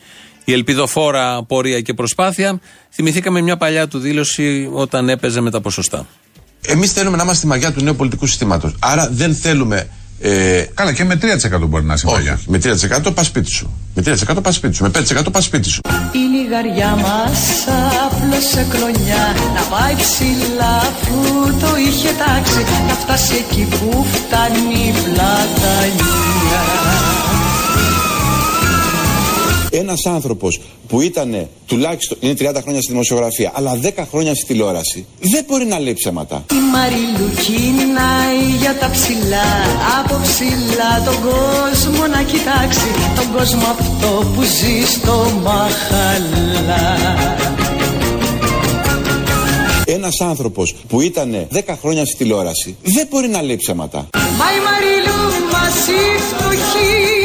η 0.49 0.53
ελπιδοφόρα 0.53 1.43
πορεία 1.43 1.81
και 1.81 1.93
προσπάθεια. 1.93 2.60
Θυμηθήκαμε 2.89 3.41
μια 3.41 3.57
παλιά 3.57 3.88
του 3.88 3.99
δήλωση 3.99 4.69
όταν 4.73 5.10
έπαιζε 5.10 5.41
με 5.41 5.51
τα 5.51 5.62
ποσοστά. 5.62 6.05
Εμείς 6.67 6.91
θέλουμε 6.91 7.15
να 7.17 7.23
είμαστε 7.23 7.39
στη 7.39 7.47
μαγιά 7.47 7.71
του 7.71 7.83
νέου 7.83 7.95
πολιτικού 7.95 8.25
συστήματος. 8.25 8.75
Άρα 8.79 9.10
δεν 9.12 9.36
θέλουμε. 9.36 9.88
Ε, 10.19 10.65
Καλά, 10.73 10.93
και 10.93 11.03
με 11.03 11.19
3% 11.21 11.67
μπορεί 11.67 11.83
να 11.83 11.93
είσαι 11.93 12.05
όχι, 12.07 12.15
μαγιά. 12.15 12.39
με 12.47 12.57
3% 13.07 13.13
πας 13.13 13.25
σπίτι 13.25 13.51
σου. 13.51 13.69
Με 13.93 14.01
3% 14.01 14.41
πας 14.43 14.55
σπίτι 14.55 14.75
σου. 14.75 14.83
Με 14.83 14.89
5% 14.89 15.31
πας 15.31 15.43
σπίτι 15.43 15.69
σου. 15.69 15.79
Η 16.12 16.17
λιγαριά 16.38 16.95
μας 16.95 17.39
απλώσε 18.05 18.65
κλονιά 18.69 19.36
Να 19.55 19.62
πάει 19.62 19.95
ψηλά 19.95 20.75
αφού 20.77 21.17
το 21.62 21.75
είχε 21.88 22.10
τάξει 22.25 22.62
Να 22.88 22.93
φτάσει 22.93 23.33
εκεί 23.36 23.67
που 23.75 24.05
φτάνει 24.13 24.73
η 24.88 24.91
πλατανία 25.03 26.62
Ένας 29.79 30.05
άνθρωπος 30.05 30.59
που 30.87 31.01
ήταν 31.01 31.47
τουλάχιστον 31.65 32.17
είναι 32.21 32.33
30 32.39 32.61
χρόνια 32.61 32.81
στη 32.81 32.91
δημοσιογραφία, 32.91 33.51
αλλά 33.55 33.79
10 33.83 33.89
χρόνια 34.09 34.35
στη 34.35 34.45
τηλεόραση, 34.45 35.05
δεν 35.19 35.43
μπορεί 35.47 35.65
να 35.65 35.79
λέει 35.79 35.93
ψέματα. 35.93 36.45
Η 36.51 36.61
Μαριλού 36.73 37.29
κινάει 37.43 38.55
για 38.59 38.77
τα 38.79 38.89
ψηλά 38.89 39.49
Από 39.99 40.19
ψηλά 40.21 40.91
τον 41.05 41.15
κόσμο 41.21 42.07
να 42.07 42.21
κοιτάξει 42.23 42.89
Τον 43.15 43.33
κόσμο 43.33 43.65
αυτό 43.79 44.31
που 44.35 44.41
ζει 44.41 44.85
στο 44.85 45.31
μαχαλά 45.43 46.95
Ένας 49.85 50.21
άνθρωπος 50.21 50.75
που 50.87 51.01
ήταν 51.01 51.47
10 51.53 51.59
χρόνια 51.81 52.05
στη 52.05 52.15
τηλεόραση, 52.15 52.77
δεν 52.83 53.07
μπορεί 53.09 53.27
να 53.27 53.41
λέει 53.41 53.55
ψέματα. 53.55 54.07
Μα 54.13 54.45
η 54.57 54.59
Μαριλού 54.67 55.21
μας 55.51 55.87
η 55.87 56.19
φτωχή 56.27 57.16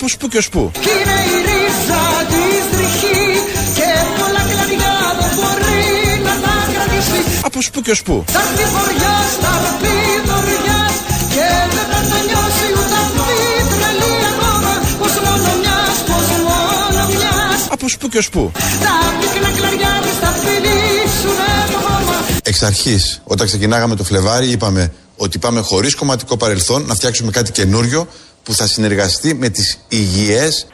Από 0.00 0.08
σπου 0.08 0.28
και 0.28 0.40
σπου. 0.40 0.70
Κι 0.84 0.92
είναι 1.00 1.18
η 1.34 1.36
ρίζα 1.48 2.04
της 2.30 2.62
τριχής 2.72 3.40
Και 3.78 3.90
πολλά 4.18 4.42
κλαδιά 4.50 4.96
δεν 5.18 5.30
μπορεί 5.36 5.86
να 6.26 6.34
τα 6.44 6.54
κρατήσει 6.72 7.20
Από 7.48 7.58
σπου 7.66 7.80
και 7.86 7.94
σπου. 8.00 8.16
Θα 8.34 8.40
έρθει 8.46 8.64
βοριάς, 8.74 9.30
θα 9.42 9.52
έρθει 9.68 9.96
δωριάς 10.28 10.94
Και 11.34 11.48
δεν 11.74 11.86
θα 11.92 12.00
τελειώσει 12.12 12.66
ούτε 12.80 12.96
αυτή 13.06 13.28
η 13.58 13.62
τρελή 13.72 14.14
ακόμα 14.32 14.72
Πως 15.00 15.14
μόνο 15.24 15.50
μιας, 15.62 15.96
πως 16.08 16.28
μόνο 16.48 17.02
μιας 17.18 17.60
Από 17.74 17.86
σπου 17.94 18.08
και 18.14 18.20
σπου. 18.28 18.44
Τα 18.84 18.94
πυκνά 19.20 19.50
κλαδιά 19.58 19.92
της 20.04 20.16
θα 20.22 20.30
φιλήσουνε 20.42 21.52
το 21.72 21.78
χώμα 21.86 22.16
Εξ 22.50 22.56
αρχής, 22.70 23.02
όταν 23.32 23.44
ξεκινάγαμε 23.50 23.94
το 24.00 24.04
Φλεβάρι, 24.04 24.48
είπαμε 24.56 24.92
ότι 25.16 25.38
πάμε 25.38 25.60
χωρίς 25.60 25.94
κομματικό 25.94 26.36
παρελθόν 26.36 26.80
να 26.86 26.94
φτιάξουμε 26.94 27.30
κάτι 27.30 27.50
καινούριο 27.52 28.08
που 28.48 28.54
θα 28.54 28.66
συνεργαστεί 28.66 29.34
με 29.34 29.48
τις 29.48 29.84
υγιές, 29.88 30.66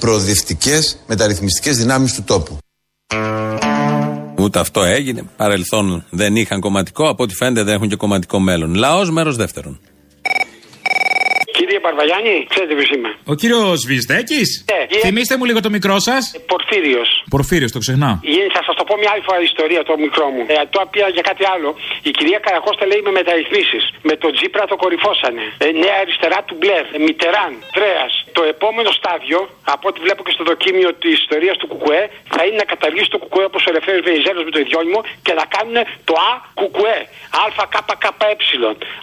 προοδευτικές, 0.00 0.98
μεταρρυθμιστικές 1.06 1.76
δυνάμεις 1.76 2.14
του 2.14 2.22
τόπου. 2.26 2.58
Ούτε 4.38 4.58
αυτό 4.58 4.82
έγινε. 4.82 5.22
Παρελθόν 5.36 6.04
δεν 6.10 6.36
είχαν 6.36 6.60
κομματικό. 6.60 7.08
Από 7.08 7.22
ό,τι 7.22 7.34
φαίνεται 7.34 7.62
δεν 7.62 7.74
έχουν 7.74 7.88
και 7.88 7.96
κομματικό 7.96 8.38
μέλλον. 8.38 8.74
Λαός, 8.74 9.10
μέρος 9.10 9.36
δεύτερον. 9.36 9.80
Μπαρβαγιάννη, 11.82 12.46
ξέρετε 12.48 12.74
ποιος 12.74 12.90
είμαι. 12.90 13.08
Ο 13.24 13.34
κύριος 13.34 13.84
Βυζδέκη. 13.86 14.42
Ναι. 14.70 15.00
Θυμήστε 15.00 15.36
μου 15.36 15.44
λίγο 15.44 15.60
το 15.60 15.70
μικρό 15.70 15.98
σας. 15.98 16.34
Πορφύριος. 16.46 17.17
Πορφύριο, 17.34 17.68
το 17.76 17.80
ξεχνάω. 17.84 18.16
Θα 18.56 18.62
σας 18.66 18.74
το 18.80 18.84
πω 18.88 18.94
μια 19.02 19.10
άλλη 19.14 19.24
φορά 19.28 19.38
ιστορία 19.52 19.80
το 19.90 19.94
μικρό 20.04 20.26
μου. 20.34 20.42
Ε, 20.52 20.54
τώρα 20.74 20.86
πήρα 20.92 21.08
για 21.16 21.24
κάτι 21.30 21.44
άλλο. 21.54 21.68
Η 22.08 22.10
κυρία 22.16 22.38
Καρακώστα 22.46 22.84
λέει 22.90 23.02
με 23.08 23.12
μεταρρυθμίσεις. 23.18 23.82
Με 24.08 24.14
τον 24.22 24.30
Τζίπρα 24.36 24.64
το 24.72 24.76
κορυφώσανε. 24.82 25.44
Ε, 25.64 25.66
νέα 25.82 25.96
αριστερά 26.02 26.38
του 26.46 26.54
Μπλερ. 26.58 26.84
Ε, 26.96 26.98
Μιτεράν. 27.06 27.52
Τρέας. 27.76 28.12
Το 28.36 28.42
επόμενο 28.54 28.90
στάδιο, 28.98 29.38
από 29.74 29.84
ό,τι 29.90 29.98
βλέπω 30.04 30.20
και 30.26 30.34
στο 30.36 30.44
δοκίμιο 30.50 30.90
της 31.02 31.12
ιστορίας 31.22 31.56
του 31.60 31.66
Κουκουέ, 31.72 32.02
θα 32.34 32.40
είναι 32.46 32.58
να 32.62 32.66
καταργήσει 32.72 33.08
το 33.14 33.18
Κουκουέ 33.22 33.44
όπως 33.50 33.62
ο 33.66 33.68
Ελευθέρω 33.72 33.98
Βεϊζέλο 34.08 34.40
με 34.46 34.50
το 34.54 34.58
ιδιώνυμο 34.64 35.00
και 35.26 35.32
να 35.40 35.44
κάνουν 35.54 35.76
το 36.08 36.14
Α 36.30 36.32
Κουκουέ. 36.60 36.98
ΑΚΚΕ. 37.42 38.06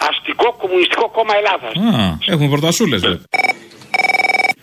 Αστικό 0.09 0.47
Κομμουνιστικό 0.61 1.09
Κόμμα 1.17 1.33
Ελλάδας. 1.39 1.73
Α, 1.75 2.17
έχουμε 2.33 2.47
πορτασούλε, 2.53 2.97
βέβαια. 2.97 3.21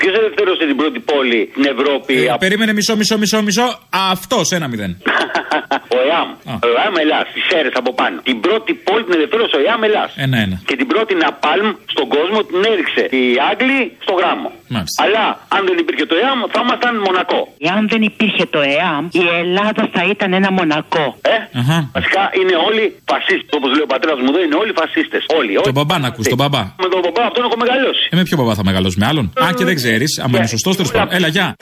Ποιος 0.03 0.15
ελευθέρωσε 0.21 0.65
την 0.71 0.77
πρώτη 0.77 0.99
πόλη 1.11 1.41
στην 1.53 1.65
Ευρώπη. 1.75 2.15
Ε, 2.27 2.35
περίμενε 2.39 2.73
μισό, 2.73 2.97
μισό, 2.97 3.19
μισό, 3.19 3.43
μισό. 3.43 3.67
Αυτός, 4.13 4.51
ένα 4.51 4.67
μηδέν. 4.69 4.93
Ο 5.97 5.99
ΕΑΜ. 6.11 6.29
Ο 6.67 6.69
ΕΑΜ 6.83 6.95
Ελλάς, 7.03 7.27
τις 7.35 7.47
αίρες 7.55 7.75
από 7.81 7.91
πάνω. 8.01 8.17
Την 8.29 8.39
πρώτη 8.47 8.73
πόλη 8.87 9.03
την 9.07 9.15
ελευθέρωσε 9.19 9.55
ο 9.61 9.63
ΕΑΜ 9.69 9.83
Ελλάς. 9.89 10.11
Ένα-ένα. 10.25 10.57
Και 10.69 10.77
την 10.81 10.87
πρώτη 10.93 11.13
Ναπάλμ 11.23 11.69
στον 11.95 12.07
κόσμο 12.15 12.39
την 12.49 12.61
έριξε 12.73 13.03
οι 13.17 13.25
Άγγλοι 13.51 13.81
στο 14.05 14.13
γράμμο. 14.19 14.49
Μάλιστα. 14.75 14.97
Αλλά 15.05 15.25
αν 15.57 15.63
δεν 15.69 15.77
υπήρχε 15.83 16.05
το 16.13 16.17
ΕΑΜ 16.25 16.39
θα 16.53 16.61
ήμασταν 16.65 16.93
Μονακό. 17.07 17.41
Εάν 17.69 17.81
δεν 17.93 18.03
υπήρχε 18.11 18.45
το 18.55 18.61
ΕΑΜ, 18.77 19.03
η 19.23 19.25
Ελλάδα 19.43 19.83
θα 19.95 20.03
ήταν 20.15 20.31
ένα 20.41 20.51
μονακό. 20.59 21.07
Ε, 21.33 21.37
βασικά 21.97 22.23
είναι 22.39 22.55
όλοι 22.69 22.85
φασίστες. 23.11 23.53
Όπως 23.59 23.69
λέει 23.75 23.85
ο 23.89 23.91
πατέρας 23.95 24.17
μου 24.23 24.29
εδώ, 24.33 24.41
είναι 24.47 24.57
όλοι 24.63 24.73
φασίστες. 24.81 25.23
Όλοι. 25.39 25.53
Τον 25.71 25.77
μπαμπά 25.79 25.97
να 26.05 26.09
ακούς, 26.13 26.25
τον 26.35 26.39
μπαμπά. 26.43 26.63
Με 26.85 26.89
τον 26.93 27.01
μπαμπά 27.05 27.23
αυτόν 27.31 27.43
έχω 27.49 27.57
μεγαλώσει. 27.65 28.05
Ε, 28.13 28.17
με 28.21 28.23
ποιο 28.29 28.37
μπαμπά 28.39 28.55
θα 28.61 28.65
μεγαλώσει, 28.71 28.97
με 29.03 29.07
άλλον. 29.11 29.27
Αν 29.47 29.53
και 29.59 29.65
δεν 29.69 29.77
ξέρει, 29.81 29.92
άμα 30.23 30.39
είναι 30.39 30.47
σωστός, 30.47 30.77
τέλος 30.77 30.91
πάντων. 30.91 31.15
Έλα, 31.15 31.29
γεια. 31.29 31.57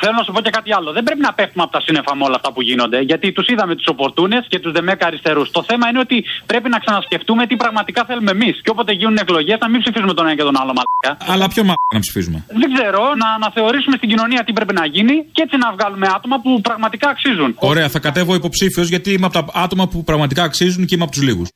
Θέλω 0.00 0.14
να 0.20 0.24
σου 0.26 0.32
πω 0.32 0.40
και 0.46 0.50
κάτι 0.58 0.70
άλλο. 0.78 0.88
Δεν 0.96 1.02
πρέπει 1.02 1.22
να 1.28 1.32
πέφτουμε 1.38 1.62
από 1.66 1.72
τα 1.76 1.80
σύννεφα 1.86 2.12
με 2.18 2.24
όλα 2.28 2.36
αυτά 2.40 2.52
που 2.52 2.62
γίνονται. 2.68 2.98
Γιατί 3.10 3.26
τους 3.36 3.46
είδαμε 3.52 3.74
του 3.74 3.84
οπορτούνες 3.94 4.42
και 4.48 4.58
τους 4.58 4.72
δεμέκα 4.72 5.06
αριστερούς. 5.06 5.50
Το 5.50 5.62
θέμα 5.68 5.88
είναι 5.88 5.98
ότι 6.06 6.24
πρέπει 6.46 6.68
να 6.74 6.78
ξανασκεφτούμε 6.84 7.46
τι 7.46 7.56
πραγματικά 7.56 8.04
θέλουμε 8.08 8.30
εμείς. 8.30 8.54
Και 8.64 8.70
όποτε 8.74 8.92
γίνουν 8.92 9.16
εκλογές, 9.16 9.58
να 9.60 9.68
μην 9.68 9.80
ψηφίσουμε 9.80 10.14
τον 10.14 10.24
ένα 10.26 10.34
και 10.38 10.42
τον 10.42 10.56
άλλο 10.60 10.72
μαλάκα. 10.78 11.32
Αλλά 11.32 11.48
ποιο 11.52 11.62
μάλλον 11.62 11.90
να 11.94 12.00
ψηφίζουμε; 12.00 12.38
Δεν 12.62 12.68
ξέρω, 12.74 13.02
να 13.22 13.28
αναθεωρήσουμε 13.38 13.96
στην 13.96 14.08
κοινωνία 14.08 14.40
τι 14.44 14.52
πρέπει 14.52 14.74
να 14.80 14.86
γίνει 14.86 15.14
και 15.34 15.42
έτσι 15.46 15.56
να 15.56 15.68
βγάλουμε 15.76 16.06
άτομα 16.16 16.36
που 16.40 16.60
πραγματικά 16.60 17.08
αξίζουν. 17.08 17.50
Ωραία, 17.58 17.88
θα 17.88 17.98
κατέβω 17.98 18.34
υποψήφιος 18.34 18.88
γιατί 18.88 19.12
είμαι 19.12 19.26
από 19.26 19.34
τα 19.38 19.44
άτομα 19.64 19.88
που 19.88 20.04
πραγματικά 20.04 20.42
αξίζουν 20.42 20.86
και 20.86 20.94
είμαι 20.94 21.04
από 21.04 21.12
τους 21.12 21.22
λίγους. 21.22 21.48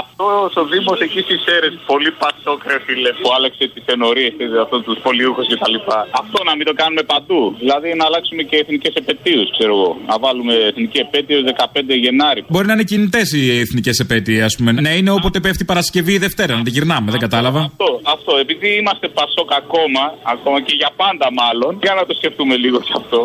Αυτό 0.00 0.26
ο 0.62 0.64
Δήμος 0.72 0.98
εκεί 1.06 1.20
στι 1.26 1.36
αίρες, 1.50 1.74
πολύ 1.90 2.10
πασόκ, 2.22 2.60
ρε 2.70 2.78
φίλε, 2.84 3.10
που 3.20 3.28
άλλαξε 3.36 3.64
τις 3.74 3.84
ενορίες, 3.94 4.32
αυτό 4.64 4.76
τους 4.86 4.98
πολιούχους 5.04 5.46
κτλ. 5.50 5.76
Αυτό 6.22 6.38
να 6.48 6.52
μην 6.56 6.64
το 6.68 6.74
κάνουμε 6.80 7.02
παντού. 7.12 7.40
Δηλαδή 7.62 7.88
να 7.98 8.04
αλλάξουμε 8.08 8.42
και 8.48 8.56
εθνικές 8.62 8.94
επαιτίους, 9.02 9.48
ξέρω 9.56 9.72
εγώ. 9.78 9.90
Να 10.10 10.14
βάλουμε 10.24 10.54
εθνική 10.70 10.98
επέτειο 11.06 11.36
15 11.42 11.94
Γενάρη. 12.04 12.40
Μπορεί 12.52 12.66
να 12.66 12.74
είναι 12.76 12.88
κινητές 12.92 13.26
οι 13.36 13.42
εθνικές 13.64 13.96
επέτειοι, 14.04 14.40
ας 14.48 14.54
πούμε. 14.56 14.70
Ναι, 14.72 14.92
είναι 14.98 15.12
όποτε 15.18 15.38
πέφτει 15.40 15.64
Παρασκευή 15.64 16.12
ή 16.12 16.18
Δευτέρα, 16.26 16.52
να 16.56 16.62
την 16.62 16.72
γυρνάμε, 16.72 17.10
δεν 17.10 17.20
κατάλαβα. 17.20 17.60
Αυτό, 17.70 18.00
αυτό. 18.14 18.32
Επειδή 18.44 18.68
είμαστε 18.80 19.06
πασόκ 19.08 19.50
ακόμα, 19.62 20.02
ακόμα 20.34 20.58
και 20.66 20.74
για 20.80 20.90
πάντα 20.96 21.26
μάλλον, 21.40 21.78
για 21.82 21.94
να 21.98 22.02
το 22.08 22.14
σκεφτούμε 22.14 22.54
λίγο 22.56 22.78
κι 22.80 22.92
αυτό. 22.96 23.20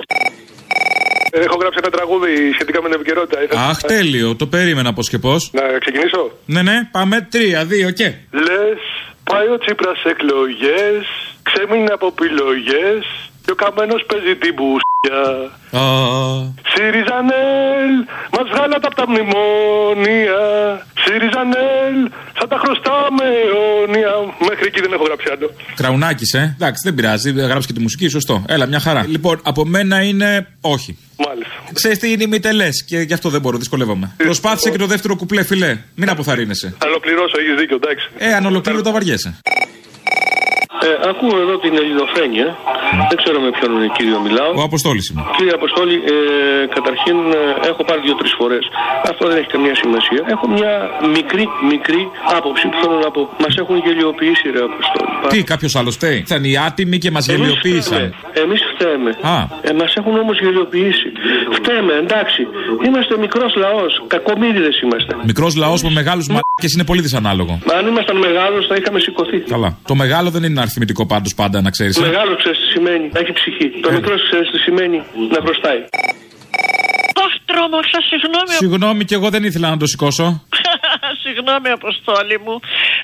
Έχω 1.32 1.56
γράψει 1.60 1.80
ένα 1.84 1.92
τραγούδι 1.92 2.52
σχετικά 2.54 2.82
με 2.82 2.90
την 2.90 3.00
επικαιρότητα. 3.00 3.44
Ήθελα- 3.44 3.68
Αχ, 3.70 3.82
τέλειο, 3.82 4.36
το 4.36 4.48
περίμενα 4.48 4.94
πώ 4.94 5.02
και 5.02 5.18
πώ. 5.18 5.32
Να 5.52 5.64
ξεκινήσω; 5.80 6.32
Ναι, 6.46 6.62
ναι, 6.62 6.90
πάμε. 6.92 7.28
Τρία, 7.32 7.66
δύο 7.66 7.92
και. 7.92 8.14
Λες, 8.32 8.80
πάει 9.24 9.48
ο 9.48 9.58
Τσίπρας 9.58 10.00
σε 10.00 10.10
εκλογές, 10.10 11.04
ξέμεινε 11.44 11.92
από 11.94 12.08
επιλογές 12.08 13.30
και 13.48 13.54
ο 13.58 13.60
καμένος 13.66 14.02
παίζει 14.10 14.36
την 14.44 14.54
μπουσια. 14.56 15.22
Α, 15.82 15.84
ΣΥΡΙΖΑΝΕΛ, 16.72 17.92
μας 18.36 18.46
βγάλατε 18.52 18.88
από 18.90 18.96
τα 18.96 19.06
μνημόνια. 19.10 20.42
ΣΥΡΙΖΑΝΕΛ, 21.04 21.98
θα 22.40 22.48
τα 22.48 22.58
χρωστάμε 22.64 23.26
αιώνια. 23.44 24.14
Μέχρι 24.50 24.66
εκεί 24.70 24.80
δεν 24.82 24.92
έχω 24.94 25.04
γράψει 25.04 25.28
άλλο. 25.34 25.48
Κραουνάκι, 25.76 26.38
ε. 26.38 26.44
Εντάξει, 26.58 26.82
δεν 26.84 26.94
πειράζει, 26.96 27.32
γράψει 27.32 27.68
και 27.68 27.74
τη 27.74 27.80
μουσική, 27.80 28.08
σωστό. 28.08 28.46
Έλα, 28.48 28.66
μια 28.66 28.80
χαρά. 28.80 29.06
Λοιπόν, 29.08 29.40
από 29.44 29.66
μένα 29.66 30.02
είναι 30.02 30.48
όχι. 30.62 30.98
Μάλιστα. 31.28 31.54
Ξέρεις 31.74 31.98
τι 32.00 32.12
είναι 32.12 32.24
οι 32.24 32.28
μητελές; 32.28 32.84
Και 32.84 32.98
γι' 33.00 33.14
αυτό 33.14 33.30
δεν 33.30 33.42
μπορώ, 33.42 33.58
δυσκολεύομαι. 33.58 34.12
Προσπάθησε 34.18 34.70
και 34.70 34.78
το 34.78 34.86
δεύτερο 34.86 35.16
κουπλέ, 35.16 35.44
φιλέ. 35.44 35.78
Μην 35.96 36.10
αποθαρρύνεσαι. 36.10 36.76
Θα 36.80 36.88
ολοκληρώσω, 36.88 37.36
έχεις 37.40 37.56
δίκιο, 37.60 37.76
εντάξει. 37.76 38.10
Ε, 38.18 38.34
αν 38.34 38.46
ολοκλήρωτα 38.46 38.92
βαριέσαι. 38.92 39.40
Ε, 40.86 41.10
ακούω 41.12 41.36
εδώ 41.44 41.56
την 41.58 41.74
ελληνοφρένεια. 41.82 42.48
Δεν 43.10 43.18
ξέρω 43.22 43.38
με 43.46 43.50
ποιον 43.58 43.72
κύριο 43.98 44.20
μιλάω. 44.28 44.52
Ο 44.62 44.64
Αποστόλης 44.70 45.06
είμαι. 45.10 45.22
Κύριε 45.38 45.54
Αποστόλη, 45.60 45.96
ε, 46.14 46.66
καταρχήν 46.78 47.18
ε, 47.40 47.68
έχω 47.70 47.82
πάρει 47.84 48.02
δύο-τρεις 48.06 48.34
φορές. 48.40 48.64
Αυτό 49.12 49.28
δεν 49.30 49.38
έχει 49.38 49.50
καμία 49.56 49.76
σημασία. 49.76 50.22
Έχω 50.34 50.48
μια 50.48 50.72
μικρή, 51.18 51.46
μικρή 51.74 52.02
άποψη 52.38 52.68
που 52.68 52.78
θέλω 52.82 52.98
να 53.06 53.12
πω. 53.12 53.22
Μας 53.44 53.56
έχουν 53.62 53.76
γελιοποιήσει, 53.86 54.46
ρε 54.56 54.62
Αποστόλη. 54.70 55.12
Τι, 55.30 55.44
κάποιος 55.44 55.76
άλλος 55.76 55.96
φταίει; 55.96 56.18
Ήταν 56.18 56.44
οι 56.44 56.58
άτιμοι 56.68 56.98
και 56.98 57.12
μας 57.12 57.26
γελιοποίησαν. 57.28 58.16
Εμείς 58.44 58.62
φταίμε. 58.74 59.12
Α. 59.22 59.36
Ε, 59.62 59.74
μας 59.74 59.92
έχουν 59.96 60.18
όμως 60.24 60.40
γελιοποιήσει. 60.40 61.10
Φταίμε, 61.58 61.94
εντάξει. 62.04 62.42
Είμαστε 62.86 63.18
μικρός 63.18 63.52
λαός. 63.56 63.92
Κακομίριδε 64.08 64.70
είμαστε. 64.84 65.12
Μικρός 65.32 65.56
λαός 65.56 65.84
με 65.84 65.90
μεγάλους 66.00 66.28
μαλάκες 66.28 66.72
είναι 66.76 66.84
πολύ 66.84 67.02
δυσανάλογο. 67.02 67.60
Μα 67.68 67.74
αν 67.80 67.88
ήμασταν 67.88 68.18
μεγάλος 68.18 68.68
θα 68.68 68.76
είχαμε 68.80 69.00
σηκωθεί. 69.00 69.40
Καλά. 69.40 69.78
Το 69.86 69.96
μεγάλο 69.96 70.30
δεν 70.30 70.44
είναι 70.44 70.62
αριθμητικό 70.62 71.06
πάντως 71.06 71.34
πάντα, 71.36 71.62
να 71.62 71.70
ξέρεις. 71.70 71.98
Μεγάλο 72.00 72.36
ξέρεις 72.36 72.58
τι 72.60 72.66
σημαίνει. 72.76 73.10
Να 73.14 73.20
έχει 73.20 73.32
ψυχή. 73.40 73.68
Το 73.82 73.92
μικρό 73.92 74.16
ξέρεις 74.30 74.48
τι 74.52 74.58
σημαίνει. 74.58 74.98
Να 75.34 75.40
χρωστάει. 75.46 75.80
Αχ, 77.24 77.34
τρόμαξα, 77.46 78.00
συγγνώμη. 78.12 78.54
Συγγνώμη, 78.64 79.06
και 79.06 79.16
εγώ 79.16 79.30
δεν 79.30 79.44
ήθελα 79.44 79.70
να 79.70 79.78
το 79.78 79.88
σηκώσω. 79.88 80.26
Συγγνώμη, 81.24 81.70
Αποστόλη 81.80 82.38
μου. 82.46 82.56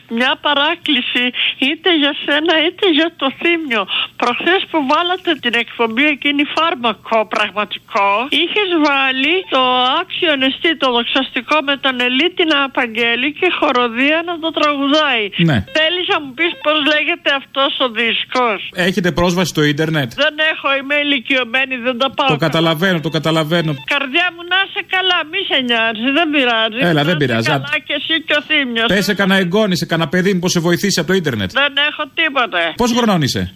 Μια 0.10 0.34
παράκληση 0.46 1.26
είτε 1.68 1.90
για 2.02 2.14
σένα 2.26 2.54
είτε 2.66 2.86
για 2.98 3.10
το 3.22 3.28
θύμιο. 3.40 3.84
Προχθές 4.22 4.62
που 4.70 4.80
βάλατε 4.92 5.32
την 5.44 5.54
εκπομπή 5.64 6.06
εκείνη 6.16 6.44
φάρμακο 6.56 7.18
πραγματικό, 7.36 8.10
είχες 8.42 8.70
βάλει 8.88 9.36
το 9.56 9.62
άξιο 10.00 10.36
νεστή, 10.42 10.72
το 10.84 10.88
δοξαστικό 10.98 11.58
με 11.70 11.76
τον 11.78 11.96
Ελίτη 12.08 12.44
να 12.54 12.64
απαγγέλει 12.64 13.30
και 13.40 13.48
χοροδία 13.60 14.18
να 14.30 14.34
το 14.44 14.50
τραγουδάει. 14.58 15.26
Ναι. 15.50 15.58
Θέλεις 15.80 16.06
να 16.14 16.18
μου 16.22 16.32
πεις 16.38 16.52
πώς 16.66 16.78
λέγεται 16.94 17.30
αυτός 17.42 17.72
ο 17.86 17.88
δίσκος; 17.98 18.60
Έχετε 18.88 19.10
πρόσβαση 19.20 19.50
στο 19.54 19.64
ίντερνετ; 19.72 20.10
Δεν 20.24 20.36
έχω, 20.52 20.68
είμαι 20.80 20.96
ηλικιωμένη, 21.06 21.76
δεν 21.88 21.96
τα 22.02 22.10
πάω. 22.18 22.28
Το 22.28 22.42
καταλαβαίνω, 22.48 23.00
το 23.08 23.12
καταλαβαίνω. 23.18 23.72
Καρδιά 23.96 24.28
μου 24.36 24.44
να 24.52 24.58
είσαι 24.66 24.82
καλά, 24.96 25.18
μη 25.32 25.40
σε 25.50 25.58
νοιάζει, 25.68 26.08
δεν 26.18 26.28
πειράζει. 26.34 26.80
Έλα, 26.90 27.04
δεν 27.04 27.04
Να 27.04 27.12
είσαι 27.12 27.22
πειράζει. 27.22 27.50
Καλά 27.50 27.76
και 27.88 27.94
εσύ 28.00 28.16
και 28.28 28.34
ο 28.40 28.42
θύμιος. 28.50 28.88
Πες 28.94 29.04
σε 29.10 29.14
κανένα 29.20 29.40
εγγόνι, 29.40 29.76
σε 29.78 29.86
κανένα 29.94 30.10
παιδί, 30.10 30.34
μήπω 30.34 30.50
σε 30.50 30.60
βοηθήσει 30.60 31.00
από 31.00 31.08
το 31.12 31.14
ίντερνετ; 31.14 31.52
Δεν 31.52 31.74
έχω 31.90 32.04
τίποτε. 32.20 32.62
Πόσο 32.76 32.96
χρονών 32.96 33.22
είσαι; 33.22 33.54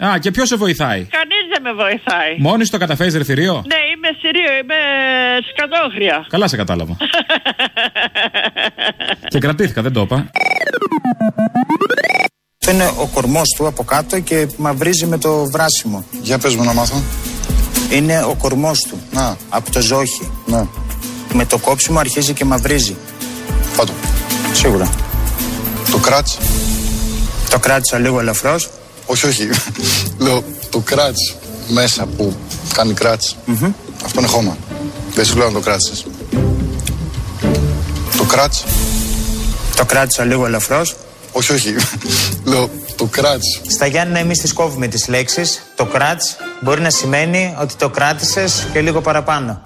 77. 0.00 0.04
Α, 0.06 0.18
και 0.18 0.30
ποιος 0.30 0.48
σε 0.48 0.56
βοηθάει; 0.56 1.00
Κανείς 1.18 1.44
δεν 1.52 1.62
με 1.62 1.72
βοηθάει. 1.82 2.32
Μόνη 2.38 2.64
σου 2.64 2.70
το 2.70 2.78
καταφέρει 2.78 3.10
ρεθυρίο. 3.18 3.54
Ναι, 3.72 3.80
είμαι 3.92 4.08
Συρίο, 4.20 4.52
είμαι 4.60 4.78
σκατόχρια. 5.50 6.26
Καλά 6.28 6.48
σε 6.48 6.56
κατάλαβα. 6.56 6.96
και 9.32 9.38
κρατήθηκα, 9.38 9.82
δεν 9.82 9.92
το 9.92 10.00
είπα. 10.00 10.30
Αυτό 12.60 12.76
είναι 12.76 12.92
ο 12.98 13.06
κορμός 13.14 13.48
του 13.56 13.66
από 13.66 13.84
κάτω 13.84 14.20
και 14.20 14.48
μαυρίζει 14.56 15.06
με 15.06 15.18
το 15.18 15.44
βράσιμο. 15.50 16.04
Για 16.22 16.38
πες 16.38 16.54
μου 16.54 16.64
να 16.64 16.72
μάθω. 16.72 17.02
Είναι 17.92 18.22
ο 18.22 18.34
κορμός 18.34 18.80
του. 18.88 19.02
Να. 19.10 19.36
Από 19.48 19.70
το 19.72 19.80
ζόχι. 19.80 20.30
Ναι. 20.46 20.66
Με 21.32 21.46
το 21.46 21.58
κόψιμο 21.58 21.98
αρχίζει 21.98 22.32
και 22.32 22.44
μαυρίζει. 22.44 22.96
Πάτω. 23.76 23.92
Σίγουρα. 24.64 24.90
Το 25.90 25.98
κράτς. 25.98 26.38
Το 27.50 27.58
κράτησα 27.58 27.98
λίγο 27.98 28.20
ελαφρώ. 28.20 28.56
Όχι, 29.06 29.26
όχι. 29.26 29.48
Λέω 30.18 30.44
το 30.70 30.78
κράτς 30.78 31.36
μέσα 31.68 32.06
που 32.06 32.36
κάνει 32.74 32.92
κράτς. 32.92 33.36
Αυτό 34.04 34.20
είναι 34.20 34.28
χώμα. 34.28 34.56
Δεν 35.14 35.24
σου 35.24 35.36
λέω 35.36 35.46
να 35.46 35.52
το 35.52 35.60
κράτησες. 35.60 36.06
Το 38.16 38.24
κράτς. 38.24 38.64
Το 39.76 39.84
κράτησα 39.84 40.24
λίγο 40.24 40.46
ελαφρώ. 40.46 40.82
Όχι, 41.32 41.52
όχι. 41.52 41.74
Λέω 42.44 42.70
το 42.96 43.04
κράτς. 43.04 43.60
Στα 43.66 43.86
Γιάννη 43.86 44.18
εμείς 44.18 44.38
τις 44.38 44.52
κόβουμε 44.52 44.86
τις 44.86 45.08
λέξεις. 45.08 45.62
Το 45.76 45.84
κράτς 45.84 46.36
μπορεί 46.60 46.80
να 46.80 46.90
σημαίνει 46.90 47.54
ότι 47.60 47.74
το 47.74 47.88
κράτησες 47.88 48.66
και 48.72 48.80
λίγο 48.80 49.00
παραπάνω. 49.00 49.62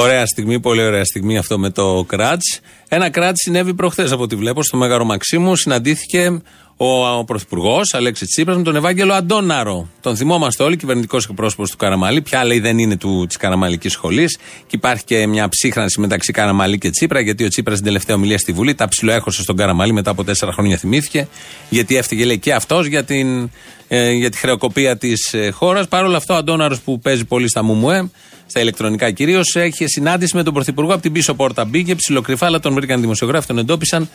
Ωραία 0.00 0.26
στιγμή, 0.26 0.60
πολύ 0.60 0.82
ωραία 0.82 1.04
στιγμή 1.04 1.38
αυτό 1.38 1.58
με 1.58 1.70
το 1.70 2.04
κράτς. 2.06 2.60
Ένα 2.88 3.10
κράτς 3.10 3.40
συνέβη 3.40 3.74
προχθές 3.74 4.12
από 4.12 4.22
ό,τι 4.22 4.36
βλέπω 4.36 4.62
στο 4.62 4.76
Μέγαρο 4.76 5.04
Μαξίμου. 5.04 5.56
Συναντήθηκε 5.56 6.42
ο, 6.76 7.18
ο 7.18 7.24
Πρωθυπουργός 7.24 7.94
Αλέξη 7.94 8.26
Τσίπρας 8.26 8.56
με 8.56 8.62
τον 8.62 8.76
Ευάγγελο 8.76 9.12
Αντώναρο. 9.12 9.88
Τον 10.00 10.16
θυμόμαστε 10.16 10.62
όλοι, 10.62 10.76
κυβερνητικός 10.76 11.24
εκπρόσωπος 11.24 11.70
του 11.70 11.76
Καραμαλή. 11.76 12.22
Πια 12.22 12.44
λέει 12.44 12.60
δεν 12.60 12.78
είναι 12.78 12.96
της 13.26 13.36
Καραμαλικής 13.36 13.92
σχολής. 13.92 14.38
Και 14.60 14.76
υπάρχει 14.76 15.04
και 15.04 15.26
μια 15.26 15.48
ψύχρανση 15.48 16.00
μεταξύ 16.00 16.32
Καραμαλή 16.32 16.78
και 16.78 16.90
Τσίπρα, 16.90 17.20
γιατί 17.20 17.44
ο 17.44 17.48
Τσίπρας 17.48 17.74
στην 17.76 17.86
τελευταία 17.86 18.16
ομιλία 18.16 18.38
στη 18.38 18.52
Βουλή 18.52 18.74
τα 18.74 18.88
ψιλοέχωσε 18.88 19.42
στον 19.42 19.56
Καραμαλή 19.56 19.92
μετά 19.92 20.10
από 20.10 20.24
τέσσερα 20.24 20.52
χρόνια 20.52 20.76
θυμήθηκε. 20.76 21.28
Γιατί 21.68 21.96
έφταιγε 21.96 22.24
λέει 22.24 22.38
και 22.38 22.52
αυτός 22.52 22.86
για, 22.86 23.04
την, 23.04 23.50
ε, 23.88 24.10
για 24.10 24.30
τη 24.30 24.38
χρεοκοπία 24.38 24.96
της 24.96 25.32
ε, 25.32 25.50
χώρας. 25.50 25.88
Παρ' 25.88 26.04
όλα 26.04 26.16
αυτό, 26.16 26.34
ο 26.34 26.36
Αντώναρος 26.36 26.80
που 26.80 27.00
παίζει 27.00 27.24
πολύ 27.24 27.48
στα 27.48 27.62
Μουμουέ, 27.62 28.10
στα 28.50 28.60
ηλεκτρονικά 28.60 29.10
κυρίως, 29.10 29.56
έχει 29.56 29.86
συνάντηση 29.86 30.36
με 30.36 30.42
τον 30.42 30.54
Πρωθυπουργό 30.54 30.92
από 30.92 31.02
την 31.02 31.12
πίσω 31.12 31.34
πόρτα. 31.34 31.64
Μπήκε 31.64 31.94
ψιλοκρυφά, 31.94 32.46
αλλά 32.46 32.60
τον 32.60 32.74
βρήκαν 32.74 33.00
δημοσιογράφοι, 33.00 33.46
τον 33.46 33.58
εντόπισαν. 33.58 34.08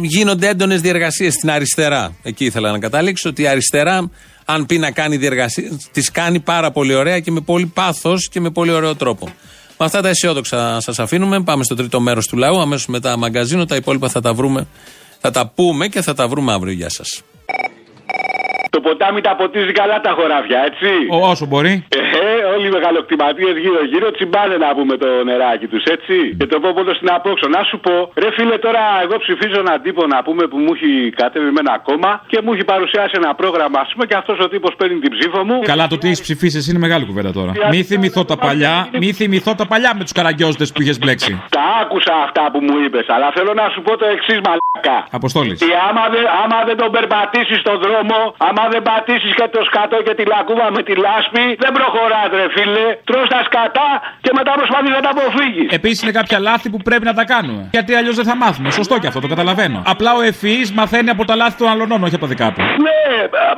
Γίνονται 0.00 0.48
έντονες 0.48 0.80
διεργασίες 0.80 1.34
στην 1.34 1.50
αριστερά. 1.50 2.16
Εκεί 2.22 2.44
ήθελα 2.44 2.70
να 2.70 2.78
καταλήξω 2.78 3.28
ότι 3.28 3.42
η 3.42 3.46
αριστερά, 3.46 4.10
αν 4.44 4.66
πει 4.66 4.78
να 4.78 4.90
κάνει 4.90 5.16
διεργασίες, 5.16 5.70
τις 5.92 6.10
κάνει 6.10 6.40
πάρα 6.40 6.70
πολύ 6.70 6.94
ωραία 6.94 7.20
και 7.20 7.30
με 7.30 7.40
πολύ 7.40 7.66
πάθος 7.66 8.28
και 8.28 8.40
με 8.40 8.50
πολύ 8.50 8.70
ωραίο 8.70 8.94
τρόπο. 8.96 9.26
Με 9.78 9.86
αυτά 9.86 10.00
τα 10.00 10.08
αισιόδοξα 10.08 10.80
σας 10.80 10.98
αφήνουμε. 10.98 11.42
Πάμε 11.42 11.64
στο 11.64 11.74
τρίτο 11.74 12.00
μέρος 12.00 12.26
του 12.26 12.36
λαού. 12.36 12.60
Αμέσως 12.60 12.86
μετά 12.86 13.16
μαγκαζίνο. 13.16 13.64
Τα 13.64 13.76
υπόλοιπα 13.76 14.08
θα 14.08 14.20
τα 14.20 14.34
βρούμε. 14.34 14.66
Θα 15.20 15.30
τα 15.30 15.52
πούμε 15.54 15.88
και 15.88 16.02
θα 16.02 16.14
τα 16.14 16.28
βρούμε 16.28 16.52
αύριο. 16.52 16.72
Γεια 16.72 16.88
σας. 16.88 17.22
Το 18.74 18.80
ποτάμι 18.80 19.20
τα 19.20 19.32
ποτίζει 19.40 19.72
καλά 19.80 19.96
τα 20.06 20.10
χωράφια, 20.16 20.58
έτσι. 20.68 20.90
Ο, 21.16 21.16
όσο 21.32 21.44
μπορεί. 21.50 21.74
Ε, 22.22 22.44
όλοι 22.54 22.66
οι 22.68 22.74
μεγαλοκτηματίες 22.78 23.54
γύρω-γύρω 23.64 24.10
τσιμπάνε 24.10 24.56
να 24.64 24.68
πούμε 24.76 24.94
το 25.02 25.08
νεράκι 25.28 25.66
τους, 25.72 25.84
έτσι. 25.96 26.16
Και 26.38 26.46
το 26.52 26.60
πόπο 26.64 26.80
στην 26.98 27.08
απόξω. 27.16 27.46
Να 27.56 27.62
σου 27.68 27.76
πω, 27.84 27.94
ρε 28.22 28.30
φίλε, 28.36 28.56
τώρα 28.66 28.82
εγώ 29.04 29.16
ψηφίζω 29.24 29.58
έναν 29.64 29.82
τύπο 29.84 30.02
να 30.06 30.18
πούμε 30.26 30.42
που 30.50 30.58
μου 30.64 30.72
έχει 30.76 30.90
κατέβει 31.20 31.50
με 31.56 31.60
ένα 31.64 31.74
κόμμα 31.88 32.10
και 32.30 32.38
μου 32.44 32.52
έχει 32.52 32.64
παρουσιάσει 32.72 33.14
ένα 33.22 33.34
πρόγραμμα, 33.40 33.78
ας 33.84 33.90
πούμε, 33.92 34.04
και 34.06 34.16
αυτός 34.20 34.38
ο 34.44 34.48
τύπος 34.48 34.72
παίρνει 34.78 34.98
την 35.04 35.10
ψήφο 35.16 35.40
μου. 35.48 35.56
Καλά, 35.72 35.86
το 35.92 35.96
τι 35.98 36.06
έχεις 36.06 36.22
ψηφίσεις 36.26 36.58
εσύ 36.60 36.70
είναι 36.70 36.82
μεγάλη 36.86 37.04
κουβέντα 37.10 37.32
τώρα. 37.38 37.52
Μη 37.70 37.82
θυμηθώ 37.82 38.24
τα 38.24 38.36
παλιά, 38.36 38.88
μη 39.02 39.12
θυμηθώ 39.12 39.54
τα 39.54 39.66
παλιά 39.66 39.90
με 39.98 40.02
τους 40.02 40.12
καραγκιόζτε 40.12 40.64
που 40.74 40.82
είχες 40.82 40.98
μπλέξει. 40.98 41.42
Τα 41.58 41.64
άκουσα 41.82 42.14
αυτά 42.26 42.44
που 42.52 42.58
μου 42.66 42.74
είπες, 42.84 43.06
αλλά 43.14 43.28
θέλω 43.36 43.52
να 43.54 43.66
σου 43.72 43.80
πω 43.86 43.96
το 43.96 44.06
εξής 44.14 44.38
μαλάκα. 44.46 44.96
Αποστόλης. 45.10 45.62
Ότι 45.62 45.72
άμα, 45.88 46.04
δε, 46.12 46.20
άμα 46.42 46.58
δεν 46.68 46.76
τον 46.82 46.90
περπατήσεις 46.96 47.58
στον 47.64 47.76
δρόμο, 47.84 48.18
άμα 48.48 48.63
δεν 48.72 48.82
πατήσεις 48.90 49.32
και 49.38 49.46
το 49.54 49.60
σκατό 49.68 49.98
και 50.06 50.14
τη 50.18 50.24
λακκούβα 50.32 50.66
με 50.76 50.82
τη 50.86 50.94
λάσπη, 51.04 51.44
δεν 51.64 51.72
προχωράς, 51.78 52.30
ρε 52.40 52.46
φίλε. 52.54 52.86
Τρώ 53.08 53.20
τα 53.34 53.40
σκατά 53.48 53.88
και 54.24 54.30
μετά 54.38 54.52
προσπαθείς 54.60 54.92
να 54.98 55.00
τα 55.06 55.10
αποφύγεις. 55.16 55.68
Επίσης 55.78 56.02
είναι 56.02 56.14
κάποια 56.20 56.38
λάθη 56.48 56.66
που 56.72 56.80
πρέπει 56.88 57.04
να 57.10 57.14
τα 57.18 57.24
κάνουμε. 57.32 57.62
Γιατί 57.76 57.90
αλλιώς 57.98 58.16
δεν 58.20 58.26
θα 58.30 58.36
μάθουμε. 58.42 58.68
Σωστό 58.80 58.94
και 59.00 59.08
αυτό, 59.10 59.20
το 59.24 59.28
καταλαβαίνω. 59.34 59.78
Απλά 59.94 60.10
ο 60.18 60.20
ευφυή 60.30 60.62
μαθαίνει 60.80 61.10
από 61.14 61.22
τα 61.24 61.34
λάθη 61.40 61.56
των 61.60 61.68
αλλωνών, 61.72 61.98
όχι 62.06 62.14
από 62.18 62.24
τα 62.26 62.30
δικά 62.34 62.48
του. 62.52 62.60
Ναι, 62.86 63.02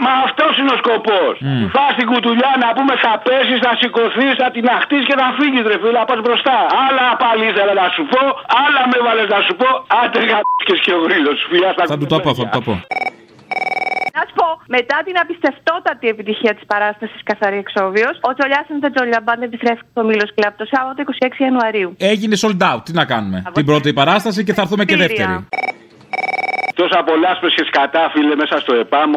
μα 0.04 0.12
αυτός 0.26 0.52
είναι 0.58 0.72
ο 0.76 0.78
σκοπός. 0.82 1.34
Mm. 1.46 1.66
Φά 1.74 1.86
την 1.98 2.06
κουτουλιά 2.12 2.52
να 2.64 2.68
πούμε 2.76 2.94
θα 3.04 3.12
πέσεις, 3.26 3.58
θα 3.66 3.72
σηκωθείς, 3.80 4.34
θα 4.42 4.48
την 4.54 4.64
αχτείς 4.76 5.02
και 5.08 5.16
θα 5.20 5.28
φύγεις, 5.38 5.64
ρε 5.70 5.76
φίλε, 5.80 5.94
να 6.00 6.04
πας 6.10 6.20
μπροστά. 6.24 6.56
Άλλα 6.86 7.06
πάλι 7.24 7.42
ήθελα 7.50 7.72
να 7.82 7.86
σου 7.94 8.02
πω, 8.12 8.22
άλλα 8.64 8.82
με 8.90 8.98
βάλες 9.06 9.28
να 9.34 9.40
σου 9.46 9.54
πω. 9.60 9.68
Άντε 10.02 10.20
και 10.68 10.74
και 10.84 10.92
ο 10.98 11.00
γρήλο, 11.04 11.30
φιλιά 11.50 11.70
στα 11.72 11.82
Θα 11.86 11.98
του 11.98 12.06
το 12.06 12.18
πω, 12.24 12.34
θα 12.34 12.42
του 12.42 12.50
το 12.52 12.60
πω. 12.66 12.74
Να 14.16 14.22
σου 14.28 14.34
πω, 14.40 14.48
μετά 14.76 14.96
την 15.06 15.16
απιστευτότατη 15.22 16.06
επιτυχία 16.14 16.52
της 16.56 16.64
παράστασης 16.72 17.20
Καθαρή 17.30 17.58
Εξόβιο, 17.64 18.08
ο 18.28 18.30
Τζολιάς 18.36 18.66
and 18.72 18.80
the 18.84 18.90
Jolly 18.96 19.20
Band 19.26 19.42
επιστρέφει 19.48 19.82
στο 19.90 20.02
Μήλο 20.08 20.26
Κλαπ 20.34 20.56
το 20.60 20.66
Σάββατο 20.74 20.98
26 21.38 21.40
Ιανουαρίου. 21.46 21.94
Έγινε 22.12 22.36
sold 22.42 22.62
out. 22.70 22.80
Τι 22.84 22.92
να 22.92 23.04
κάνουμε. 23.04 23.42
Την 23.52 23.64
πρώτη 23.64 23.92
παράσταση 23.92 24.44
και 24.44 24.52
θα 24.52 24.62
έρθουμε 24.62 24.84
και 24.84 24.96
δεύτερη. 24.96 25.46
Τόσα 26.80 27.00
πολλά 27.08 27.30
και 27.56 27.64
σκατά, 27.70 28.10
φίλε, 28.12 28.34
μέσα 28.42 28.56
στο 28.60 28.74
ΕΠΑΜ, 28.74 29.10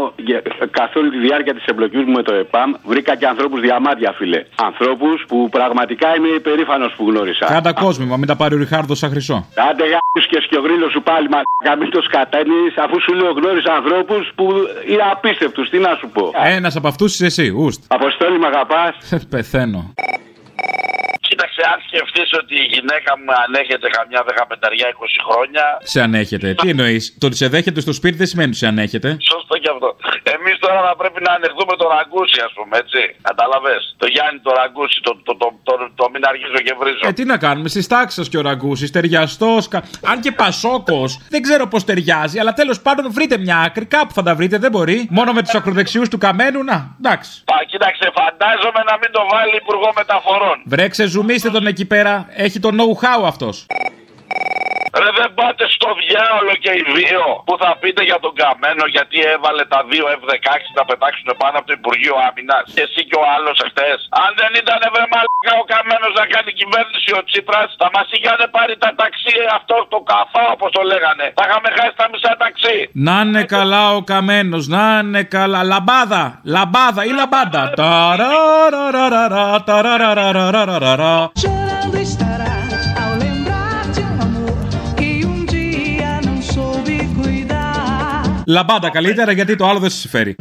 καθ' 0.78 0.96
όλη 0.96 1.10
τη 1.10 1.20
διάρκεια 1.28 1.54
της 1.54 1.66
εμπλοκής 1.66 2.04
μου 2.06 2.12
με 2.12 2.24
το 2.24 2.34
ΕΠΑΜ, 2.34 2.72
βρήκα 2.92 3.16
και 3.16 3.28
ανθρώπους 3.28 3.60
διαμάντια, 3.62 4.12
φίλε. 4.18 4.40
Ανθρώπους 4.56 5.18
που 5.28 5.50
πραγματικά 5.50 6.08
είμαι 6.16 6.28
υπερήφανος 6.28 6.94
που 6.98 7.04
γνώρισα. 7.10 7.46
Κάτα 7.46 7.74
κόσμημα, 7.74 8.18
μην 8.18 8.28
τα 8.28 8.36
πάρει 8.36 8.54
ο 8.56 8.58
Ριχάρδος 8.58 8.98
σαν 8.98 9.10
χρυσό. 9.10 9.38
Άντε 9.70 9.84
γάμους 9.84 10.24
και 10.30 10.40
σκιογρίλο 10.46 10.90
σου 10.90 11.02
πάλι, 11.04 11.30
μα 11.30 11.40
μην 11.80 11.90
το 11.90 12.02
σκατάνει, 12.02 12.62
αφού 12.86 13.02
σου 13.02 13.14
λέω 13.14 13.32
γνώρισα 13.32 13.74
ανθρώπους 13.74 14.32
που 14.36 14.46
είναι 14.92 15.04
απίστευτους. 15.12 15.70
Τι 15.70 15.78
να 15.78 15.96
σου 16.00 16.10
πω. 16.10 16.32
Ένας 16.44 16.76
από 16.76 16.88
αυτούς 16.88 17.14
είσαι 17.14 17.26
εσύ, 17.26 17.54
ουστ. 17.58 17.84
Αποστόλη, 17.88 18.40
με 18.40 18.48
αγαπάς. 18.48 18.94
Πεθαίνω. 19.32 19.94
Κοίταξε, 21.40 21.64
αν 21.74 21.80
σκεφτείς 21.88 22.30
ότι 22.42 22.56
η 22.66 22.68
γυναίκα 22.74 23.12
μου 23.20 23.32
ανέχεται 23.46 23.88
καμιά 23.98 24.22
δεκαπενταριά 24.30 24.88
20 24.90 25.20
χρόνια. 25.28 25.64
Σε 25.94 26.00
ανέχεται. 26.08 26.48
Τι 26.60 26.68
εννοείς, 26.74 27.04
Το 27.22 27.26
ότι 27.30 27.38
σε 27.42 27.48
δέχεται 27.54 27.82
στο 27.86 27.94
σπίτι 28.00 28.16
δεν 28.22 28.28
σημαίνει 28.32 28.50
ότι 28.50 28.58
σε 28.64 28.68
ανέχεται. 28.74 29.10
Σωστό 29.32 29.56
και 29.62 29.70
αυτό. 29.74 29.90
Εμείς 30.36 30.56
τώρα 30.66 30.80
θα 30.88 30.94
πρέπει 31.02 31.20
να 31.28 31.32
ανεχθούμε 31.38 31.74
τον 31.82 31.88
Ραγκούση, 31.96 32.40
ας 32.48 32.54
πούμε, 32.58 32.74
έτσι. 32.84 33.02
Κατάλαβες; 33.30 33.82
Το 34.02 34.08
Γιάννη 34.14 34.40
τον 34.46 34.54
Ραγκούση, 34.60 34.98
το, 35.08 35.12
το, 35.28 35.34
το, 35.42 35.48
το, 35.68 35.74
το, 36.00 36.04
μην 36.14 36.22
αργήσω 36.30 36.60
και 36.68 36.74
βρίζω. 36.80 37.04
Ε, 37.10 37.12
τι 37.18 37.24
να 37.32 37.38
κάνουμε, 37.46 37.68
στις 37.74 37.88
τάξεις 37.94 38.18
σα 38.20 38.24
και 38.32 38.38
ο 38.42 38.44
Ραγκούση, 38.48 38.86
ταιριαστός. 38.96 39.68
Κα... 39.68 39.80
Αν 40.12 40.18
και 40.24 40.32
πασόκος, 40.32 41.10
δεν 41.34 41.42
ξέρω 41.42 41.64
πώς 41.68 41.82
ταιριάζει, 41.90 42.40
αλλά 42.42 42.54
τέλος 42.54 42.78
πάντων 42.86 43.06
βρείτε 43.18 43.38
μια 43.46 43.58
άκρη, 43.66 43.86
κάπου 43.86 44.14
θα 44.18 44.24
τα 44.28 44.34
βρείτε, 44.36 44.58
δεν 44.58 44.72
μπορεί. 44.72 45.08
Μόνο 45.18 45.32
με 45.38 45.42
τους 45.42 45.54
ακροδεξιούς 45.60 46.10
του 46.10 46.18
καμένου, 46.18 46.64
να, 46.64 46.78
εντάξει. 47.02 47.32
Πα, 47.52 47.58
κοίταξε, 47.72 48.06
φαντάζομαι 48.20 48.82
να 48.90 48.96
μην 49.02 49.10
το 49.12 49.22
βάλει 49.32 49.56
υπουργό 49.64 49.90
μεταφορών. 50.02 50.58
Βρέξε, 50.66 51.06
ζουμίστε 51.30 51.50
τον 51.50 51.68
εκεί 51.68 51.86
πέρα. 51.86 52.28
Έχει 52.36 52.60
το 52.60 52.70
know-how 52.74 53.24
αυτός. 53.26 53.66
Ρε 55.02 55.10
δεν 55.20 55.30
πάτε 55.40 55.66
στο 55.76 55.90
διάολο 56.04 56.54
και 56.64 56.72
οι 56.80 56.84
δύο 56.98 57.24
που 57.48 57.54
θα 57.62 57.72
πείτε 57.82 58.02
για 58.10 58.20
τον 58.24 58.34
Καμένο 58.40 58.86
γιατί 58.96 59.18
έβαλε 59.34 59.64
τα 59.74 59.80
δύο 59.92 60.06
F-16 60.20 60.50
να 60.80 60.84
πετάξουν 60.90 61.30
πάνω 61.42 61.56
από 61.60 61.68
το 61.70 61.74
Υπουργείο 61.80 62.16
Άμυνας. 62.28 62.66
Και 62.76 62.84
εσύ 62.88 63.02
και 63.10 63.18
ο 63.24 63.26
άλλος 63.36 63.58
εχθές. 63.66 64.00
Αν 64.24 64.30
δεν 64.40 64.52
ήταν 64.62 64.80
βρε 64.94 65.06
μαλάκα 65.14 65.54
ο 65.62 65.66
Καμένος 65.74 66.14
να 66.20 66.26
κάνει 66.34 66.50
κυβέρνηση 66.62 67.10
ο 67.20 67.22
Τσίπρας, 67.28 67.70
θα 67.82 67.88
μας 67.96 68.08
είχαν 68.16 68.40
πάρει 68.56 68.76
τα 68.84 68.90
ταξί 69.02 69.38
αυτό 69.58 69.76
το 69.94 70.00
καφά 70.12 70.44
όπως 70.56 70.70
το 70.78 70.82
λέγανε. 70.92 71.26
Θα 71.38 71.44
είχαμε 71.48 71.70
χάσει 71.78 71.96
τα 72.02 72.06
μισά 72.12 72.32
ταξί. 72.44 72.78
Να 73.08 73.16
είναι 73.24 73.44
καλά 73.56 73.84
ο 73.98 74.00
Καμένος, 74.12 74.64
να 74.76 74.86
είναι 75.02 75.24
καλά. 75.36 75.60
Λαμπάδα, 75.72 76.24
λαμπάδα 76.56 77.02
ή 77.10 77.12
λαμπάντα. 77.20 77.62
Λαμπάντα 88.50 88.90
καλύτερα 88.90 89.32
γιατί 89.32 89.56
το 89.56 89.68
άλλο 89.68 89.80
δεν 89.80 89.90
σε 89.90 89.98
συμφέρει. 89.98 90.36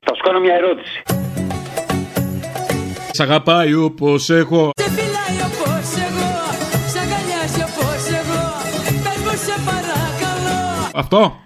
Θα 0.00 0.14
σου 0.14 0.22
κάνω 0.24 0.40
μια 0.40 0.54
ερώτηση. 0.54 1.02
Σ' 3.10 3.20
αγαπάει 3.20 3.74
όπως 3.74 4.30
έχω. 4.30 4.70
Σε 4.74 4.90
φυλάει 4.90 5.40
όπως 5.46 5.94
εγώ, 6.06 6.32
σ' 6.92 6.96
αγκαλιάζει 6.96 7.62
όπως 7.62 8.02
εγώ. 8.20 8.42
Πες 9.04 9.22
μου 9.24 9.30
σε 9.46 9.60
παρακαλώ. 9.64 10.90
Αυτό. 10.94 11.40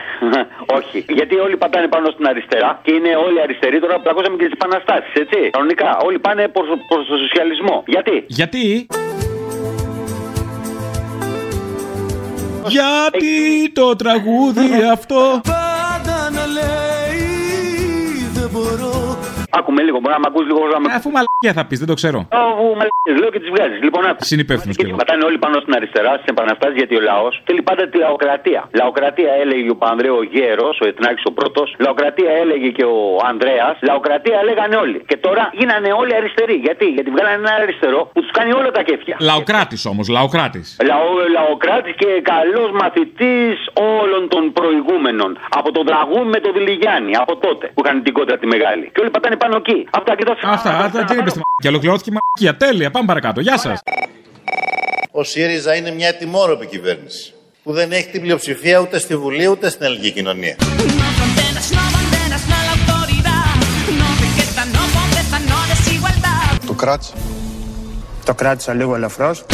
Όχι, 0.79 1.05
γιατί 1.09 1.35
όλοι 1.37 1.57
πατάνε 1.57 1.89
πάνω 1.89 2.07
στην 2.11 2.27
αριστερά 2.27 2.81
και 2.85 2.93
είναι 2.93 3.17
όλοι 3.27 3.41
αριστεροί 3.41 3.81
τώρα 3.81 3.95
που 4.01 4.09
ακούσαμε 4.11 4.37
και 4.37 4.45
τις 4.45 4.53
επαναστάσεις, 4.53 5.13
έτσι. 5.15 5.51
Κανονικά, 5.51 5.97
όλοι 6.07 6.19
πάνε 6.19 6.49
προς 6.49 6.67
προς 6.89 7.07
το 7.07 7.17
σοσιαλισμό. 7.17 7.83
Γιατί; 7.87 8.25
Γιατί; 8.27 8.87
Γιατί 12.67 13.73
το 13.73 13.97
τραγούδι 13.97 14.69
αυτό; 14.97 15.41
Πάντα 15.53 16.19
να 16.37 16.45
λέει 16.57 17.25
δεν 18.35 18.49
μπορώ. 18.53 18.94
Άκουμε 19.59 19.81
λίγο, 19.87 19.99
μπορεί 20.01 20.15
να 20.19 20.23
μ' 20.25 20.29
ακούς 20.31 20.45
λίγο 20.49 20.61
να 20.75 20.79
με... 20.81 20.87
Ε, 20.93 20.95
Αφού 20.99 21.09
μαλακία 21.17 21.53
θα 21.59 21.65
πεις, 21.69 21.79
δεν 21.83 21.89
το 21.93 21.97
ξέρω. 22.01 22.19
Αφού 22.53 22.65
μαλακίες, 22.81 23.17
λέω 23.21 23.31
και 23.35 23.41
τις 23.45 23.51
βγάζεις. 23.55 23.79
Λοιπόν, 23.87 24.03
άκου. 24.11 24.21
Συνυπεύθυνο 24.33 24.73
κι 24.79 24.85
εγώ. 24.87 24.97
Πατάνε 25.03 25.25
όλοι 25.29 25.39
πάνω 25.45 25.57
στην 25.65 25.73
αριστερά 25.79 26.13
στις 26.19 26.29
επαναστάσεις 26.35 26.77
γιατί 26.81 26.95
ο 27.01 27.03
λαός 27.11 27.33
θέλει 27.47 27.63
πάντα 27.69 27.83
τη 27.91 27.97
λαοκρατία. 28.05 28.61
Λαοκρατία 28.81 29.33
έλεγε 29.43 29.71
ο 29.77 29.77
Πανδρέο 29.85 30.19
Γέρος, 30.35 30.75
ο 30.83 30.85
Εθνάκης 30.91 31.25
ο 31.31 31.33
πρώτος. 31.39 31.69
Λαοκρατία 31.85 32.31
έλεγε 32.43 32.69
και 32.79 32.85
ο 32.85 32.99
Ανδρέας. 33.31 33.75
Λαοκρατία 33.91 34.39
λέγανε 34.49 34.77
όλοι. 34.85 34.99
Και 35.11 35.17
τώρα 35.27 35.45
γίνανε 35.61 35.91
όλοι 36.01 36.13
αριστεροί. 36.21 36.57
Γιατί, 36.67 36.87
γιατί 36.97 37.11
βγάλανε 37.15 37.39
ένα 37.45 37.53
αριστερό 37.63 38.01
που 38.13 38.21
τους 38.23 38.33
κάνει 38.39 38.53
όλα 38.61 38.71
τα 38.77 38.83
κέφια. 38.89 39.17
Λαοκράτης 39.31 39.83
όμως, 39.93 40.07
λαοκράτης. 40.17 40.67
Λαο, 40.91 41.07
λαοκράτης 41.37 41.95
και 42.03 42.09
καλός 42.33 42.71
μαθητής 42.83 43.57
όλων 44.03 44.23
των 44.29 44.53
προηγούμενων. 44.53 45.31
Από 45.59 45.73
τον 45.73 45.85
Δραγούν 45.89 46.27
με 46.35 46.39
τον 46.45 46.53
Δηλιγιάννη, 46.57 47.13
από 47.17 47.37
τότε 47.37 47.65
που 47.75 47.81
είχαν 47.85 48.03
την 48.03 48.13
κόντρα 48.13 48.37
τη 48.39 48.47
μεγάλη. 48.47 48.85
Και 48.93 49.01
όλοι 49.01 49.11
πατάνε 49.11 49.37
πάνω 49.45 49.57
εκεί. 49.57 49.89
Αυτά 49.91 50.17
και 50.17 50.25
τα 50.25 50.35
Αυτά, 50.51 50.71
αυτά 50.79 51.05
τι 51.05 51.15
είπε 51.19 51.31
στη 51.31 51.41
Και 51.63 51.69
ολοκληρώθηκε 51.69 52.11
η 52.11 52.17
μαλακία. 52.19 52.67
Τέλεια, 52.67 52.91
πάμε 52.91 53.07
παρακάτω. 53.07 53.41
Γεια 53.41 53.59
σας. 53.59 53.81
Ο 55.13 55.23
ΣΥΡΙΖΑ 55.23 55.75
είναι 55.75 55.91
μια 55.91 56.15
τιμόρροπη 56.15 56.67
κυβέρνηση 56.67 57.33
που 57.63 57.73
δεν 57.73 57.93
έχει 57.93 58.09
την 58.09 58.21
πλειοψηφία 58.21 58.79
ούτε 58.79 58.99
στη 58.99 59.17
Βουλή 59.17 59.47
ούτε 59.47 59.71
στην 59.71 59.85
ελληνική 59.87 60.11
κοινωνία. 60.11 60.57
No 60.59 61.09
condenas, 61.21 61.67
no 61.79 61.85
condenas 61.97 62.45
a 62.57 62.61
la 62.69 62.73
autoridad. 62.77 63.55
No 64.01 64.09
vegeta, 64.21 64.63
no 64.77 64.83
pobreza, 64.95 65.39
no 65.51 65.59
desigualdad. 65.71 66.67
Το 66.67 66.73
κράτς 66.73 67.13
Το 68.25 68.35
κράτησα 68.35 68.75
λίγο 68.75 68.95
ελαφρώς. 68.95 69.45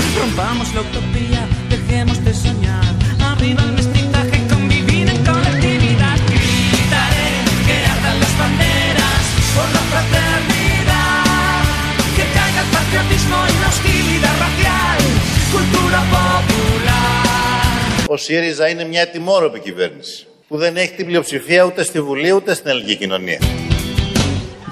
Ο 18.12 18.16
ΣΥΡΙΖΑ 18.16 18.68
είναι 18.68 18.84
μια 18.84 19.08
τιμόρροπη 19.08 19.60
κυβέρνηση 19.60 20.26
που 20.48 20.56
δεν 20.56 20.76
έχει 20.76 20.92
την 20.92 21.06
πλειοψηφία 21.06 21.64
ούτε 21.64 21.82
στη 21.82 22.00
Βουλή 22.00 22.32
ούτε 22.32 22.54
στην 22.54 22.70
ελληνική 22.70 22.96
κοινωνία. 22.96 23.38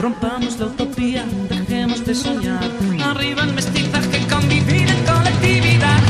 Rompamos 0.05 0.53
la 0.61 0.67
utopía, 0.73 1.23
dejemos 1.55 1.99
de 2.07 2.15
soñar. 2.25 2.69
Arriba 3.11 3.41
el 3.49 3.53
mestizaje, 3.59 4.19
convivir 4.35 4.87
en 4.95 5.01
colectividad. 5.13 6.01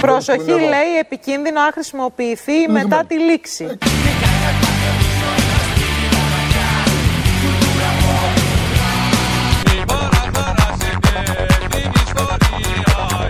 Προσοχή 0.00 0.50
λέει 0.50 0.98
επικίνδυνο 1.00 1.60
αν 1.60 1.70
χρησιμοποιηθεί 1.72 2.68
μετά 2.68 3.04
τη 3.08 3.18
λήξη. 3.18 3.78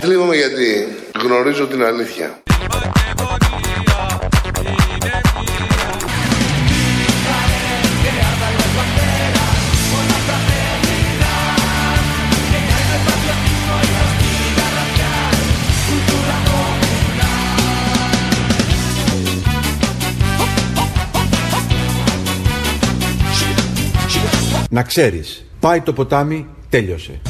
Θλίβομαι 0.09 0.37
γιατί 0.37 0.89
γνωρίζω 1.23 1.67
την 1.67 1.83
αλήθεια. 1.85 2.43
Να 24.71 24.83
ξέρεις, 24.83 25.45
πάει 25.61 25.81
το 25.81 25.93
ποτάμι, 25.93 26.47
τέλειωσε. 26.71 27.21